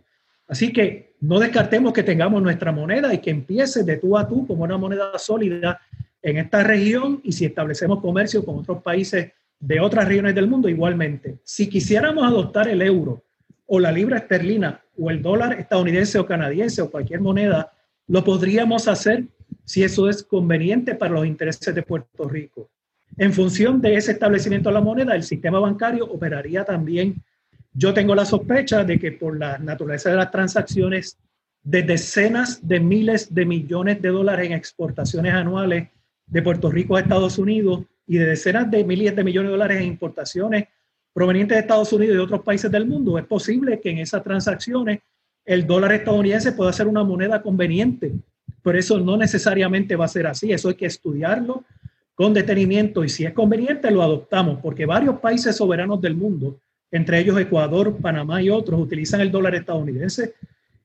Así 0.47 0.74
que 0.74 1.14
no 1.22 1.39
descartemos 1.39 1.93
que 1.93 2.03
tengamos 2.03 2.41
nuestra 2.41 2.72
moneda 2.72 3.14
y 3.14 3.20
que 3.20 3.30
empiece 3.30 3.84
de 3.84 3.97
tú 3.97 4.18
a 4.18 4.28
tú 4.28 4.47
como 4.47 4.64
una 4.64 4.78
moneda 4.78 5.18
sólida 5.18 5.80
en 6.22 6.38
esta 6.38 6.64
región 6.64 7.22
y 7.24 7.32
si 7.32 7.45
establecemos 7.45 8.01
comercio 8.01 8.43
con 8.43 8.57
otros 8.57 8.82
países 8.82 9.32
de 9.60 9.80
otras 9.80 10.07
regiones 10.07 10.36
del 10.36 10.47
mundo 10.47 10.70
igualmente. 10.70 11.39
Si 11.43 11.70
quisiéramos 11.70 12.26
adoptar 12.26 12.68
el 12.68 12.82
euro 12.82 13.24
o 13.68 13.80
la 13.80 13.91
libra 13.91 14.18
esterlina 14.18 14.82
o 14.97 15.12
el 15.12 15.22
dólar 15.22 15.60
estadounidense 15.60 16.18
o 16.18 16.26
canadiense 16.26 16.82
o 16.82 16.89
cualquier 16.89 17.22
moneda, 17.22 17.72
lo 18.07 18.24
podríamos 18.24 18.88
hacer 18.88 19.26
si 19.66 19.84
eso 19.84 20.10
es 20.10 20.24
conveniente 20.24 20.95
para 20.95 21.14
los 21.14 21.28
intereses 21.28 21.76
de 21.76 21.84
Puerto 21.84 22.28
Rico. 22.28 22.70
En 23.18 23.34
función 23.34 23.82
de 23.82 23.95
ese 23.95 24.14
establecimiento 24.14 24.70
de 24.70 24.76
la 24.76 24.82
moneda, 24.82 25.16
el 25.16 25.24
sistema 25.24 25.60
bancario 25.60 26.05
operaría 26.05 26.64
también. 26.64 27.22
Yo 27.74 27.93
tengo 27.93 28.16
la 28.16 28.26
sospecha 28.26 28.84
de 28.84 28.99
que 28.99 29.12
por 29.12 29.38
la 29.38 29.57
naturaleza 29.57 30.10
de 30.10 30.16
las 30.16 30.32
transacciones 30.32 31.18
de 31.64 31.84
decenas 31.84 32.66
de 32.66 32.80
miles 32.80 33.34
de 33.34 33.45
millones 33.45 34.01
de 34.01 34.10
dólares 34.10 34.47
en 34.47 34.53
exportaciones 34.53 35.34
anuales 35.34 35.89
de 36.28 36.41
Puerto 36.41 36.72
Rico 36.72 36.95
a 36.95 37.01
Estados 37.01 37.38
Unidos 37.38 37.84
y 38.07 38.18
de 38.18 38.26
decenas 38.26 38.70
de 38.72 38.84
miles 38.84 39.16
de 39.16 39.24
millones 39.24 39.49
de 39.49 39.51
dólares 39.51 39.82
en 39.82 39.88
importaciones 39.88 40.68
provenientes 41.14 41.55
de 41.55 41.62
Estados 41.62 41.91
Unidos 41.91 42.16
y 42.16 42.20
otros 42.20 42.41
países 42.41 42.72
del 42.72 42.86
mundo, 42.86 43.18
es 43.18 43.26
posible 43.26 43.80
que 43.82 43.89
en 43.89 43.97
esas 43.97 44.24
transacciones 44.24 44.99
el 45.45 45.66
dólar 45.66 45.93
estadounidense 45.93 46.51
pueda 46.51 46.72
ser 46.72 46.88
una 46.88 47.03
moneda 47.03 47.41
conveniente, 47.41 48.14
pero 48.62 48.78
eso 48.78 48.99
no 48.99 49.18
necesariamente 49.18 49.95
va 49.95 50.05
a 50.05 50.10
ser 50.10 50.28
así, 50.28 50.51
eso 50.51 50.70
hay 50.70 50.76
que 50.76 50.86
estudiarlo, 50.86 51.64
con 52.20 52.34
detenimiento 52.34 53.05
y 53.05 53.07
si 53.07 53.24
es 53.24 53.32
conveniente 53.32 53.89
lo 53.91 54.03
adoptamos, 54.03 54.59
porque 54.61 54.86
varios 54.86 55.22
países 55.22 55.55
soberanos 55.55 56.01
del 56.01 56.15
mundo, 56.15 56.59
entre 56.91 57.17
ellos 57.17 57.39
Ecuador, 57.39 57.95
Panamá 57.95 58.41
y 58.41 58.49
otros, 58.49 58.78
utilizan 58.78 59.22
el 59.22 59.32
dólar 59.32 59.55
estadounidense 59.55 60.34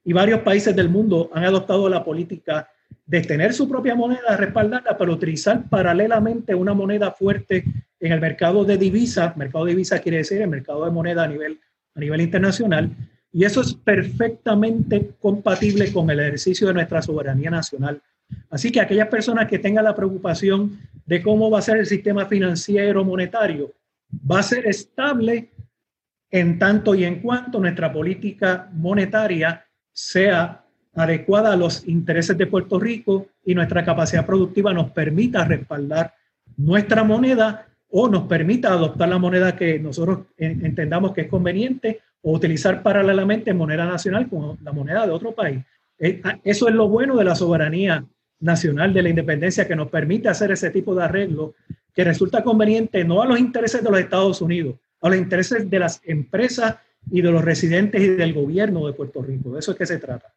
y 0.04 0.12
varios 0.12 0.42
países 0.42 0.76
del 0.76 0.88
mundo 0.88 1.32
han 1.34 1.42
adoptado 1.42 1.88
la 1.88 2.04
política 2.04 2.68
de 3.04 3.20
tener 3.22 3.52
su 3.52 3.68
propia 3.68 3.96
moneda 3.96 4.36
respaldada, 4.36 4.96
pero 4.96 5.12
utilizar 5.12 5.68
paralelamente 5.68 6.54
una 6.54 6.72
moneda 6.72 7.10
fuerte 7.10 7.64
en 7.98 8.12
el 8.12 8.20
mercado 8.20 8.64
de 8.64 8.78
divisas. 8.78 9.36
Mercado 9.36 9.64
de 9.64 9.72
divisas 9.72 10.00
quiere 10.02 10.18
decir 10.18 10.40
el 10.40 10.48
mercado 10.48 10.84
de 10.84 10.92
moneda 10.92 11.24
a 11.24 11.26
nivel, 11.26 11.58
a 11.96 11.98
nivel 11.98 12.20
internacional. 12.20 12.92
Y 13.32 13.44
eso 13.44 13.60
es 13.60 13.74
perfectamente 13.74 15.10
compatible 15.18 15.92
con 15.92 16.08
el 16.10 16.20
ejercicio 16.20 16.68
de 16.68 16.74
nuestra 16.74 17.02
soberanía 17.02 17.50
nacional. 17.50 18.00
Así 18.50 18.70
que 18.70 18.80
aquellas 18.80 19.08
personas 19.08 19.48
que 19.48 19.58
tengan 19.58 19.84
la 19.84 19.94
preocupación 19.94 20.78
de 21.06 21.22
cómo 21.22 21.50
va 21.50 21.58
a 21.58 21.62
ser 21.62 21.78
el 21.78 21.86
sistema 21.86 22.26
financiero 22.26 23.04
monetario, 23.04 23.72
va 24.30 24.40
a 24.40 24.42
ser 24.42 24.66
estable 24.66 25.50
en 26.30 26.58
tanto 26.58 26.94
y 26.94 27.04
en 27.04 27.20
cuanto 27.20 27.60
nuestra 27.60 27.92
política 27.92 28.68
monetaria 28.72 29.64
sea 29.92 30.64
adecuada 30.94 31.52
a 31.52 31.56
los 31.56 31.86
intereses 31.86 32.36
de 32.38 32.46
Puerto 32.46 32.78
Rico 32.78 33.26
y 33.44 33.54
nuestra 33.54 33.84
capacidad 33.84 34.24
productiva 34.24 34.72
nos 34.72 34.90
permita 34.90 35.44
respaldar 35.44 36.14
nuestra 36.56 37.04
moneda 37.04 37.66
o 37.88 38.08
nos 38.08 38.24
permita 38.24 38.72
adoptar 38.72 39.08
la 39.08 39.18
moneda 39.18 39.56
que 39.56 39.78
nosotros 39.78 40.26
entendamos 40.36 41.12
que 41.12 41.22
es 41.22 41.28
conveniente 41.28 42.00
o 42.22 42.32
utilizar 42.32 42.82
paralelamente 42.82 43.54
moneda 43.54 43.84
nacional 43.84 44.28
con 44.28 44.58
la 44.62 44.72
moneda 44.72 45.06
de 45.06 45.12
otro 45.12 45.32
país. 45.32 45.60
Eh, 46.04 46.20
ah, 46.22 46.38
eso 46.44 46.68
es 46.68 46.74
lo 46.74 46.86
bueno 46.86 47.16
de 47.16 47.24
la 47.24 47.34
soberanía 47.34 48.04
nacional 48.40 48.92
de 48.92 49.02
la 49.02 49.08
independencia 49.08 49.66
que 49.66 49.74
nos 49.74 49.88
permite 49.88 50.28
hacer 50.28 50.52
ese 50.52 50.70
tipo 50.70 50.94
de 50.94 51.02
arreglo 51.02 51.54
que 51.94 52.04
resulta 52.04 52.44
conveniente 52.44 53.04
no 53.04 53.22
a 53.22 53.26
los 53.26 53.38
intereses 53.38 53.82
de 53.82 53.90
los 53.90 54.00
Estados 54.00 54.42
Unidos, 54.42 54.76
a 55.00 55.08
los 55.08 55.16
intereses 55.16 55.70
de 55.70 55.78
las 55.78 56.02
empresas 56.04 56.76
y 57.10 57.22
de 57.22 57.30
los 57.30 57.42
residentes 57.42 58.02
y 58.02 58.08
del 58.08 58.34
gobierno 58.34 58.86
de 58.86 58.92
Puerto 58.92 59.22
Rico. 59.22 59.52
De 59.52 59.60
eso 59.60 59.72
es 59.72 59.78
que 59.78 59.86
se 59.86 59.96
trata. 59.96 60.34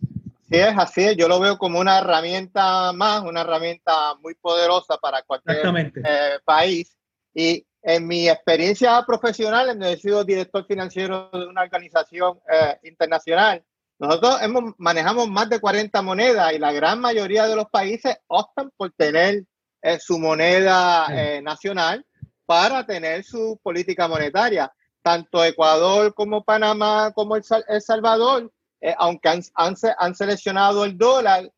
Sí, 0.00 0.56
es 0.56 0.78
así. 0.78 1.14
Yo 1.16 1.28
lo 1.28 1.38
veo 1.38 1.58
como 1.58 1.80
una 1.80 1.98
herramienta 1.98 2.90
más, 2.94 3.22
una 3.24 3.42
herramienta 3.42 4.14
muy 4.22 4.36
poderosa 4.36 4.96
para 4.96 5.20
cualquier 5.20 5.92
eh, 6.02 6.38
país. 6.46 6.96
Y 7.34 7.66
en 7.82 8.06
mi 8.06 8.26
experiencia 8.26 9.04
profesional, 9.06 9.68
en 9.68 9.82
he 9.82 9.98
sido 9.98 10.24
director 10.24 10.64
financiero 10.66 11.28
de 11.30 11.46
una 11.46 11.62
organización 11.62 12.38
eh, 12.50 12.78
internacional, 12.84 13.62
nosotros 13.98 14.42
hemos, 14.42 14.74
manejamos 14.78 15.28
más 15.28 15.48
de 15.48 15.60
40 15.60 16.02
monedas 16.02 16.52
y 16.52 16.58
la 16.58 16.72
gran 16.72 17.00
mayoría 17.00 17.46
de 17.46 17.56
los 17.56 17.66
países 17.66 18.16
optan 18.26 18.70
por 18.76 18.92
tener 18.92 19.44
eh, 19.82 19.98
su 20.00 20.18
moneda 20.18 21.08
nacional 21.42 22.04
para 22.46 22.86
tener 22.86 23.24
su 23.24 23.58
política 23.62 24.08
monetaria. 24.08 24.72
Tanto 25.02 25.44
Ecuador 25.44 26.14
como 26.14 26.44
Panamá 26.44 27.12
como 27.14 27.36
El 27.36 27.44
Salvador 27.80 28.50
eh, 28.80 28.94
aunque 28.96 29.28
han, 29.28 29.42
han, 29.54 30.14
seleccionado 30.14 30.84
el 30.84 30.96
dólar, 30.96 31.50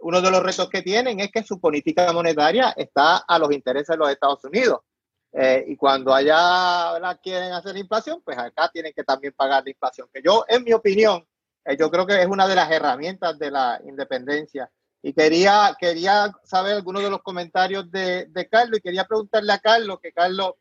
uno 0.00 0.20
de 0.20 0.30
los 0.30 0.42
retos 0.42 0.68
que 0.68 0.82
tienen 0.82 1.18
es 1.18 1.30
que 1.32 1.42
su 1.42 1.58
política 1.58 2.12
monetaria 2.12 2.74
está 2.76 3.16
a 3.16 3.38
los 3.38 3.50
intereses 3.52 3.88
de 3.88 3.96
los 3.96 4.10
Estados 4.10 4.44
Unidos. 4.44 4.80
Eh, 5.32 5.64
y 5.68 5.76
cuando 5.76 6.14
allá 6.14 6.98
la 6.98 7.18
quieren 7.22 7.52
hacer 7.52 7.76
inflación, 7.76 8.22
pues 8.24 8.38
acá 8.38 8.70
tienen 8.72 8.92
que 8.94 9.04
también 9.04 9.34
pagar 9.36 9.62
la 9.64 9.70
inflación. 9.70 10.08
Que 10.12 10.22
yo, 10.22 10.44
en 10.48 10.64
mi 10.64 10.72
opinión, 10.72 11.26
eh, 11.64 11.76
yo 11.78 11.90
creo 11.90 12.06
que 12.06 12.20
es 12.20 12.26
una 12.26 12.48
de 12.48 12.54
las 12.54 12.70
herramientas 12.70 13.38
de 13.38 13.50
la 13.50 13.80
independencia. 13.84 14.70
Y 15.02 15.12
quería, 15.12 15.76
quería 15.78 16.32
saber 16.44 16.74
algunos 16.74 17.02
de 17.02 17.10
los 17.10 17.22
comentarios 17.22 17.90
de, 17.90 18.26
de 18.26 18.48
Carlos 18.48 18.78
y 18.78 18.82
quería 18.82 19.04
preguntarle 19.04 19.52
a 19.52 19.58
Carlos, 19.58 20.00
que 20.02 20.12
Carlos, 20.12 20.54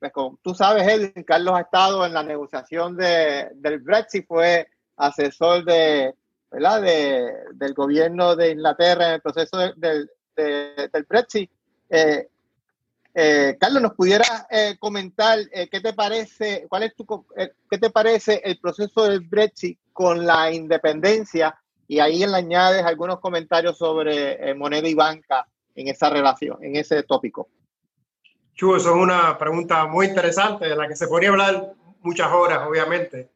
pues 0.00 0.10
como 0.10 0.38
tú 0.42 0.54
sabes, 0.54 0.88
Edwin, 0.88 1.24
Carlos 1.24 1.54
ha 1.54 1.60
estado 1.60 2.04
en 2.04 2.12
la 2.12 2.22
negociación 2.22 2.96
de, 2.96 3.50
del 3.54 3.78
Brexit, 3.80 4.26
fue 4.26 4.66
asesor 4.96 5.64
de, 5.64 6.14
¿verdad? 6.50 6.82
De, 6.82 7.32
del 7.54 7.74
gobierno 7.74 8.34
de 8.34 8.50
Inglaterra 8.50 9.08
en 9.08 9.14
el 9.14 9.20
proceso 9.20 9.58
del 9.58 10.10
Brexit. 11.08 11.50
Eh, 11.88 12.28
eh, 13.14 13.56
Carlos, 13.58 13.82
¿nos 13.82 13.94
pudiera 13.94 14.46
eh, 14.50 14.76
comentar 14.78 15.38
qué 15.48 15.80
te 15.80 15.92
parece, 15.92 16.66
cuál 16.68 16.82
es 16.82 16.94
tu, 16.94 17.26
qué 17.70 17.78
te 17.78 17.90
parece 17.90 18.40
el 18.44 18.58
proceso 18.58 19.04
del 19.04 19.20
Brexit 19.20 19.78
con 19.92 20.26
la 20.26 20.52
independencia? 20.52 21.56
Y 21.86 22.00
ahí 22.00 22.26
le 22.26 22.36
añades 22.36 22.82
algunos 22.82 23.20
comentarios 23.20 23.78
sobre 23.78 24.54
moneda 24.54 24.88
y 24.88 24.94
banca 24.94 25.46
en 25.74 25.88
esa 25.88 26.10
relación, 26.10 26.58
en 26.62 26.76
ese 26.76 27.02
tópico. 27.02 27.48
Chuo, 28.54 28.76
eso 28.76 28.90
es 28.90 28.96
una 28.96 29.36
pregunta 29.36 29.86
muy 29.86 30.06
interesante 30.06 30.68
de 30.68 30.76
la 30.76 30.86
que 30.86 30.94
se 30.94 31.08
podría 31.08 31.30
hablar 31.30 31.74
muchas 32.02 32.30
horas, 32.32 32.60
obviamente. 32.68 33.30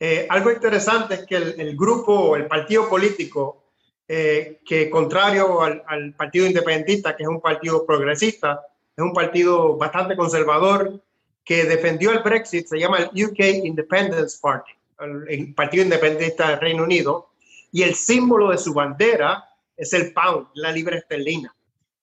Eh, 0.00 0.26
algo 0.28 0.50
interesante 0.50 1.14
es 1.14 1.26
que 1.26 1.36
el, 1.36 1.76
grupo, 1.76 2.34
el 2.34 2.46
partido 2.46 2.88
político, 2.88 3.66
eh, 4.08 4.60
que 4.66 4.90
contrario 4.90 5.62
al, 5.62 6.14
partido 6.14 6.46
independentista, 6.46 7.14
que 7.14 7.22
es 7.22 7.28
un 7.28 7.40
partido 7.40 7.86
progresista, 7.86 8.60
es 8.96 9.02
un 9.02 9.12
partido 9.12 9.76
bastante 9.76 10.16
conservador, 10.16 11.00
que 11.44 11.64
defendió 11.64 12.12
el 12.12 12.20
Brexit, 12.20 12.66
se 12.66 12.78
llama 12.78 12.98
el 12.98 13.24
UK 13.24 13.38
Independence 13.64 14.38
Party, 14.40 14.72
el, 15.28 15.52
Partido 15.54 15.84
Independentista 15.84 16.50
del 16.50 16.60
Reino 16.60 16.84
Unido, 16.84 17.28
y 17.70 17.82
el 17.82 17.94
símbolo 17.94 18.50
de 18.50 18.58
su 18.58 18.72
bandera 18.72 19.44
es 19.76 19.92
el 19.92 20.12
pound, 20.12 20.46
la 20.54 20.72
libra 20.72 20.96
esterlina. 20.96 21.54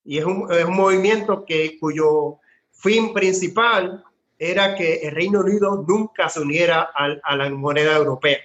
Y 0.03 0.17
es 0.17 0.25
un, 0.25 0.51
es 0.51 0.65
un 0.65 0.75
movimiento 0.75 1.45
que, 1.45 1.79
cuyo 1.79 2.39
fin 2.71 3.13
principal 3.13 4.03
era 4.37 4.75
que 4.75 4.95
el 4.95 5.15
Reino 5.15 5.39
Unido 5.39 5.85
nunca 5.87 6.27
se 6.27 6.41
uniera 6.41 6.89
a, 6.93 7.35
la 7.35 7.49
moneda 7.51 7.95
europea 7.95 8.39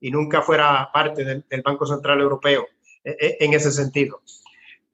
y 0.00 0.10
nunca 0.10 0.42
fuera 0.42 0.90
parte 0.92 1.24
del, 1.24 1.62
Banco 1.62 1.86
Central 1.86 2.20
Europeo 2.20 2.66
e, 3.04 3.10
e, 3.10 3.36
en 3.40 3.52
ese 3.54 3.70
sentido. 3.70 4.22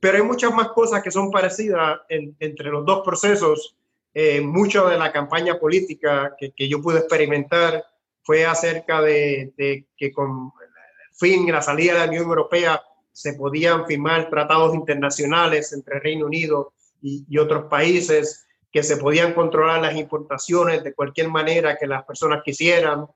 Pero 0.01 0.19
hay 0.19 0.23
muchas 0.23 0.53
más 0.53 0.69
cosas 0.69 1.03
que 1.03 1.11
son 1.11 1.31
parecidas 1.31 2.01
entre 2.09 2.71
los 2.71 2.85
dos 2.85 3.03
procesos. 3.05 3.77
Eh, 4.15 4.41
mucho 4.41 4.89
de 4.89 4.99
la 4.99 5.13
campaña 5.13 5.59
política 5.59 6.35
que, 6.39 6.69
yo 6.69 6.81
pude 6.81 6.99
experimentar 6.99 7.85
fue 8.23 8.45
acerca 8.45 9.01
de, 9.01 9.53
que 9.97 10.13
con 10.13 10.53
el 10.61 11.15
fin, 11.15 11.51
la 11.51 11.63
salida 11.63 11.95
de 11.95 11.99
la 12.01 12.07
Unión 12.07 12.25
Europea, 12.25 12.83
se 13.13 13.35
podían 13.35 13.87
firmar 13.87 14.31
tratados 14.31 14.75
internacionales 14.75 15.73
entre 15.73 15.99
Reino 15.99 16.27
Unido 16.27 16.73
y, 17.03 17.39
otros 17.39 17.65
países 17.65 18.47
que 18.71 18.83
se 18.83 18.97
podían 18.97 19.35
controlar 19.35 19.81
las 19.81 19.97
importaciones 19.97 20.85
de 20.85 20.95
cualquier 20.95 21.29
manera 21.29 21.77
que 21.77 21.87
las 21.87 22.05
personas 22.05 22.43
quisieran, 22.45 23.07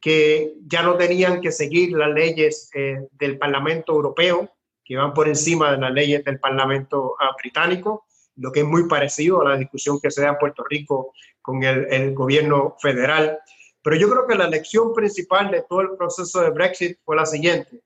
que 0.00 0.54
ya 0.66 0.82
no 0.82 0.96
tenían 0.96 1.40
que 1.40 1.52
seguir 1.52 1.92
las 1.92 2.10
leyes 2.10 2.70
eh, 2.74 3.06
del 3.12 3.38
Parlamento 3.38 3.92
Europeo, 3.92 4.50
que 4.84 4.96
van 4.96 5.14
por 5.14 5.28
encima 5.28 5.72
de 5.72 5.78
las 5.78 5.92
leyes 5.92 6.24
del 6.24 6.38
Parlamento 6.38 7.16
ah, 7.20 7.34
británico, 7.38 8.06
lo 8.36 8.52
que 8.52 8.60
es 8.60 8.66
muy 8.66 8.88
parecido 8.88 9.40
a 9.40 9.50
la 9.50 9.56
discusión 9.56 10.00
que 10.00 10.10
se 10.10 10.22
da 10.22 10.30
en 10.30 10.38
Puerto 10.38 10.64
Rico 10.68 11.12
con 11.40 11.62
el, 11.62 11.86
el 11.92 12.14
gobierno 12.14 12.76
federal. 12.80 13.38
Pero 13.82 13.96
yo 13.96 14.10
creo 14.10 14.26
que 14.26 14.34
la 14.34 14.48
lección 14.48 14.92
principal 14.92 15.50
de 15.50 15.62
todo 15.68 15.82
el 15.82 15.96
proceso 15.96 16.40
de 16.40 16.50
Brexit 16.50 16.98
fue 17.04 17.16
la 17.16 17.26
siguiente. 17.26 17.80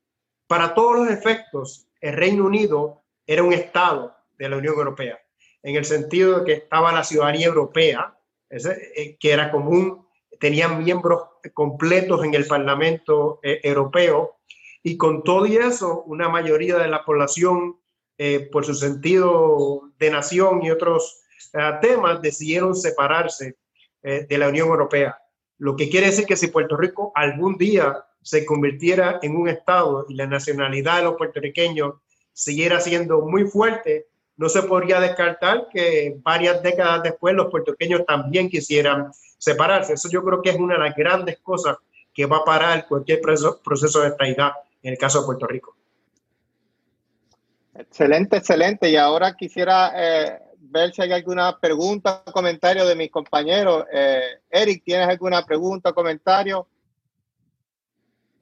Para 0.46 0.74
todos 0.74 0.96
los 0.96 1.10
efectos, 1.10 1.86
el 2.00 2.14
Reino 2.14 2.46
Unido 2.46 3.02
era 3.26 3.42
un 3.42 3.52
Estado 3.52 4.14
de 4.38 4.48
la 4.48 4.56
Unión 4.56 4.74
Europea 4.74 5.18
en 5.62 5.76
el 5.76 5.84
sentido 5.84 6.38
de 6.38 6.44
que 6.44 6.52
estaba 6.64 6.92
la 6.92 7.04
ciudadanía 7.04 7.46
europea, 7.46 8.16
eh, 8.50 9.16
que 9.18 9.30
era 9.30 9.50
común, 9.50 10.06
tenían 10.40 10.82
miembros 10.82 11.22
completos 11.52 12.24
en 12.24 12.34
el 12.34 12.46
Parlamento 12.46 13.40
eh, 13.42 13.60
Europeo, 13.62 14.37
y 14.88 14.96
con 14.96 15.22
todo 15.22 15.46
y 15.46 15.56
eso, 15.56 16.02
una 16.06 16.28
mayoría 16.28 16.78
de 16.78 16.88
la 16.88 17.04
población, 17.04 17.76
eh, 18.16 18.48
por 18.50 18.64
su 18.64 18.74
sentido 18.74 19.90
de 19.98 20.10
nación 20.10 20.62
y 20.62 20.70
otros 20.70 21.20
temas, 21.80 22.20
decidieron 22.20 22.74
separarse 22.74 23.56
de 24.02 24.38
la 24.38 24.48
Unión 24.48 24.68
Europea. 24.68 25.18
Lo 25.58 25.76
que 25.76 25.88
quiere 25.88 26.06
decir 26.06 26.26
que 26.26 26.36
si 26.36 26.48
Puerto 26.48 26.76
Rico 26.76 27.10
algún 27.14 27.56
día 27.56 28.04
se 28.22 28.44
convirtiera 28.44 29.18
en 29.22 29.36
un 29.36 29.48
Estado 29.48 30.06
y 30.08 30.14
la 30.14 30.26
nacionalidad 30.26 30.98
de 30.98 31.04
los 31.04 31.16
puertorriqueños 31.16 31.94
siguiera 32.32 32.80
siendo 32.80 33.22
muy 33.22 33.44
fuerte, 33.44 34.06
no 34.36 34.48
se 34.48 34.62
podría 34.62 35.00
descartar 35.00 35.68
que 35.72 36.16
varias 36.22 36.62
décadas 36.62 37.02
después 37.02 37.34
los 37.34 37.50
puertorriqueños 37.50 38.06
también 38.06 38.48
quisieran 38.48 39.10
separarse. 39.36 39.94
Eso 39.94 40.08
yo 40.08 40.22
creo 40.22 40.40
que 40.40 40.50
es 40.50 40.56
una 40.56 40.74
de 40.74 40.80
las 40.80 40.94
grandes 40.94 41.38
cosas 41.40 41.76
que 42.14 42.26
va 42.26 42.38
a 42.38 42.44
parar 42.44 42.86
cualquier 42.86 43.20
proceso, 43.20 44.00
de 44.00 44.08
estabilidad 44.08 44.52
en 44.82 44.92
el 44.92 44.98
caso 44.98 45.20
de 45.20 45.26
Puerto 45.26 45.46
Rico. 45.46 45.76
Excelente, 47.74 48.38
excelente. 48.38 48.90
Y 48.90 48.96
ahora 48.96 49.36
quisiera 49.36 49.92
eh, 49.94 50.38
ver 50.58 50.92
si 50.92 51.02
hay 51.02 51.12
alguna 51.12 51.58
pregunta 51.58 52.22
o 52.26 52.32
comentario 52.32 52.84
de 52.86 52.96
mis 52.96 53.10
compañeros. 53.10 53.84
Eh, 53.92 54.40
Eric, 54.50 54.82
¿tienes 54.84 55.08
alguna 55.08 55.44
pregunta 55.44 55.90
o 55.90 55.94
comentario? 55.94 56.66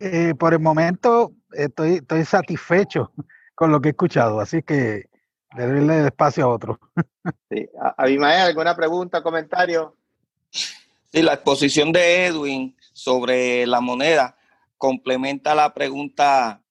Eh, 0.00 0.34
por 0.38 0.52
el 0.52 0.60
momento 0.60 1.32
estoy, 1.52 1.96
estoy 1.96 2.24
satisfecho 2.24 3.12
con 3.54 3.72
lo 3.72 3.80
que 3.80 3.88
he 3.88 3.90
escuchado, 3.92 4.40
así 4.40 4.62
que 4.62 5.08
de 5.56 6.06
espacio 6.06 6.44
a 6.44 6.48
otro. 6.48 6.78
sí. 7.50 7.68
Abimael, 7.96 8.42
¿alguna 8.42 8.76
pregunta, 8.76 9.22
comentario? 9.22 9.96
Sí, 10.50 11.22
la 11.22 11.34
exposición 11.34 11.92
de 11.92 12.26
Edwin 12.26 12.76
sobre 12.92 13.66
la 13.66 13.80
moneda 13.80 14.35
complementa 14.78 15.54
la 15.54 15.74
pregunta 15.74 16.62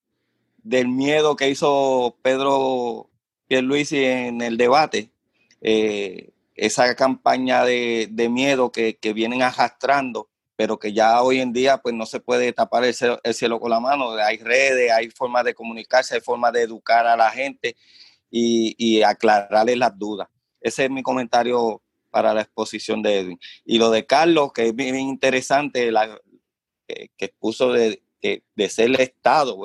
del 0.57 0.87
miedo 0.87 1.35
que 1.35 1.49
hizo 1.49 2.17
Pedro 2.21 3.09
Pierluisi 3.47 4.03
en 4.03 4.41
el 4.41 4.57
debate. 4.57 5.11
Eh, 5.61 6.31
esa 6.55 6.95
campaña 6.95 7.65
de, 7.65 8.09
miedo 8.29 8.71
que, 8.71 8.97
vienen 9.13 9.41
arrastrando, 9.41 10.29
pero 10.55 10.79
que 10.79 10.93
ya 10.93 11.21
hoy 11.21 11.39
en 11.39 11.53
día 11.53 11.77
pues 11.77 11.93
no 11.93 12.05
se 12.05 12.19
puede 12.19 12.53
tapar 12.53 12.85
el 12.85 12.93
cielo, 12.93 13.19
el 13.23 13.33
cielo 13.33 13.59
con 13.59 13.69
la 13.69 13.79
mano. 13.79 14.11
Hay 14.11 14.37
redes, 14.37 14.91
hay 14.91 15.09
formas 15.09 15.43
de 15.43 15.53
comunicarse, 15.53 16.15
hay 16.15 16.21
formas 16.21 16.53
de 16.53 16.63
educar 16.63 17.05
a 17.05 17.17
la 17.17 17.29
gente 17.29 17.75
y, 18.31 18.75
y 18.77 19.03
aclararles 19.03 19.77
las 19.77 19.97
dudas. 19.97 20.29
Ese 20.61 20.85
es 20.85 20.89
mi 20.89 21.03
comentario 21.03 21.81
para 22.09 22.33
la 22.33 22.41
exposición 22.41 23.01
de 23.01 23.19
Edwin. 23.19 23.39
Y 23.65 23.77
lo 23.77 23.91
de 23.91 24.05
Carlos, 24.05 24.53
que 24.53 24.67
es 24.67 24.75
bien 24.75 24.95
interesante, 24.95 25.91
la, 25.91 26.17
que, 26.87 27.09
expuso 27.17 27.73
de, 27.73 28.01
de, 28.21 28.69
ser 28.69 28.87
el 28.87 28.99
Estado, 28.99 29.57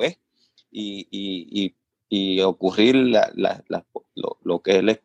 Y, 0.71 1.07
y, 1.11 1.75
y, 2.09 2.41
ocurrir 2.41 2.95
lo, 2.95 4.61
que 4.61 4.77
él 4.77 5.01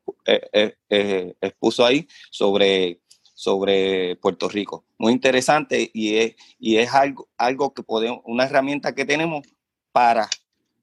expuso 1.41 1.85
ahí 1.85 2.09
sobre, 2.31 3.01
sobre 3.35 4.17
Puerto 4.17 4.49
Rico. 4.49 4.85
Muy 4.99 5.13
interesante 5.13 5.91
y 5.93 6.17
es, 6.17 6.37
y 6.59 6.77
es 6.79 6.93
algo, 6.95 7.29
algo 7.37 7.75
que 7.75 7.83
podemos, 7.83 8.21
una 8.25 8.45
herramienta 8.45 8.95
que 8.95 9.05
tenemos 9.05 9.47
para 9.93 10.29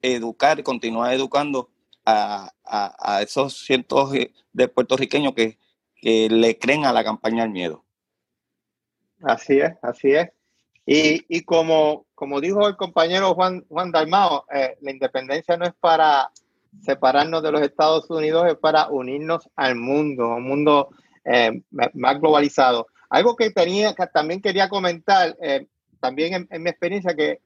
educar, 0.01 0.61
continuar 0.63 1.13
educando 1.13 1.69
a, 2.05 2.51
esos 3.21 3.65
cientos 3.65 4.11
de 4.51 4.67
puertorriqueños 4.67 5.33
que, 5.33 5.57
le 6.01 6.59
creen 6.59 6.83
a 6.85 6.91
la 6.91 7.03
campaña 7.03 7.43
del 7.43 7.51
miedo. 7.51 7.85
Así 9.21 9.59
es, 9.59 9.73
así 9.81 10.11
es. 10.11 10.29
Y, 10.85 11.43
como, 11.43 12.05
como 12.13 12.41
dijo 12.41 12.67
el 12.67 12.75
compañero 12.75 13.33
Juan, 13.35 13.63
Juan 13.69 13.91
Dalmao, 13.91 14.45
eh, 14.53 14.77
la 14.81 14.91
independencia 14.91 15.55
no 15.55 15.65
es 15.65 15.73
para 15.79 16.29
separarnos 16.81 17.41
de 17.41 17.51
los 17.51 17.61
Estados 17.61 18.09
Unidos, 18.09 18.47
es 18.47 18.55
para 18.55 18.89
unirnos 18.89 19.49
al 19.55 19.75
mundo, 19.75 20.35
un 20.35 20.43
mundo 20.43 20.89
eh, 21.23 21.61
más 21.71 22.19
globalizado. 22.19 22.87
Algo 23.09 23.35
que 23.35 23.51
tenía, 23.51 23.93
que 23.93 24.07
también 24.07 24.41
quería 24.41 24.67
comentar, 24.67 25.37
eh, 25.41 25.67
también 26.01 26.33
en, 26.33 26.47
en, 26.51 26.63
mi 26.63 26.69
experiencia, 26.69 27.15
que 27.15 27.39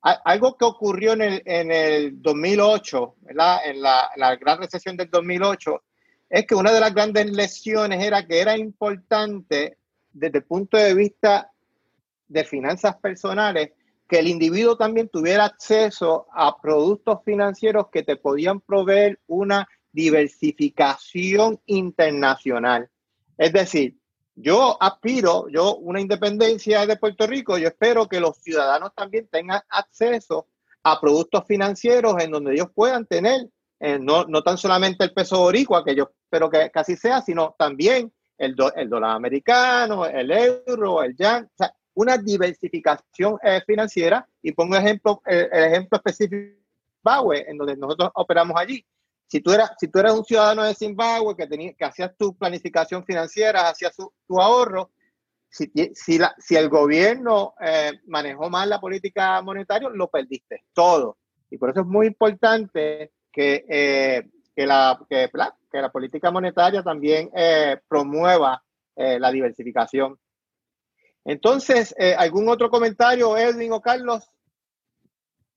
algo 0.00 0.56
que 0.56 0.64
ocurrió 0.64 1.12
en 1.12 1.22
el, 1.22 1.42
en 1.44 1.72
el 1.72 2.22
2008, 2.22 3.16
¿verdad? 3.22 3.58
En 3.66 3.82
la, 3.82 4.08
la, 4.16 4.36
gran 4.36 4.58
recesión 4.58 4.96
del 4.96 5.10
2008, 5.10 5.82
es 6.30 6.46
que 6.46 6.54
una 6.54 6.72
de 6.72 6.80
las 6.80 6.94
grandes 6.94 7.30
lecciones 7.32 8.02
era 8.02 8.26
que 8.26 8.40
era 8.40 8.56
importante 8.56 9.76
desde 10.12 10.38
el 10.38 10.44
punto 10.44 10.76
de 10.76 10.94
vista 10.94 11.50
de 12.28 12.44
finanzas 12.44 12.96
personales 12.96 13.72
que 14.08 14.18
el 14.18 14.28
individuo 14.28 14.76
también 14.76 15.08
tuviera 15.08 15.44
acceso 15.44 16.26
a 16.32 16.58
productos 16.60 17.18
financieros 17.24 17.88
que 17.92 18.02
te 18.02 18.16
podían 18.16 18.60
proveer 18.60 19.20
una 19.26 19.68
diversificación 19.92 21.60
internacional. 21.66 22.88
Es 23.36 23.52
decir, 23.52 23.96
yo 24.34 24.80
aspiro, 24.80 25.48
yo 25.48 25.76
una 25.76 26.00
independencia 26.00 26.86
de 26.86 26.96
Puerto 26.96 27.26
Rico, 27.26 27.58
yo 27.58 27.68
espero 27.68 28.08
que 28.08 28.20
los 28.20 28.38
ciudadanos 28.38 28.94
también 28.94 29.28
tengan 29.30 29.60
acceso 29.68 30.46
a 30.82 31.00
productos 31.00 31.44
financieros 31.46 32.14
en 32.22 32.30
donde 32.30 32.54
ellos 32.54 32.68
puedan 32.74 33.04
tener 33.04 33.48
eh, 33.80 33.98
no, 34.00 34.24
no, 34.24 34.42
tan 34.42 34.58
solamente 34.58 35.04
el 35.04 35.12
peso 35.12 35.38
boricua, 35.38 35.84
que 35.84 35.94
yo 35.94 36.10
espero 36.24 36.50
que 36.50 36.70
casi 36.70 36.96
sea, 36.96 37.20
sino 37.20 37.54
también 37.56 38.12
el, 38.36 38.56
el 38.74 38.88
dólar 38.88 39.10
americano, 39.12 40.04
el 40.06 40.30
euro, 40.32 41.02
el 41.02 41.16
yen, 41.16 41.44
o 41.44 41.56
sea, 41.56 41.74
una 41.98 42.16
diversificación 42.16 43.38
eh, 43.42 43.60
financiera. 43.66 44.26
Y 44.40 44.52
pongo 44.52 44.76
ejemplo, 44.76 45.20
el, 45.26 45.48
ejemplo 45.52 45.96
específico 45.98 46.56
Zimbabue, 46.96 47.44
en 47.50 47.58
donde 47.58 47.76
nosotros 47.76 48.10
operamos 48.14 48.56
allí. 48.56 48.86
Si 49.26 49.40
tú, 49.40 49.52
eras, 49.52 49.72
si 49.78 49.88
tú 49.88 49.98
eras 49.98 50.14
un 50.14 50.24
ciudadano 50.24 50.62
de 50.62 50.74
Zimbabue 50.74 51.36
que, 51.36 51.46
tenía, 51.48 51.72
que 51.74 51.84
hacías 51.84 52.16
tu 52.16 52.36
planificación 52.36 53.04
financiera, 53.04 53.68
hacías 53.68 53.96
tu 53.96 54.40
ahorro, 54.40 54.90
si, 55.50 55.70
si, 55.94 56.18
la, 56.18 56.34
si, 56.38 56.54
el 56.54 56.68
gobierno 56.68 57.54
eh, 57.60 57.92
manejó 58.06 58.48
mal 58.48 58.70
la 58.70 58.80
política 58.80 59.42
monetaria, 59.42 59.88
lo 59.88 60.08
perdiste 60.08 60.64
todo. 60.72 61.18
Y 61.50 61.58
por 61.58 61.70
eso 61.70 61.80
es 61.80 61.86
muy 61.86 62.06
importante 62.06 63.10
que, 63.32 63.64
eh, 63.68 64.28
que, 64.54 64.66
la, 64.66 65.00
que, 65.10 65.28
la 65.72 65.90
política 65.90 66.30
monetaria 66.30 66.82
también 66.82 67.28
eh, 67.34 67.76
promueva 67.88 68.62
la 68.96 69.30
diversificación. 69.30 70.18
Entonces, 71.28 71.94
¿algún 72.16 72.48
otro 72.48 72.70
comentario, 72.70 73.36
Edwin 73.36 73.72
o 73.72 73.80
Carlos? 73.80 74.28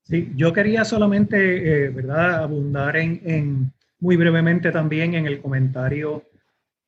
Sí, 0.03 0.31
yo 0.35 0.51
quería 0.51 0.83
solamente, 0.83 1.85
eh, 1.85 1.89
¿verdad?, 1.89 2.43
abundar 2.43 2.97
en, 2.97 3.71
muy 3.99 4.17
brevemente 4.17 4.71
también 4.71 5.13
en 5.13 5.25
el 5.25 5.39
comentario, 5.39 6.23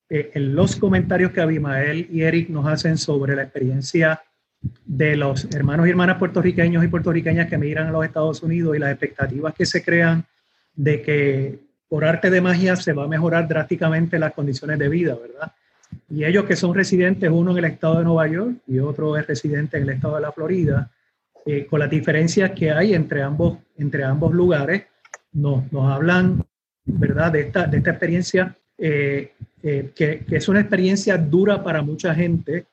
eh, 0.09 0.31
en 0.33 0.55
los 0.55 0.75
comentarios 0.75 1.31
que 1.31 1.41
Abimael 1.41 2.07
y 2.11 2.23
Eric 2.23 2.49
nos 2.49 2.67
hacen 2.67 2.97
sobre 2.97 3.35
la 3.35 3.43
experiencia 3.43 4.21
de 4.85 5.15
los 5.15 5.45
hermanos 5.53 5.87
y 5.87 5.91
hermanas 5.91 6.17
puertorriqueños 6.17 6.83
y 6.83 6.87
puertorriqueñas 6.87 7.47
que 7.47 7.57
migran 7.57 7.87
a 7.87 7.91
los 7.91 8.03
Estados 8.03 8.41
Unidos 8.43 8.75
y 8.75 8.79
las 8.79 8.91
expectativas 8.91 9.53
que 9.53 9.65
se 9.65 9.83
crean 9.83 10.25
de 10.73 11.01
que 11.01 11.59
por 11.87 12.03
arte 12.03 12.29
de 12.29 12.41
magia 12.41 12.75
se 12.75 12.93
va 12.93 13.03
a 13.03 13.07
mejorar 13.07 13.47
drásticamente 13.47 14.17
las 14.17 14.33
condiciones 14.33 14.79
de 14.79 14.89
vida, 14.89 15.15
¿verdad? 15.15 15.53
Y 16.09 16.25
ellos 16.25 16.45
que 16.45 16.55
son 16.55 16.73
residentes, 16.73 17.29
uno 17.29 17.51
en 17.51 17.57
el 17.57 17.65
estado 17.65 17.97
de 17.97 18.03
Nueva 18.03 18.27
York 18.27 18.57
y 18.67 18.79
otro 18.79 19.17
es 19.17 19.25
residente 19.25 19.77
en 19.77 19.83
el 19.83 19.89
estado 19.89 20.15
de 20.15 20.21
la 20.21 20.31
Florida, 20.31 20.91
eh, 21.45 21.65
con 21.65 21.79
las 21.81 21.89
diferencias 21.89 22.51
que 22.51 22.71
hay 22.71 22.93
entre 22.93 23.21
ambos, 23.21 23.57
entre 23.77 24.05
ambos 24.05 24.33
lugares, 24.33 24.83
nos, 25.33 25.69
nos 25.73 25.91
hablan, 25.91 26.45
¿verdad?, 26.85 27.33
de 27.33 27.41
esta, 27.41 27.67
de 27.67 27.77
esta 27.77 27.89
experiencia, 27.89 28.55
eh, 28.77 29.33
eh, 29.61 29.91
que, 29.93 30.23
que, 30.25 30.37
es 30.37 30.47
una 30.47 30.61
experiencia 30.61 31.17
dura 31.17 31.61
para 31.61 31.81
mucha 31.81 32.13
gente, 32.15 32.67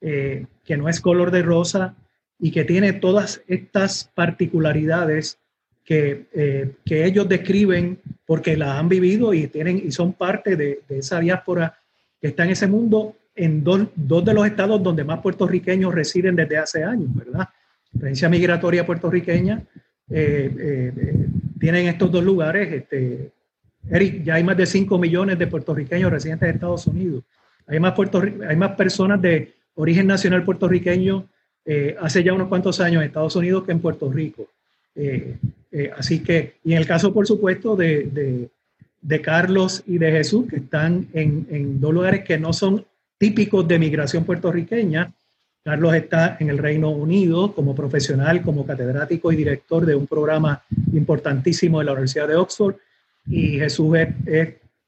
que 0.00 0.76
no 0.76 0.86
es 0.90 1.00
color 1.00 1.30
de 1.30 1.40
rosa 1.40 1.94
y 2.38 2.50
que 2.50 2.64
tiene 2.64 2.92
todas 2.92 3.42
estas 3.48 4.10
particularidades 4.14 5.38
que, 5.82 6.74
que 6.84 7.06
ellos 7.06 7.26
describen 7.26 8.02
porque 8.26 8.54
la 8.54 8.78
han 8.78 8.90
vivido 8.90 9.32
y, 9.32 9.46
tienen, 9.46 9.78
y 9.78 9.90
son 9.92 10.12
parte 10.12 10.56
de, 10.56 10.82
de 10.86 10.98
esa 10.98 11.20
diáspora 11.20 11.78
está 12.28 12.44
en 12.44 12.50
ese 12.50 12.66
mundo 12.66 13.16
en 13.34 13.64
dos, 13.64 13.88
dos, 13.94 14.24
de 14.24 14.34
los 14.34 14.46
estados 14.46 14.82
donde 14.82 15.04
más 15.04 15.20
puertorriqueños 15.20 15.94
residen 15.94 16.36
desde 16.36 16.56
hace 16.56 16.84
años, 16.84 17.14
¿verdad? 17.14 17.48
experiencia 17.94 18.28
migratoria 18.28 18.84
puertorriqueña, 18.84 19.62
eh, 20.10 20.50
eh, 20.58 20.92
eh, 20.96 21.26
tienen 21.58 21.86
estos 21.86 22.10
dos 22.10 22.24
lugares. 22.24 22.72
Este, 22.72 23.30
Eric, 23.88 24.24
ya 24.24 24.34
hay 24.34 24.44
más 24.44 24.56
de 24.56 24.66
5 24.66 24.98
millones 24.98 25.38
de 25.38 25.46
puertorriqueños 25.46 26.10
residentes 26.10 26.48
de 26.48 26.54
Estados 26.54 26.86
Unidos. 26.86 27.22
Hay 27.66 27.78
más, 27.78 27.94
hay 28.48 28.56
más 28.56 28.72
personas 28.72 29.22
de 29.22 29.54
origen 29.74 30.06
nacional 30.06 30.44
puertorriqueño 30.44 31.28
hace 31.98 32.22
ya 32.22 32.34
unos 32.34 32.48
cuantos 32.48 32.78
años 32.80 33.00
en 33.00 33.08
Estados 33.08 33.34
Unidos 33.36 33.64
que 33.64 33.72
en 33.72 33.80
Puerto 33.80 34.12
Rico. 34.12 34.50
así 35.96 36.22
que, 36.22 36.56
y 36.62 36.72
en 36.72 36.78
el 36.78 36.86
caso, 36.86 37.14
por 37.14 37.26
supuesto, 37.26 37.74
de, 37.74 38.50
de 39.04 39.20
Carlos 39.20 39.82
y 39.86 39.98
de 39.98 40.10
Jesús, 40.10 40.46
que 40.48 40.56
están 40.56 41.08
en, 41.12 41.46
en, 41.50 41.80
dos 41.80 41.92
lugares 41.92 42.24
que 42.24 42.38
no 42.38 42.52
son 42.54 42.86
típicos 43.18 43.68
de 43.68 43.78
migración 43.78 44.24
puertorriqueña, 44.24 45.12
Carlos 45.62 45.94
está 45.94 46.38
en 46.40 46.48
el 46.48 46.58
Reino 46.58 46.90
Unido 46.90 47.54
como 47.54 47.74
profesional, 47.74 48.42
como 48.42 48.66
catedrático 48.66 49.30
y 49.30 49.36
director 49.36 49.84
de 49.84 49.94
un 49.94 50.06
programa 50.06 50.62
importantísimo 50.92 51.78
de 51.78 51.84
la 51.84 51.92
Universidad 51.92 52.28
de 52.28 52.36
Oxford. 52.36 52.76
Y 53.26 53.58
Jesús 53.58 53.96
es, 53.96 54.08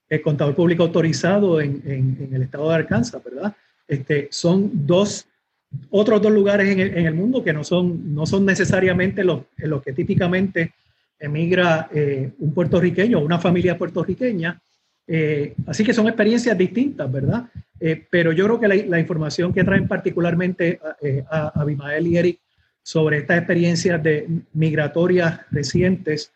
es, 0.08 0.20
contador 0.22 0.54
público 0.54 0.82
autorizado 0.82 1.60
en, 1.60 1.82
en, 1.84 2.28
el 2.32 2.42
estado 2.42 2.68
de 2.70 2.74
Arkansas, 2.74 3.22
¿verdad? 3.22 3.54
Este, 3.86 4.28
son 4.30 4.70
dos, 4.86 5.26
otros 5.90 6.22
dos 6.22 6.32
lugares 6.32 6.68
en 6.68 6.80
el, 6.80 6.96
en 6.96 7.06
el 7.06 7.14
mundo 7.14 7.44
que 7.44 7.52
no 7.52 7.64
son, 7.64 8.14
no 8.14 8.24
son 8.24 8.46
necesariamente 8.46 9.24
los, 9.24 9.42
en 9.58 9.70
los 9.70 9.82
que 9.82 9.92
típicamente 9.92 10.72
emigra 11.18 11.88
eh, 11.92 12.32
un 12.38 12.52
puertorriqueño 12.52 13.20
una 13.20 13.38
familia 13.38 13.76
puertorriqueña. 13.76 14.60
Eh, 15.08 15.54
así 15.66 15.84
que 15.84 15.94
son 15.94 16.08
experiencias 16.08 16.58
distintas, 16.58 17.10
¿verdad? 17.10 17.44
Eh, 17.78 18.06
pero 18.10 18.32
yo 18.32 18.44
creo 18.44 18.60
que 18.60 18.86
la, 18.88 18.98
información 18.98 19.52
que 19.52 19.62
traen 19.62 19.86
particularmente 19.86 20.80
eh, 21.00 21.22
a, 21.30 21.60
Abimael 21.60 22.06
y 22.06 22.16
Eric 22.16 22.40
sobre 22.82 23.18
estas 23.18 23.38
experiencias 23.38 24.02
de 24.02 24.28
migratorias 24.52 25.40
recientes 25.50 26.32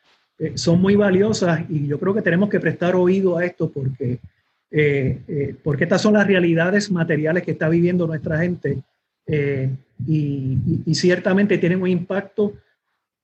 son 0.55 0.81
muy 0.81 0.97
valiosas 0.97 1.65
y 1.69 1.87
yo 1.87 2.01
creo 2.01 2.15
que 2.15 2.23
tenemos 2.23 2.49
que 2.49 2.59
prestar 2.59 2.97
oído 2.97 3.37
a 3.37 3.45
esto 3.45 3.71
porque, 3.71 4.19
porque 5.63 5.85
estas 5.85 6.01
son 6.01 6.15
las 6.15 6.27
realidades 6.27 6.91
materiales 6.91 7.43
que 7.43 7.51
está 7.51 7.69
viviendo 7.69 8.07
nuestra 8.07 8.39
gente 8.39 8.79
y, 9.29 10.59
y, 10.87 10.95
ciertamente 10.95 11.59
tienen 11.59 11.83
un 11.83 11.89
impacto 11.89 12.55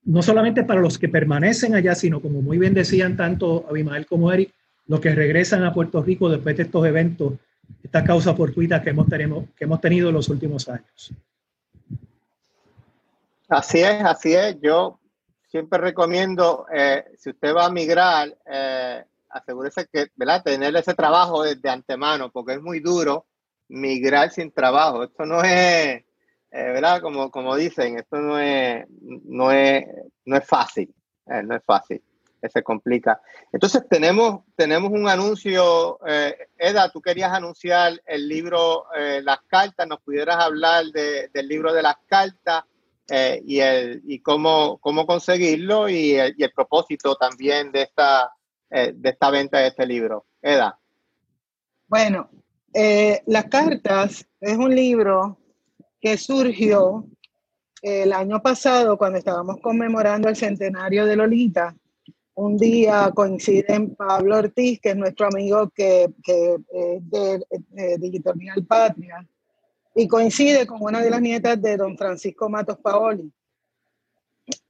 no 0.07 0.23
solamente 0.23 0.65
para 0.65 0.81
los 0.81 0.99
que 0.99 1.09
permanecen 1.09 1.75
allá, 1.75 1.95
sino 1.95 2.21
como 2.21 2.41
muy 2.41 2.59
bien 2.59 2.75
decían 2.75 3.17
tanto 3.17 3.67
Abimael 3.69 4.07
como 4.07 4.33
Eric, 4.33 4.53
los 4.87 5.01
que 5.01 5.15
regresan 5.15 5.65
a 5.65 5.75
Puerto 5.75 6.03
Rico 6.03 6.29
después 6.29 6.57
de 6.57 6.63
estos 6.63 6.87
eventos 6.87 7.35
esta 7.83 8.05
causa 8.05 8.35
fortuita 8.35 8.83
que 8.83 8.91
hemos, 8.91 9.09
tenemos, 9.09 9.45
que 9.57 9.65
hemos 9.65 9.81
tenido 9.81 10.09
en 10.09 10.15
los 10.15 10.29
últimos 10.29 10.69
años. 10.69 11.13
Así 13.49 13.81
es, 13.81 14.05
así 14.05 14.35
es. 14.35 14.57
Yo 14.61 14.99
siempre 15.51 15.79
recomiendo, 15.79 16.67
eh, 16.73 17.05
si 17.19 17.31
usted 17.31 17.55
va 17.55 17.67
a 17.67 17.71
migrar, 17.71 18.37
eh, 18.47 19.05
asegúrese 19.29 19.87
que, 19.93 20.09
¿verdad? 20.17 20.43
Tener 20.43 20.75
ese 20.77 20.95
trabajo 20.95 21.43
desde 21.43 21.69
antemano, 21.69 22.31
porque 22.31 22.55
es 22.55 22.63
muy 22.63 22.81
duro 22.81 23.27
migrar 23.69 24.31
sin 24.31 24.51
trabajo. 24.51 25.05
Esto 25.05 25.25
no 25.27 25.43
es, 25.43 26.05
eh, 26.57 26.73
¿verdad? 26.73 27.01
Como, 27.01 27.31
como 27.31 27.57
dicen, 27.57 27.99
esto 27.99 28.19
no 28.19 28.39
es, 28.39 28.87
no 29.01 29.53
es, 29.53 29.85
no 30.25 30.37
es 30.37 30.47
fácil, 30.47 30.95
no 31.27 31.55
es 31.55 31.65
fácil 31.65 32.03
se 32.49 32.63
complica. 32.63 33.21
Entonces 33.53 33.83
tenemos, 33.89 34.41
tenemos 34.57 34.91
un 34.91 35.09
anuncio, 35.09 35.99
eh, 36.07 36.37
Eda, 36.59 36.91
tú 36.91 37.01
querías 37.01 37.33
anunciar 37.33 38.01
el 38.07 38.29
libro 38.29 38.85
eh, 38.97 39.21
Las 39.23 39.41
Cartas, 39.47 39.87
nos 39.87 40.01
pudieras 40.01 40.37
hablar 40.37 40.85
del 40.87 41.49
libro 41.49 41.73
de 41.73 41.83
las 41.83 41.97
cartas 42.07 42.65
eh, 43.09 43.41
y, 43.45 43.61
el, 43.61 44.03
y 44.05 44.21
cómo, 44.21 44.79
cómo 44.79 45.07
conseguirlo 45.07 45.89
y 45.89 46.15
el, 46.15 46.53
propósito 46.55 47.15
también 47.17 47.71
de 47.73 47.83
esta, 47.83 48.33
de 48.71 49.09
esta 49.09 49.31
venta 49.31 49.59
de 49.59 49.69
este 49.69 49.87
libro. 49.87 50.27
Eda. 50.43 50.79
Bueno, 51.87 52.29
eh, 52.75 53.23
Las 53.27 53.45
Cartas 53.45 54.27
es 54.41 54.57
un 54.57 54.75
libro 54.75 55.39
que 56.07 56.17
surgió 56.19 57.05
el 57.83 58.13
año 58.13 58.41
pasado 58.41 58.97
cuando 58.97 59.19
estábamos 59.19 59.57
conmemorando 59.61 60.29
el 60.29 60.37
centenario 60.37 61.05
de 61.05 61.17
Lolita. 61.17 61.75
Un 62.35 62.57
día 62.57 63.11
coinciden 63.13 63.97
Pablo 63.97 64.37
Ortiz, 64.37 64.79
que 64.81 64.91
es 64.91 64.97
nuestro 64.97 65.27
amigo 65.27 65.69
que, 65.71 66.09
que 66.23 66.59
es 66.73 67.11
de, 67.11 67.45
de 67.49 67.95
Editorial 67.95 68.65
Patria, 68.65 69.29
y 69.97 70.07
coincide 70.07 70.65
con 70.65 70.81
una 70.81 71.03
de 71.03 71.11
las 71.11 71.21
nietas 71.21 71.61
de 71.61 71.77
don 71.77 71.99
Francisco 71.99 72.49
Matos 72.49 72.79
Paoli. 72.79 73.29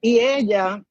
Y 0.01 0.19
ella 0.19 0.83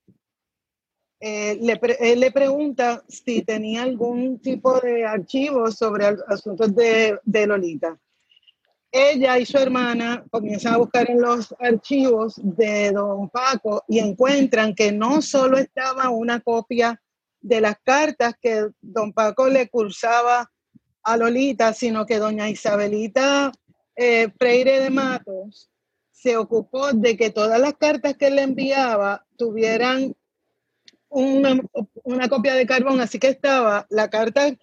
eh, 1.20 1.58
le, 1.60 1.82
él 2.02 2.20
le 2.20 2.30
pregunta 2.30 3.04
si 3.08 3.42
tenía 3.42 3.82
algún 3.82 4.40
tipo 4.40 4.80
de 4.80 5.06
archivo 5.06 5.72
sobre 5.72 6.06
asuntos 6.28 6.76
de, 6.76 7.18
de, 7.24 7.48
Lolita. 7.48 8.00
Ella 8.98 9.38
y 9.38 9.46
su 9.46 9.58
hermana 9.58 10.24
comienzan 10.32 10.76
a 10.76 10.78
buscar 10.78 11.12
en 11.12 11.20
los 11.20 11.54
archivos 11.60 12.36
de 12.42 12.94
don 12.94 13.30
Paco 13.30 13.84
y 13.90 14.00
encuentran 14.00 14.74
que 14.74 14.94
no 14.94 15.22
solo 15.22 15.58
estaba 15.58 16.10
una 16.10 16.40
copia 16.40 17.04
de 17.42 17.60
las 17.60 17.76
cartas 17.84 18.36
que 18.42 18.70
don 18.80 19.12
Paco 19.12 19.50
le 19.50 19.68
cursaba 19.68 20.50
a 21.04 21.18
Lolita, 21.18 21.74
sino 21.74 22.06
que 22.06 22.20
doña 22.20 22.48
Isabelita 22.50 23.52
eh, 23.98 24.30
Freire 24.40 24.80
de 24.80 24.90
Matos 24.90 25.70
se 26.10 26.38
ocupó 26.38 26.94
de 26.94 27.18
que 27.18 27.32
todas 27.32 27.60
las 27.60 27.74
cartas 27.74 28.16
que 28.16 28.30
le 28.30 28.44
enviaba 28.44 29.26
tuvieran 29.36 30.16
una, 31.10 31.60
una, 32.06 32.30
copia 32.30 32.54
de 32.54 32.66
carbón, 32.66 33.02
así 33.02 33.20
que 33.20 33.28
estaba 33.28 33.88
la 33.90 34.10
carta 34.10 34.56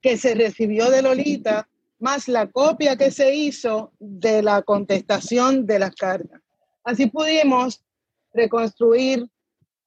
que 0.00 0.16
se 0.16 0.34
recibió 0.34 0.88
de 0.90 1.02
Lolita 1.02 1.68
más 2.04 2.28
la 2.28 2.46
copia 2.50 2.96
que 2.96 3.10
se 3.10 3.34
hizo 3.34 3.94
de 3.98 4.42
la 4.42 4.60
contestación 4.60 5.64
de 5.64 5.78
las 5.78 5.94
cartas. 5.94 6.38
Así 6.84 7.06
pudimos 7.06 7.82
reconstruir 8.34 9.26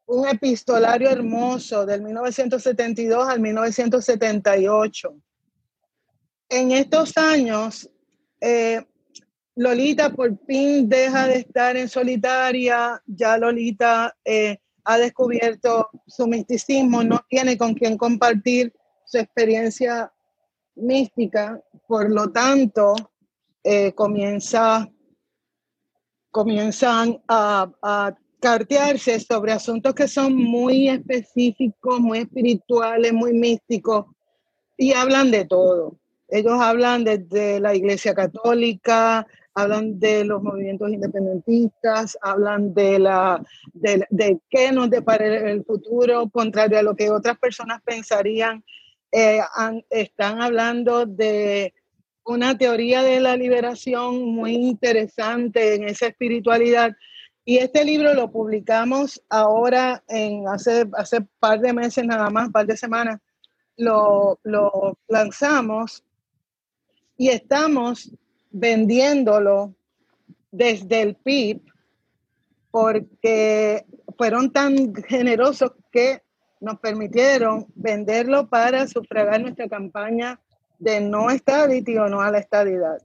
un 0.07 0.27
epistolario 0.27 1.11
hermoso 1.11 1.85
del 1.85 2.01
1972 2.01 3.29
al 3.29 3.39
1978. 3.39 5.15
En 6.49 6.71
estos 6.71 7.15
años 7.17 7.87
eh, 8.41 8.83
Lolita 9.55 10.09
por 10.09 10.39
fin 10.47 10.89
deja 10.89 11.27
de 11.27 11.35
estar 11.35 11.77
en 11.77 11.87
solitaria, 11.87 12.99
ya 13.05 13.37
Lolita 13.37 14.17
eh, 14.25 14.57
ha 14.85 14.97
descubierto 14.97 15.89
su 16.07 16.25
misticismo, 16.25 17.03
no 17.03 17.23
tiene 17.29 17.59
con 17.59 17.75
quien 17.75 17.95
compartir 17.95 18.73
su 19.05 19.19
experiencia 19.19 20.11
mística, 20.77 21.61
por 21.87 22.09
lo 22.09 22.31
tanto, 22.31 22.95
eh, 23.63 23.93
comienza, 23.93 24.89
comienzan 26.31 27.21
a, 27.27 27.71
a 27.81 28.15
cartearse 28.39 29.19
sobre 29.19 29.51
asuntos 29.51 29.93
que 29.93 30.07
son 30.07 30.35
muy 30.35 30.89
específicos, 30.89 31.99
muy 31.99 32.19
espirituales, 32.19 33.11
muy 33.13 33.33
místicos, 33.33 34.05
y 34.77 34.93
hablan 34.93 35.31
de 35.31 35.45
todo. 35.45 35.97
Ellos 36.29 36.59
hablan 36.59 37.03
desde 37.03 37.59
la 37.59 37.73
Iglesia 37.73 38.13
Católica, 38.13 39.25
hablan 39.53 39.99
de 39.99 40.23
los 40.23 40.43
movimientos 40.43 40.89
independentistas, 40.91 42.17
hablan 42.21 42.73
de, 42.75 42.99
la, 42.99 43.43
de, 43.73 44.05
de 44.09 44.39
qué 44.49 44.71
nos 44.71 44.89
depara 44.89 45.49
el 45.49 45.63
futuro, 45.65 46.29
contrario 46.29 46.77
a 46.77 46.83
lo 46.83 46.95
que 46.95 47.09
otras 47.09 47.39
personas 47.39 47.81
pensarían. 47.83 48.63
Eh, 49.11 49.39
están 49.89 50.41
hablando 50.41 51.05
de 51.05 51.73
una 52.25 52.57
teoría 52.57 53.03
de 53.03 53.19
la 53.21 53.37
liberación 53.37 54.35
muy 54.35 54.53
interesante 54.53 55.75
en 55.75 55.85
esa 55.85 56.07
espiritualidad. 56.07 56.95
Y 57.45 57.59
este 57.59 57.85
libro 57.85 58.13
lo 58.13 58.29
publicamos 58.29 59.23
ahora 59.29 60.03
en 60.09 60.47
hace, 60.49 60.85
hace 60.93 61.21
par 61.39 61.61
de 61.61 61.71
meses 61.71 62.05
nada 62.05 62.29
más, 62.29 62.49
par 62.49 62.65
de 62.65 62.75
semanas, 62.75 63.21
lo, 63.77 64.39
lo 64.43 64.97
lanzamos 65.07 66.03
y 67.15 67.29
estamos 67.29 68.11
vendiéndolo 68.51 69.73
desde 70.51 71.01
el 71.01 71.15
PIB 71.15 71.61
porque 72.71 73.85
fueron 74.17 74.51
tan 74.51 74.93
generosos 74.95 75.71
que 75.91 76.21
nos 76.59 76.79
permitieron 76.79 77.67
venderlo 77.75 78.47
para 78.47 78.87
sufragar 78.87 79.41
nuestra 79.41 79.67
campaña 79.67 80.39
de 80.79 81.01
no 81.01 81.29
estadity 81.29 81.97
o 81.97 82.07
no 82.07 82.21
a 82.21 82.31
la 82.31 82.39
estadidad. 82.39 82.97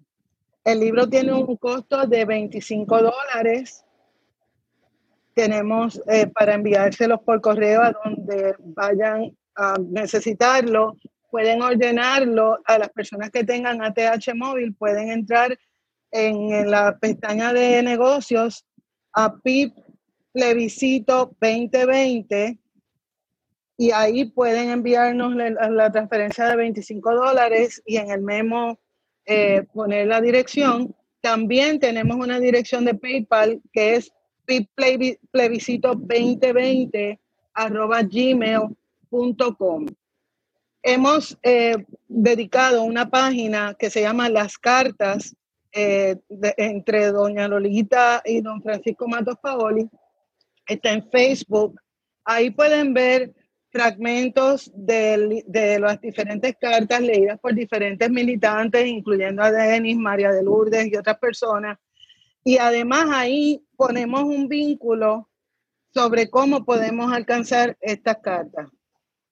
El 0.64 0.80
libro 0.80 1.08
tiene 1.08 1.32
un 1.32 1.56
costo 1.56 2.06
de 2.06 2.24
25 2.24 3.02
dólares. 3.02 3.84
Tenemos 5.34 6.00
eh, 6.06 6.26
para 6.26 6.54
enviárselos 6.54 7.20
por 7.20 7.40
correo 7.40 7.82
a 7.82 7.92
donde 7.92 8.54
vayan 8.58 9.36
a 9.56 9.76
necesitarlo 9.78 10.96
pueden 11.32 11.62
ordenarlo 11.62 12.60
a 12.66 12.76
las 12.76 12.90
personas 12.90 13.30
que 13.30 13.42
tengan 13.42 13.80
ATH 13.80 14.34
móvil, 14.34 14.74
pueden 14.74 15.08
entrar 15.10 15.58
en, 16.10 16.70
la 16.70 16.98
pestaña 16.98 17.54
de 17.54 17.82
negocios 17.82 18.66
a 19.14 19.34
PIP 19.36 19.74
plebiscito 20.30 21.34
2020 21.40 22.58
y 23.76 23.90
ahí 23.90 24.26
pueden 24.26 24.70
enviarnos 24.70 25.34
la, 25.34 25.90
transferencia 25.90 26.46
de 26.46 26.56
25 26.56 27.14
dólares 27.14 27.82
y 27.86 27.96
en 27.96 28.10
el 28.10 28.22
memo 28.22 28.78
eh, 29.24 29.64
poner 29.72 30.06
la 30.06 30.20
dirección. 30.20 30.94
También 31.20 31.80
tenemos 31.80 32.16
una 32.16 32.38
dirección 32.38 32.84
de 32.84 32.94
PayPal 32.94 33.60
que 33.72 33.96
es 33.96 34.12
plebiscito 35.30 35.94
2020 35.94 37.20
arroba 37.54 38.02
gmail.com 38.02 39.86
hemos 40.82 41.38
eh, 41.42 41.76
dedicado 42.08 42.82
una 42.82 43.08
página 43.08 43.74
que 43.78 43.88
se 43.88 44.02
llama 44.02 44.28
Las 44.28 44.58
Cartas 44.58 45.36
eh, 45.72 46.16
entre 46.56 47.12
doña 47.12 47.48
Lolita 47.48 48.20
y 48.24 48.40
don 48.40 48.62
Francisco 48.62 49.08
Matos 49.08 49.36
Paoli. 49.40 49.88
Está 50.66 50.92
en 50.92 51.08
Facebook. 51.10 51.80
Ahí 52.24 52.50
pueden 52.50 52.92
ver 52.92 53.32
fragmentos 53.72 54.70
de, 54.74 55.42
de, 55.46 55.80
las 55.80 56.00
diferentes 56.00 56.54
cartas 56.60 57.00
leídas 57.00 57.40
por 57.40 57.54
diferentes 57.54 58.08
militantes, 58.10 58.86
incluyendo 58.86 59.42
a 59.42 59.50
Denis, 59.50 59.96
María 59.96 60.30
de 60.30 60.42
Lourdes 60.42 60.86
y 60.86 60.96
otras 60.96 61.18
personas. 61.18 61.78
Y 62.44 62.58
además 62.58 63.06
ahí 63.10 63.64
ponemos 63.76 64.24
un 64.24 64.46
vínculo 64.46 65.30
sobre 65.94 66.28
cómo 66.28 66.64
podemos 66.64 67.12
alcanzar 67.12 67.76
estas 67.80 68.18
cartas. 68.18 68.68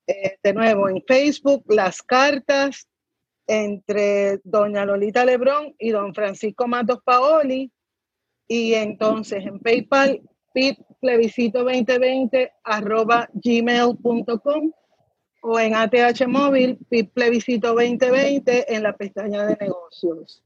Eh, 0.07 0.38
de 0.43 0.55
nuevo 0.55 0.88
en 0.88 1.03
Facebook 1.07 1.64
las 1.68 2.03
cartas 2.03 2.88
entre 3.47 4.41
doña 4.43 4.84
Lolita 4.84 5.24
Lebrón 5.24 5.74
y 5.78 5.91
don 5.91 6.14
Francisco 6.14 6.66
Matos 6.66 7.01
Paoli 7.05 7.70
y 8.49 8.74
entonces 8.74 9.45
en 9.45 9.61
PayPal 9.61 10.22
plebiscito2020 11.01 12.51
arroba 12.65 13.29
gmail.com 13.33 14.73
o 15.43 15.59
en 15.59 15.75
ATH 15.75 16.27
móvil 16.27 16.79
plebiscito 17.15 17.69
2020 17.75 18.75
en 18.75 18.83
la 18.83 18.97
pestaña 18.97 19.47
de 19.47 19.57
negocios. 19.61 20.45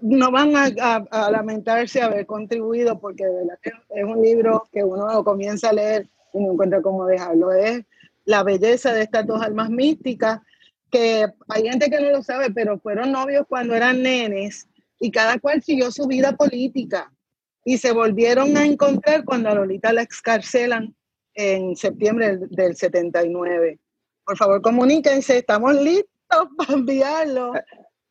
No, 0.00 0.32
van 0.32 0.56
a, 0.56 0.66
a, 1.10 1.30
lamentarse 1.30 2.02
haber 2.02 2.26
contribuido 2.26 2.98
porque 2.98 3.24
de 3.24 3.34
verdad 3.34 3.58
es 3.90 4.04
un 4.04 4.20
libro 4.20 4.66
que 4.72 4.82
uno 4.82 5.22
comienza 5.22 5.68
a 5.68 5.72
leer 5.72 6.08
y 6.32 6.40
no 6.40 6.52
encuentra 6.52 6.82
cómo 6.82 7.06
dejarlo. 7.06 7.52
Es 7.52 7.84
la 8.24 8.42
belleza 8.42 8.92
de 8.92 9.02
estas 9.02 9.26
dos 9.26 9.40
almas 9.40 9.70
místicas, 9.70 10.40
que 10.90 11.26
hay 11.48 11.62
gente 11.62 11.90
que 11.90 12.00
no 12.00 12.10
lo 12.10 12.22
sabe, 12.22 12.50
pero 12.50 12.78
fueron 12.78 13.12
novios 13.12 13.46
cuando 13.48 13.74
eran 13.74 14.02
nenes 14.02 14.68
y 14.98 15.10
cada 15.10 15.38
cual 15.38 15.62
siguió 15.62 15.92
su 15.92 16.06
vida 16.06 16.36
política 16.36 17.12
y 17.68 17.76
se 17.76 17.92
volvieron 17.92 18.56
a 18.56 18.64
encontrar 18.64 19.26
cuando 19.26 19.50
a 19.50 19.54
Lolita 19.54 19.92
la 19.92 20.00
excarcelan 20.00 20.96
en 21.34 21.76
septiembre 21.76 22.38
del, 22.48 22.74
79. 22.74 23.78
Por 24.24 24.38
favor, 24.38 24.62
comuníquense, 24.62 25.36
estamos 25.36 25.74
listos 25.74 26.08
para 26.56 26.72
enviarlo. 26.72 27.52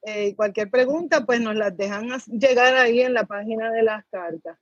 Eh, 0.04 0.36
cualquier 0.36 0.70
pregunta, 0.70 1.26
pues 1.26 1.42
nos 1.42 1.56
las 1.56 1.76
dejan 1.76 2.08
llegar 2.28 2.76
ahí 2.76 3.02
en 3.02 3.16
la 3.16 3.24
página 3.24 3.72
de 3.72 3.82
las 3.82 4.06
cartas. 4.12 4.60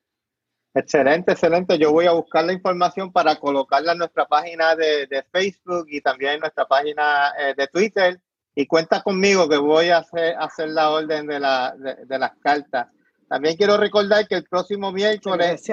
Excelente, 0.73 1.33
excelente. 1.33 1.77
Yo 1.77 1.91
voy 1.91 2.05
a 2.05 2.13
buscar 2.13 2.45
la 2.45 2.53
información 2.53 3.11
para 3.11 3.35
colocarla 3.35 3.91
en 3.91 3.97
nuestra 3.97 4.25
página 4.25 4.77
de, 4.77 5.25
Facebook 5.29 5.87
y 5.89 5.99
también 5.99 6.35
en 6.35 6.39
nuestra 6.39 6.65
página 6.65 7.33
eh, 7.37 7.53
de 7.57 7.67
Twitter. 7.67 8.21
Y 8.55 8.65
cuenta 8.65 9.03
conmigo 9.03 9.49
que 9.49 9.57
voy 9.57 9.89
a 9.89 9.97
hacer, 9.97 10.69
la 10.69 10.91
orden 10.91 11.27
de, 11.27 11.37
las 11.41 12.31
cartas. 12.41 12.87
También 13.27 13.57
quiero 13.57 13.77
recordar 13.77 14.27
que 14.27 14.35
el 14.35 14.43
próximo 14.43 14.91
miércoles 14.91 15.63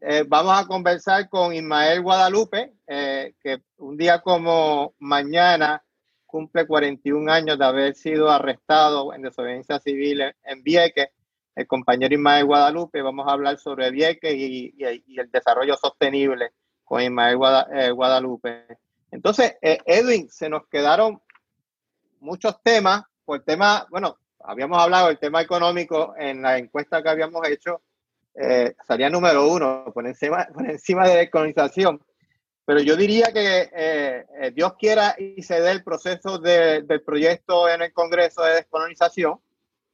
eh, 0.00 0.24
vamos 0.26 0.58
a 0.58 0.66
conversar 0.66 1.28
con 1.28 1.54
Ismael 1.54 2.02
Guadalupe, 2.02 2.72
eh, 2.86 3.34
que 3.40 3.62
un 3.78 3.96
día 3.96 4.20
como 4.20 4.94
mañana 4.98 5.84
cumple 6.26 6.66
41 6.66 7.30
años 7.30 7.58
de 7.58 7.64
haber 7.64 7.94
sido 7.94 8.30
arrestado 8.30 9.14
en 9.14 9.22
desobediencia 9.22 9.78
civil 9.78 10.22
en, 10.42 10.62
Vieques, 10.62 11.08
el 11.54 11.66
compañero 11.66 12.14
Ismael 12.14 12.46
Guadalupe. 12.46 13.02
Vamos 13.02 13.28
a 13.28 13.32
hablar 13.32 13.58
sobre 13.58 13.90
Vieques 13.90 14.34
y, 14.34 14.74
el 14.80 15.30
desarrollo 15.30 15.76
sostenible 15.76 16.50
con 16.82 17.02
Ismael 17.02 17.38
eh, 17.72 17.90
Guadalupe. 17.92 18.66
Entonces, 19.12 19.56
Edwin, 19.60 20.28
se 20.28 20.48
nos 20.48 20.66
quedaron 20.68 21.20
muchos 22.20 22.60
temas. 22.62 23.04
Por 23.24 23.44
tema, 23.44 23.86
bueno, 23.90 24.18
habíamos 24.44 24.78
hablado 24.78 25.08
del 25.08 25.18
tema 25.18 25.42
económico 25.42 26.14
en 26.18 26.42
la 26.42 26.58
encuesta 26.58 27.02
que 27.02 27.08
habíamos 27.08 27.46
hecho, 27.48 27.82
eh, 28.34 28.74
salía 28.86 29.10
número 29.10 29.48
uno, 29.48 29.84
por 29.92 30.06
encima, 30.06 30.46
por 30.54 30.68
encima 30.68 31.06
de 31.06 31.14
la 31.14 31.20
descolonización. 31.20 32.02
Pero 32.64 32.80
yo 32.80 32.96
diría 32.96 33.32
que 33.32 33.70
eh, 33.74 34.26
eh, 34.40 34.50
Dios 34.54 34.74
quiera 34.78 35.16
y 35.18 35.42
se 35.42 35.60
dé 35.60 35.72
el 35.72 35.82
proceso 35.82 36.38
del 36.38 37.02
proyecto 37.04 37.68
en 37.68 37.82
el 37.82 37.92
Congreso 37.92 38.42
de 38.42 38.54
descolonización, 38.54 39.40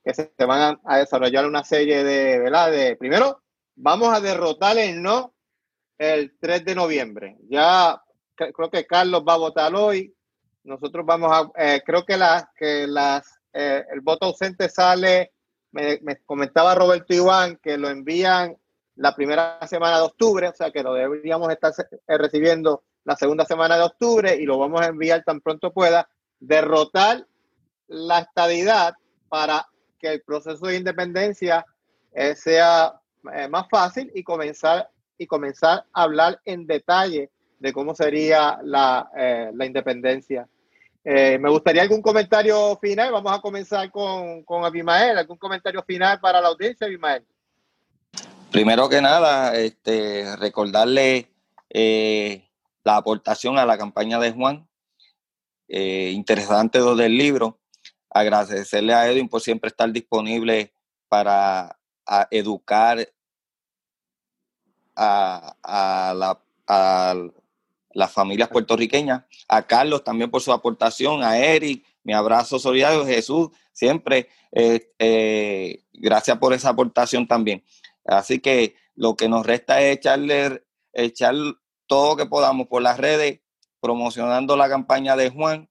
que 0.05 0.13
se, 0.15 0.31
van 0.47 0.79
a, 0.85 0.99
desarrollar 0.99 1.47
una 1.47 1.65
serie 1.65 2.05
de, 2.05 2.39
¿verdad? 2.39 2.71
De, 2.71 2.97
primero, 2.97 3.43
vamos 3.77 4.13
a 4.13 4.21
derrotar 4.21 4.77
el 4.79 5.03
no 5.03 5.35
el 5.99 6.37
3 6.39 6.65
de 6.65 6.75
noviembre. 6.75 7.37
Ya 7.49 8.03
creo 8.35 8.71
que 8.71 8.87
Carlos 8.87 9.25
va 9.27 9.35
a 9.35 9.39
votar 9.39 9.75
hoy. 9.75 10.15
Nosotros 10.63 11.07
vamos 11.07 11.33
a, 11.33 11.81
creo 11.81 12.05
que, 12.05 12.17
las 12.19 12.47
que 12.57 12.87
las, 12.87 13.36
el 13.53 14.01
voto 14.03 14.27
ausente 14.27 14.69
sale 14.69 15.33
me, 15.77 16.17
comentaba 16.25 16.75
Roberto 16.75 17.15
Iván 17.15 17.59
que 17.63 17.77
lo 17.77 17.89
envían 17.89 18.57
la 18.97 19.15
primera 19.15 19.59
semana 19.67 19.99
de 19.99 20.05
octubre, 20.05 20.49
o 20.49 20.55
sea 20.55 20.71
que 20.71 20.83
lo 20.83 20.95
deberíamos 20.95 21.51
estar 21.51 21.73
eh, 21.79 22.19
recibiendo 22.19 22.85
la 23.05 23.15
segunda 23.17 23.45
semana 23.45 23.77
de 23.77 23.85
octubre 23.85 24.35
y 24.35 24.47
lo 24.47 24.59
vamos 24.59 24.81
a 24.81 24.87
enviar 24.87 25.23
tan 25.23 25.41
pronto 25.41 25.73
pueda, 25.73 26.09
derrotar 26.41 27.27
la 27.89 28.21
estadidad 28.21 28.95
para 29.29 29.67
que 29.99 30.15
el 30.15 30.23
proceso 30.23 30.67
de 30.67 30.77
independencia 30.77 31.65
eh, 32.13 32.35
sea 32.35 33.01
eh, 33.35 33.49
más 33.49 33.69
fácil 33.69 34.11
y 34.15 34.23
comenzar, 34.23 34.91
y 35.19 35.27
comenzar 35.27 35.85
a 35.93 36.03
hablar 36.03 36.41
en 36.45 36.67
detalle 36.67 37.31
de 37.59 37.73
cómo 37.73 37.95
sería 37.95 38.59
la, 38.63 39.11
la 39.55 39.65
independencia 39.65 40.47
eh, 41.09 41.39
me 41.39 41.49
gustaría 41.51 41.83
algún 41.83 42.03
comentario 42.03 42.77
final. 42.83 43.13
Vamos 43.13 43.33
a 43.33 43.41
comenzar 43.41 43.93
con, 43.93 44.43
con 44.43 44.65
Abimael. 44.65 45.17
¿Algún 45.17 45.37
comentario 45.37 45.81
final 45.85 46.19
para 46.19 46.41
la 46.41 46.49
audiencia, 46.49 46.89
Abimael? 46.89 47.25
Primero 48.51 48.89
que 48.89 49.01
nada, 49.01 49.55
este, 49.55 50.35
recordarle 50.35 51.31
eh, 51.71 52.51
la 52.83 52.97
aportación 52.97 53.57
a 53.57 53.65
la 53.65 53.79
campaña 53.79 54.19
de 54.19 54.33
Juan. 54.33 54.69
Eh, 55.69 56.11
interesante 56.13 56.81
lo 56.81 56.97
del 56.97 57.17
libro. 57.17 57.61
Agradecerle 58.11 58.93
a 58.93 59.09
Edwin 59.09 59.29
por 59.29 59.41
siempre 59.41 59.69
estar 59.69 59.93
disponible 59.93 60.73
para 61.09 61.79
educar 62.33 63.09
a, 64.97 65.55
a, 65.63 66.15
la, 66.15 66.41
a, 66.67 67.15
las 67.97 68.13
familias 68.13 68.51
puertorriqueñas, 68.51 69.25
a 69.49 69.67
Carlos 69.67 70.05
también 70.05 70.31
por 70.31 70.43
su 70.43 70.53
aportación, 70.53 71.23
a 71.23 71.39
Eric, 71.39 71.83
mi 72.05 72.13
abrazo 72.13 72.59
solidario, 72.59 73.07
Jesús, 73.07 73.49
siempre, 73.73 74.29
eh, 74.53 74.93
eh, 74.99 75.83
gracias 75.95 76.37
por 76.37 76.53
esa 76.53 76.69
aportación 76.69 77.27
también. 77.27 77.65
Así 78.05 78.39
que 78.39 78.75
lo 78.95 79.17
que 79.17 79.31
nos 79.31 79.47
resta 79.47 79.81
es 79.81 79.97
echarle, 79.97 80.63
echar 80.93 81.35
todo 81.87 82.11
lo 82.11 82.17
que 82.17 82.27
podamos 82.27 82.67
por 82.67 82.83
las 82.83 82.99
redes, 82.99 83.41
promocionando 83.81 84.59
la 84.59 84.69
campaña 84.69 85.17
de 85.17 85.31
Juan, 85.31 85.71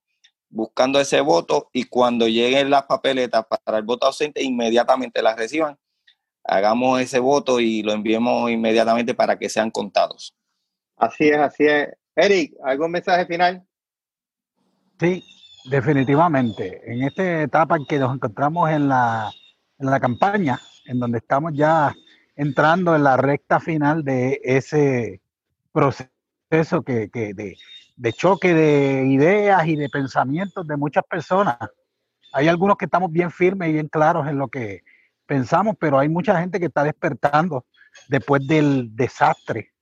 buscando 0.49 0.99
ese 0.99 1.21
voto 1.21 1.69
y 1.73 1.83
cuando 1.83 2.27
lleguen 2.27 2.71
las 2.71 2.85
papeletas 2.85 3.45
para 3.63 3.77
el 3.77 3.83
voto 3.83 4.07
ausente, 4.07 4.41
inmediatamente 4.41 5.21
las 5.21 5.37
reciban. 5.37 5.77
Hagamos 6.43 7.01
ese 7.01 7.19
voto 7.19 7.59
y 7.59 7.83
lo 7.83 7.91
enviemos 7.91 8.49
inmediatamente 8.49 9.13
para 9.13 9.37
que 9.37 9.47
sean 9.47 9.69
contados. 9.69 10.35
Así 10.97 11.27
es, 11.27 11.37
así 11.37 11.65
es. 11.65 11.89
Eric, 12.15 12.53
¿algún 12.63 12.91
mensaje 12.91 13.25
final? 13.25 13.65
Sí, 14.99 15.23
definitivamente. 15.65 16.81
En 16.85 17.03
esta 17.03 17.41
etapa 17.41 17.75
en 17.75 17.85
que 17.85 17.99
nos 17.99 18.15
encontramos 18.15 18.69
en 18.69 18.87
la, 18.87 19.29
en 19.79 19.89
la 19.89 19.99
campaña, 19.99 20.59
en 20.85 20.99
donde 20.99 21.17
estamos 21.17 21.51
ya 21.53 21.93
entrando 22.37 22.95
en 22.95 23.03
la 23.03 23.17
recta 23.17 23.59
final 23.59 24.03
de 24.03 24.39
ese 24.43 25.21
proceso 25.73 26.81
que, 26.85 27.09
que 27.09 27.33
de, 27.33 27.57
de, 27.97 28.13
choque 28.13 28.53
de 28.53 29.07
ideas 29.07 29.67
y 29.67 29.75
de 29.75 29.89
pensamientos 29.89 30.65
de 30.65 30.77
muchas 30.77 31.03
personas. 31.03 31.57
Hay 32.31 32.47
algunos 32.47 32.77
que 32.77 32.85
estamos 32.85 33.11
bien 33.11 33.29
firmes 33.29 33.69
y 33.69 33.73
bien 33.73 33.89
claros 33.89 34.27
en 34.27 34.37
lo 34.37 34.47
que 34.47 34.83
pensamos, 35.25 35.75
pero 35.77 35.99
hay 35.99 36.07
mucha 36.07 36.39
gente 36.39 36.59
que 36.59 36.67
está 36.67 36.83
despertando 36.83 37.65
después 38.07 38.45
del 38.47 38.95
desastre 38.95 39.74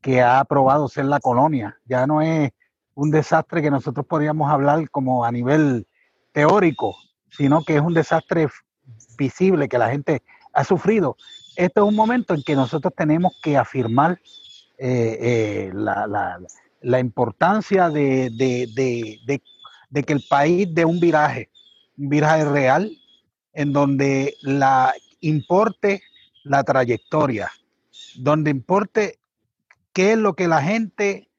que 0.00 0.22
ha 0.22 0.44
probado 0.44 0.88
ser 0.88 1.04
la 1.04 1.20
colonia. 1.20 1.78
Ya 1.86 2.06
no 2.06 2.22
es 2.22 2.50
un 2.94 3.10
desastre 3.10 3.62
que 3.62 3.70
nosotros 3.70 4.06
podríamos 4.06 4.50
hablar 4.50 4.90
como 4.90 5.24
a 5.24 5.32
nivel 5.32 5.86
teórico, 6.32 6.96
sino 7.30 7.62
que 7.64 7.76
es 7.76 7.82
un 7.82 7.94
desastre 7.94 8.48
visible 9.16 9.68
que 9.68 9.78
la 9.78 9.90
gente 9.90 10.22
ha 10.52 10.64
sufrido. 10.64 11.16
Este 11.56 11.80
es 11.80 11.86
un 11.86 11.94
momento 11.94 12.34
en 12.34 12.42
que 12.42 12.54
nosotros 12.54 12.92
tenemos 12.96 13.38
que 13.42 13.56
afirmar 13.56 14.20
eh, 14.78 15.18
eh, 15.20 15.70
la, 15.74 17.00
importancia 17.00 17.90
de, 17.90 18.30
de, 18.30 20.02
que 20.02 20.12
el 20.12 20.24
país 20.28 20.68
dé 20.72 20.84
un 20.84 20.98
viraje, 21.00 21.50
un 21.98 22.08
viraje 22.08 22.44
real, 22.46 22.90
en 23.52 23.72
donde 23.72 24.34
la 24.42 24.94
importe 25.20 26.02
la 26.44 26.64
trayectoria, 26.64 27.50
donde 28.16 28.50
importe 28.50 29.19
qué 29.92 30.12
es 30.12 30.18
lo 30.18 30.34
que 30.34 30.48
la 30.48 30.62
gente, 30.62 31.30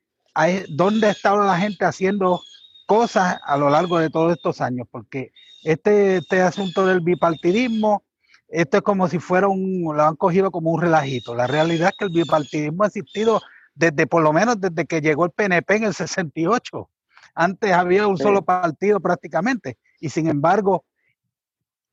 dónde 0.70 1.08
ha 1.08 1.12
estado 1.12 1.44
la 1.44 1.58
gente 1.58 1.86
haciendo 1.86 2.42
cosas 2.86 3.40
a 3.46 3.58
lo 3.58 3.70
largo 3.70 4.00
de 4.00 4.10
todos 4.10 4.34
estos 4.34 4.62
años, 4.62 4.88
porque 4.90 5.32
este, 5.64 6.18
este 6.18 6.42
asunto 6.42 6.86
del 6.86 7.02
bipartidismo, 7.02 8.04
esto 8.48 8.78
es 8.78 8.84
como 8.84 9.08
si 9.08 9.20
fuera 9.20 9.48
un, 9.48 9.84
lo 9.84 10.04
han 10.04 10.16
cogido 10.16 10.52
como 10.52 10.72
un 10.72 10.82
relajito. 10.82 11.36
La 11.36 11.48
realidad 11.48 11.90
es 11.90 11.98
que 11.98 12.06
el 12.06 12.12
bipartidismo 12.12 12.84
ha 12.84 12.88
existido 12.88 13.42
desde, 13.76 14.08
por 14.08 14.24
lo 14.24 14.34
menos 14.34 14.60
desde 14.60 14.86
que 14.86 15.02
llegó 15.02 15.26
el 15.26 15.32
PNP 15.32 15.76
en 15.76 15.84
el 15.86 15.94
68. 15.94 16.90
Antes 17.34 17.72
había 17.72 18.08
un 18.08 18.18
solo 18.18 18.44
partido 18.44 19.00
prácticamente, 19.00 19.78
y 20.02 20.10
sin 20.10 20.28
embargo, 20.28 20.84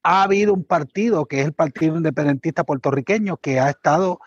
ha 0.02 0.22
habido 0.22 0.54
un 0.54 0.64
partido 0.64 1.26
que 1.26 1.40
es 1.40 1.46
el 1.46 1.52
Partido 1.52 1.96
Independentista 1.96 2.64
Puertorriqueño 2.64 3.36
que 3.36 3.60
ha 3.60 3.70
estado 3.70 4.20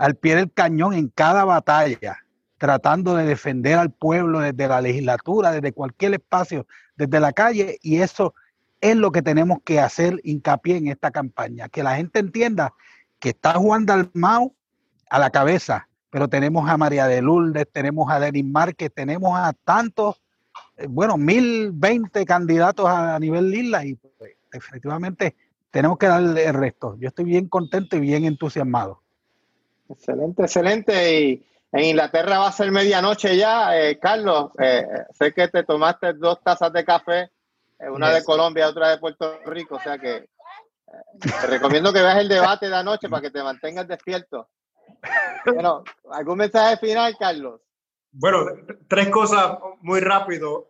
al 0.00 0.14
pie 0.14 0.34
del 0.34 0.50
cañón 0.50 0.94
en 0.94 1.08
cada 1.08 1.44
batalla, 1.44 2.16
tratando 2.56 3.16
de 3.16 3.26
defender 3.26 3.78
al 3.78 3.90
pueblo 3.90 4.40
desde 4.40 4.66
la 4.66 4.80
legislatura, 4.80 5.52
desde 5.52 5.74
cualquier 5.74 6.14
espacio, 6.14 6.66
desde 6.96 7.20
la 7.20 7.34
calle, 7.34 7.78
y 7.82 7.98
eso 7.98 8.32
es 8.80 8.96
lo 8.96 9.12
que 9.12 9.20
tenemos 9.20 9.58
que 9.62 9.78
hacer 9.78 10.18
hincapié 10.24 10.78
en 10.78 10.88
esta 10.88 11.10
campaña, 11.10 11.68
que 11.68 11.82
la 11.82 11.96
gente 11.96 12.18
entienda 12.18 12.72
que 13.18 13.28
está 13.28 13.52
Juan 13.52 13.84
Dalmau 13.84 14.54
a 15.10 15.18
la 15.18 15.28
cabeza, 15.28 15.86
pero 16.08 16.28
tenemos 16.28 16.66
a 16.66 16.78
María 16.78 17.06
de 17.06 17.20
Lourdes, 17.20 17.66
tenemos 17.70 18.10
a 18.10 18.18
Denis 18.18 18.46
Márquez, 18.46 18.90
tenemos 18.94 19.38
a 19.38 19.52
tantos, 19.52 20.22
eh, 20.78 20.86
bueno, 20.88 21.18
mil 21.18 21.72
veinte 21.74 22.24
candidatos 22.24 22.86
a, 22.88 23.18
nivel 23.18 23.54
isla 23.54 23.84
y 23.84 23.96
pues, 23.96 24.32
efectivamente 24.50 25.36
tenemos 25.70 25.98
que 25.98 26.06
darle 26.06 26.46
el 26.46 26.54
resto. 26.54 26.96
Yo 26.98 27.08
estoy 27.08 27.26
bien 27.26 27.48
contento 27.48 27.96
y 27.96 28.00
bien 28.00 28.24
entusiasmado. 28.24 29.02
Excelente, 29.90 30.42
excelente. 30.42 31.20
Y 31.20 31.46
en 31.72 31.84
Inglaterra 31.84 32.38
va 32.38 32.48
a 32.48 32.52
ser 32.52 32.70
medianoche 32.70 33.36
ya. 33.36 33.78
Eh, 33.78 33.98
Carlos, 33.98 34.52
eh, 34.58 34.86
sé 35.12 35.32
que 35.32 35.48
te 35.48 35.64
tomaste 35.64 36.14
dos 36.14 36.40
tazas 36.42 36.72
de 36.72 36.84
café, 36.84 37.30
eh, 37.78 37.90
una 37.90 38.10
de 38.10 38.24
Colombia, 38.24 38.68
otra 38.68 38.90
de 38.90 38.98
Puerto 38.98 39.38
Rico, 39.46 39.76
o 39.76 39.80
sea 39.80 39.98
que 39.98 40.28
te 41.20 41.46
recomiendo 41.46 41.92
que 41.92 42.02
veas 42.02 42.18
el 42.18 42.28
debate 42.28 42.68
de 42.68 42.76
anoche 42.76 43.08
para 43.08 43.22
que 43.22 43.30
te 43.30 43.42
mantengas 43.42 43.86
despierto. 43.86 44.48
Bueno, 45.46 45.84
¿algún 46.10 46.38
mensaje 46.38 46.76
final, 46.76 47.16
Carlos? 47.18 47.60
Bueno, 48.12 48.44
tres 48.88 49.08
cosas 49.08 49.56
muy 49.82 50.00
rápido. 50.00 50.66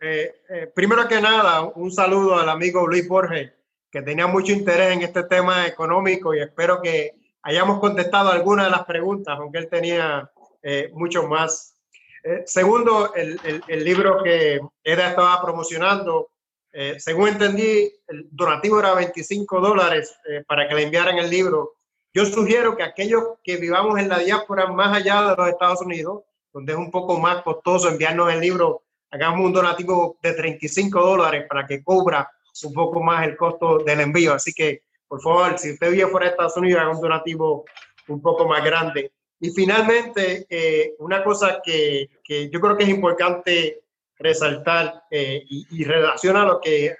primero 0.74 1.08
que 1.08 1.20
nada, 1.20 1.62
un 1.62 1.90
saludo 1.90 2.38
al 2.38 2.48
amigo 2.50 2.86
Luis 2.86 3.08
Borges, 3.08 3.50
que 3.90 4.02
tenía 4.02 4.26
mucho 4.26 4.52
interés 4.52 4.92
en 4.92 5.02
este 5.02 5.24
tema 5.24 5.66
económico 5.66 6.34
y 6.34 6.40
espero 6.40 6.82
que 6.82 7.19
hayamos 7.42 7.80
contestado 7.80 8.30
algunas 8.30 8.66
de 8.66 8.70
las 8.72 8.84
preguntas, 8.84 9.36
aunque 9.38 9.58
él 9.58 9.68
tenía 9.68 10.30
eh, 10.62 10.90
mucho 10.92 11.26
más. 11.26 11.76
Eh, 12.22 12.42
segundo, 12.46 13.14
el, 13.14 13.84
libro 13.84 14.22
que 14.22 14.60
Eda 14.84 15.10
estaba 15.10 15.40
promocionando, 15.42 16.30
eh, 16.72 16.96
según 16.98 17.28
entendí, 17.28 17.90
el 18.08 18.28
donativo 18.30 18.78
era 18.78 18.94
25 18.94 19.60
dólares 19.60 20.14
para 20.46 20.68
que 20.68 20.74
le 20.74 20.82
enviaran 20.82 21.18
el 21.18 21.30
libro. 21.30 21.74
Yo 22.12 22.26
sugiero 22.26 22.76
que 22.76 22.82
aquellos 22.82 23.24
que 23.42 23.56
vivamos 23.56 23.98
en 23.98 24.08
la 24.08 24.18
diáspora 24.18 24.66
más 24.66 24.96
allá 24.96 25.30
de 25.30 25.36
los 25.36 25.48
Estados 25.48 25.80
Unidos, 25.80 26.22
donde 26.52 26.72
es 26.72 26.78
un 26.78 26.90
poco 26.90 27.18
más 27.18 27.42
costoso 27.42 27.88
enviarnos 27.88 28.32
el 28.32 28.40
libro 28.40 28.82
hagamos 29.10 29.44
un 29.44 29.52
donativo 29.52 30.18
de 30.22 30.34
35 30.34 31.00
dólares 31.00 31.46
para 31.48 31.66
que 31.66 31.82
cobra 31.82 32.30
un 32.64 32.72
poco 32.74 33.02
más 33.02 33.26
el 33.26 33.36
costo 33.36 33.78
del 33.78 34.00
envío. 34.00 34.34
Así 34.34 34.52
que, 34.52 34.82
por 35.10 35.20
favor, 35.20 35.58
si 35.58 35.72
usted 35.72 35.90
vive 35.90 36.06
fuera 36.06 36.26
de 36.26 36.30
Estados 36.30 36.56
Unidos, 36.56 36.80
haga 36.80 36.92
un 36.92 37.00
donativo 37.00 37.64
un 38.06 38.22
poco 38.22 38.46
más 38.46 38.64
grande. 38.64 39.10
Y 39.40 39.50
finalmente, 39.50 40.46
eh, 40.48 40.94
una 41.00 41.24
cosa 41.24 41.60
que, 41.64 42.08
que, 42.22 42.48
yo 42.48 42.60
creo 42.60 42.76
que 42.76 42.84
es 42.84 42.90
importante 42.90 43.80
resaltar 44.20 45.02
eh, 45.10 45.42
y, 45.48 45.66
y 45.68 45.82
relaciona 45.82 46.42
a 46.42 46.46
lo 46.46 46.60
que 46.60 46.94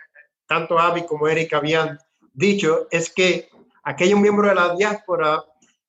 tanto 0.44 0.76
Avi 0.76 1.06
como 1.06 1.28
Eric 1.28 1.54
habían 1.54 2.00
dicho, 2.32 2.88
es 2.90 3.14
que 3.14 3.48
aquellos 3.84 4.18
miembros 4.18 4.48
de 4.48 4.56
la 4.56 4.74
diáspora 4.74 5.44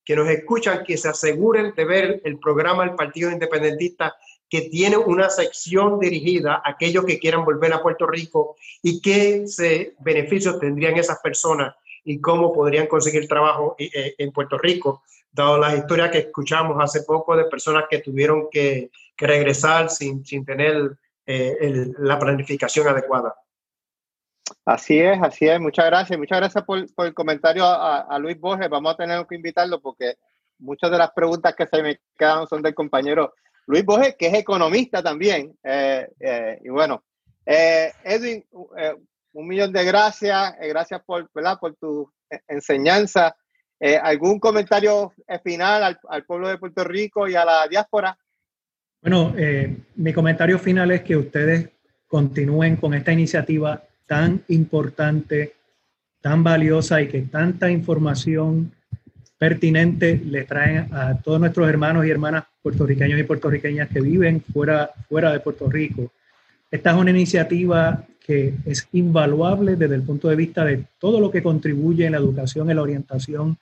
que 0.05 0.15
nos 0.15 0.29
escuchan, 0.29 0.83
que 0.85 0.97
se 0.97 1.09
aseguren 1.09 1.73
de 1.75 1.85
ver 1.85 2.21
el 2.23 2.37
programa 2.37 2.85
del 2.85 2.93
Partido 2.93 3.31
Independentista 3.31 4.15
que 4.47 4.61
tiene 4.69 4.97
una 4.97 5.27
sección 5.31 5.99
dirigida 5.99 6.61
a 6.63 6.71
aquellos 6.71 7.03
que 7.05 7.17
quieran 7.17 7.45
volver 7.45 7.73
a 7.73 7.81
Puerto 7.81 8.05
Rico 8.05 8.57
y 8.83 9.01
qué 9.01 9.45
beneficios 10.01 10.59
tendrían 10.59 10.97
esas 10.97 11.17
personas 11.19 11.73
y 12.03 12.19
cómo 12.19 12.53
podrían 12.53 12.87
conseguir 12.87 13.27
trabajo 13.27 13.75
eh, 13.77 13.89
eh, 13.93 14.15
en 14.17 14.31
Puerto 14.31 14.57
Rico, 14.57 15.03
dado 15.31 15.57
las 15.57 15.77
historias 15.77 16.11
que 16.11 16.17
escuchamos 16.19 16.77
hace 16.81 17.03
poco 17.03 17.35
de 17.35 17.45
personas 17.45 17.85
que 17.89 17.99
tuvieron 17.99 18.47
que, 18.49 18.89
regresar 19.17 19.91
sin, 19.91 20.25
sin 20.25 20.43
tener 20.43 20.97
eh, 21.27 21.93
la 21.99 22.17
planificación 22.17 22.87
adecuada. 22.87 23.35
Así 24.65 24.99
es, 24.99 25.21
así 25.21 25.47
es. 25.47 25.59
Muchas 25.59 25.85
gracias. 25.85 26.17
Muchas 26.17 26.39
gracias 26.39 26.63
por, 26.63 26.79
el 26.79 27.13
comentario 27.13 27.63
a, 27.67 28.17
Luis 28.17 28.39
Borges. 28.39 28.67
Vamos 28.67 28.93
a 28.93 28.97
tener 28.97 29.23
que 29.27 29.35
invitarlo 29.35 29.79
porque 29.79 30.15
muchas 30.57 30.89
de 30.89 30.97
las 30.97 31.11
preguntas 31.11 31.53
que 31.55 31.67
se 31.67 31.83
me 31.83 31.99
quedan 32.17 32.47
son 32.47 32.63
del 32.63 32.73
compañero 32.73 33.35
Luis 33.67 33.85
Borges, 33.85 34.15
que 34.17 34.25
es 34.25 34.33
economista 34.33 35.03
también. 35.03 35.55
y 35.63 36.69
bueno, 36.69 37.03
Edwin, 37.45 38.43
un 39.33 39.47
millón 39.47 39.71
de 39.71 39.83
gracias, 39.85 40.55
eh, 40.59 40.67
gracias 40.67 41.01
por, 41.05 41.29
por 41.29 41.75
tu 41.75 42.11
eh, 42.29 42.39
enseñanza. 42.47 43.35
Eh, 43.79 43.97
¿Algún 43.97 44.39
comentario 44.39 45.13
final 45.43 45.97
al, 46.07 46.23
pueblo 46.25 46.47
de 46.49 46.57
Puerto 46.57 46.83
Rico 46.83 47.27
y 47.27 47.35
a 47.35 47.43
la 47.43 47.67
diáspora? 47.67 48.15
Bueno, 49.01 49.33
mi 49.95 50.13
comentario 50.13 50.59
final 50.59 50.91
es 50.91 51.01
que 51.01 51.17
ustedes 51.17 51.69
continúen 52.05 52.75
con 52.75 52.93
esta 52.93 53.11
iniciativa 53.11 53.81
tan 54.05 54.43
importante, 54.49 55.55
tan 56.21 56.43
valiosa 56.43 57.01
y 57.01 57.07
que 57.07 57.23
tanta 57.23 57.71
información 57.71 58.71
pertinente 59.39 60.21
le 60.23 60.43
traen 60.43 60.93
a 60.93 61.19
todos 61.19 61.39
nuestros 61.39 61.67
hermanos 61.67 62.05
y 62.05 62.11
hermanas 62.11 62.43
puertorriqueños 62.61 63.19
y 63.19 63.23
puertorriqueñas 63.23 63.89
que 63.89 64.01
viven 64.01 64.41
fuera, 64.41 64.91
fuera 65.09 65.33
de 65.33 65.39
Puerto 65.39 65.67
Rico. 65.67 66.11
Esta 66.71 66.91
es 66.91 66.95
una 66.95 67.11
iniciativa 67.11 68.05
que 68.25 68.53
es 68.65 68.87
invaluable 68.93 69.75
desde 69.75 69.95
el 69.95 70.03
punto 70.03 70.29
de 70.29 70.37
vista 70.37 70.63
de 70.63 70.85
todo 70.99 71.19
lo 71.19 71.29
que 71.29 71.43
contribuye 71.43 72.05
en 72.05 72.13
la 72.13 72.19
educación, 72.19 72.69
en 72.69 72.77
la 72.77 72.81
orientación 72.81 73.57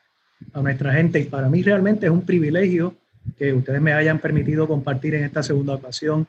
a 0.53 0.61
nuestra 0.61 0.93
gente. 0.93 1.19
Y 1.19 1.23
para 1.23 1.49
mí 1.49 1.63
realmente 1.63 2.05
es 2.05 2.11
un 2.11 2.21
privilegio 2.21 2.93
que 3.37 3.51
ustedes 3.51 3.81
me 3.81 3.93
hayan 3.93 4.19
permitido 4.19 4.67
compartir 4.67 5.15
en 5.15 5.23
esta 5.23 5.41
segunda 5.41 5.73
ocasión 5.73 6.27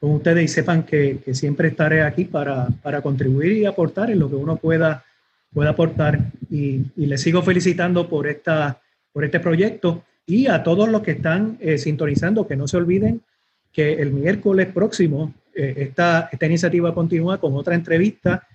con 0.00 0.12
ustedes 0.12 0.44
y 0.44 0.48
sepan 0.48 0.84
que, 0.84 1.18
que 1.24 1.34
siempre 1.34 1.68
estaré 1.68 2.02
aquí 2.02 2.24
para, 2.24 2.68
para, 2.82 3.02
contribuir 3.02 3.52
y 3.52 3.66
aportar 3.66 4.10
en 4.10 4.18
lo 4.18 4.28
que 4.28 4.36
uno 4.36 4.56
pueda, 4.56 5.04
pueda 5.52 5.70
aportar. 5.70 6.18
Y, 6.50 6.82
y 6.96 7.06
les 7.06 7.20
sigo 7.20 7.42
felicitando 7.42 8.08
por, 8.08 8.26
esta, 8.26 8.80
por 9.12 9.24
este 9.24 9.40
proyecto 9.40 10.04
y 10.26 10.46
a 10.46 10.62
todos 10.62 10.88
los 10.88 11.02
que 11.02 11.12
están 11.12 11.58
eh, 11.60 11.78
sintonizando, 11.78 12.46
que 12.46 12.56
no 12.56 12.66
se 12.66 12.76
olviden 12.76 13.20
que 13.72 13.94
el 13.94 14.12
miércoles 14.12 14.68
próximo 14.68 15.34
eh, 15.54 15.74
esta, 15.76 16.28
esta, 16.32 16.46
iniciativa 16.46 16.92
continúa 16.92 17.38
con 17.38 17.54
otra 17.54 17.74
entrevista 17.74 18.46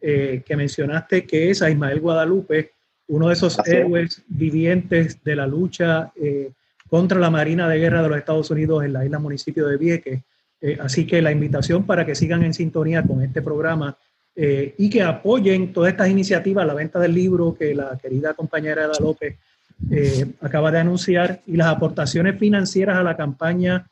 eh, 0.00 0.42
que 0.44 0.56
mencionaste, 0.56 1.26
que 1.26 1.50
es 1.50 1.60
a 1.60 1.70
Ismael 1.70 2.00
Guadalupe, 2.00 2.72
uno 3.08 3.28
de 3.28 3.34
esos 3.34 3.58
héroes 3.66 4.22
vivientes 4.26 5.22
de 5.22 5.36
la 5.36 5.46
lucha 5.46 6.12
eh, 6.16 6.50
contra 6.88 7.18
la 7.18 7.30
Marina 7.30 7.68
de 7.68 7.78
Guerra 7.78 8.02
de 8.02 8.08
los 8.08 8.18
Estados 8.18 8.50
Unidos 8.50 8.84
en 8.84 8.94
la 8.94 9.04
isla 9.04 9.18
municipio 9.18 9.66
de 9.66 9.76
Vieques. 9.76 10.22
así 10.80 11.06
que 11.06 11.20
la 11.20 11.30
invitación 11.30 11.84
para 11.84 12.06
que 12.06 12.14
sigan 12.14 12.42
en 12.42 12.54
sintonía 12.54 13.02
con 13.02 13.22
este 13.22 13.42
programa 13.42 13.96
y 14.34 14.90
que 14.90 15.02
apoyen 15.02 15.72
todas 15.72 15.92
estas 15.92 16.08
iniciativas, 16.08 16.66
la 16.66 16.74
venta 16.74 16.98
del 16.98 17.14
libro 17.14 17.54
que 17.54 17.74
la 17.74 17.98
querida 18.00 18.34
compañera 18.34 18.84
Eda 18.84 18.98
López 19.00 19.36
acaba 20.40 20.70
de 20.70 20.78
anunciar 20.78 21.40
y 21.46 21.56
las 21.56 21.68
aportaciones 21.68 22.38
financieras 22.38 22.96
a 22.96 23.02
la 23.02 23.16
campaña 23.16 23.86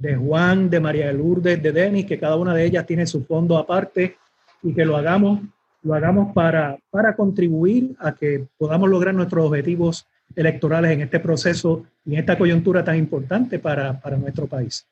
de 0.00 0.16
Juan, 0.16 0.70
de 0.70 0.80
María 0.80 1.08
de 1.08 1.12
Lourdes, 1.12 1.62
de 1.62 1.72
Denis, 1.72 2.06
que 2.06 2.18
cada 2.18 2.36
una 2.36 2.54
de 2.54 2.64
ellas 2.64 2.86
tiene 2.86 3.06
su 3.06 3.22
fondo 3.24 3.58
aparte 3.58 4.16
y 4.62 4.74
que 4.74 4.84
lo 4.86 4.96
hagamos, 4.96 5.40
lo 5.82 5.94
hagamos 5.94 6.32
para, 6.32 6.78
para 6.90 7.14
contribuir 7.14 7.94
a 7.98 8.14
que 8.14 8.46
podamos 8.56 8.88
lograr 8.88 9.14
nuestros 9.14 9.46
objetivos 9.46 10.06
electorales 10.34 10.92
en 10.92 11.02
este 11.02 11.20
proceso 11.20 11.84
y 12.06 12.14
en 12.14 12.20
esta 12.20 12.38
coyuntura 12.38 12.82
tan 12.82 12.96
importante 12.96 13.58
para, 13.58 14.00
para 14.00 14.16
nuestro 14.16 14.46
país. 14.46 14.86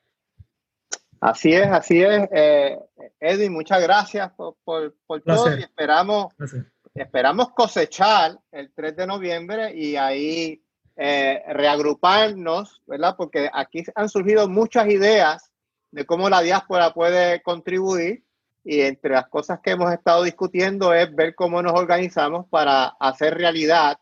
Así 1.19 1.53
es, 1.53 1.67
así 1.67 2.03
es. 2.03 2.29
Eh, 2.31 2.77
Edwin, 3.19 3.51
muchas 3.51 3.81
gracias 3.81 4.31
por, 4.33 4.57
por, 4.63 4.93
por 5.07 5.21
todo 5.21 5.57
y 5.57 5.63
esperamos, 5.63 6.27
esperamos 6.93 7.49
cosechar 7.53 8.37
el 8.51 8.71
3 8.75 8.95
de 8.95 9.07
noviembre 9.07 9.73
y 9.75 9.95
ahí 9.95 10.61
eh, 11.01 11.41
reagruparnos, 11.47 12.81
¿verdad? 12.85 13.15
Porque 13.17 13.49
aquí 13.53 13.85
han 13.95 14.09
surgido 14.09 14.49
muchas 14.49 14.89
ideas 14.89 15.49
de 15.91 16.05
cómo 16.05 16.29
la 16.29 16.41
diáspora 16.41 16.93
puede 16.93 17.41
contribuir 17.41 18.25
y 18.65 18.81
entre 18.81 19.11
las 19.11 19.29
cosas 19.29 19.61
que 19.63 19.71
hemos 19.71 19.93
estado 19.93 20.23
discutiendo 20.23 20.93
es 20.93 21.15
ver 21.15 21.35
cómo 21.35 21.61
nos 21.61 21.71
organizamos 21.71 22.47
para 22.49 22.87
hacer 22.99 23.35
realidad 23.35 23.97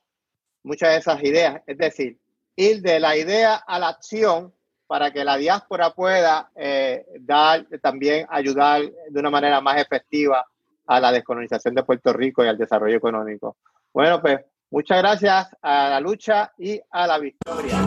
muchas 0.63 0.89
de 0.89 0.97
esas 0.97 1.23
ideas, 1.23 1.61
es 1.67 1.77
decir, 1.77 2.17
ir 2.55 2.81
de 2.81 2.99
la 2.99 3.15
idea 3.15 3.57
a 3.57 3.77
la 3.77 3.89
acción 3.89 4.51
para 4.87 5.11
que 5.11 5.23
la 5.23 5.37
diáspora 5.37 5.91
pueda 5.91 6.49
eh, 6.55 7.05
dar, 7.19 7.67
también 7.79 8.25
ayudar 8.27 8.81
de 8.81 9.19
una 9.19 9.29
manera 9.29 9.61
más 9.61 9.79
efectiva 9.79 10.47
a 10.87 10.99
la 10.99 11.11
descolonización 11.11 11.75
de 11.75 11.83
Puerto 11.83 12.11
Rico 12.11 12.43
y 12.43 12.47
al 12.47 12.57
desarrollo 12.57 12.97
económico. 12.97 13.57
Bueno, 13.93 14.19
pues 14.19 14.39
Muchas 14.69 14.97
gracias 14.97 15.47
a 15.61 15.89
la 15.89 15.99
lucha 15.99 16.51
y 16.57 16.79
a 16.91 17.07
la 17.07 17.19
victoria. 17.19 17.77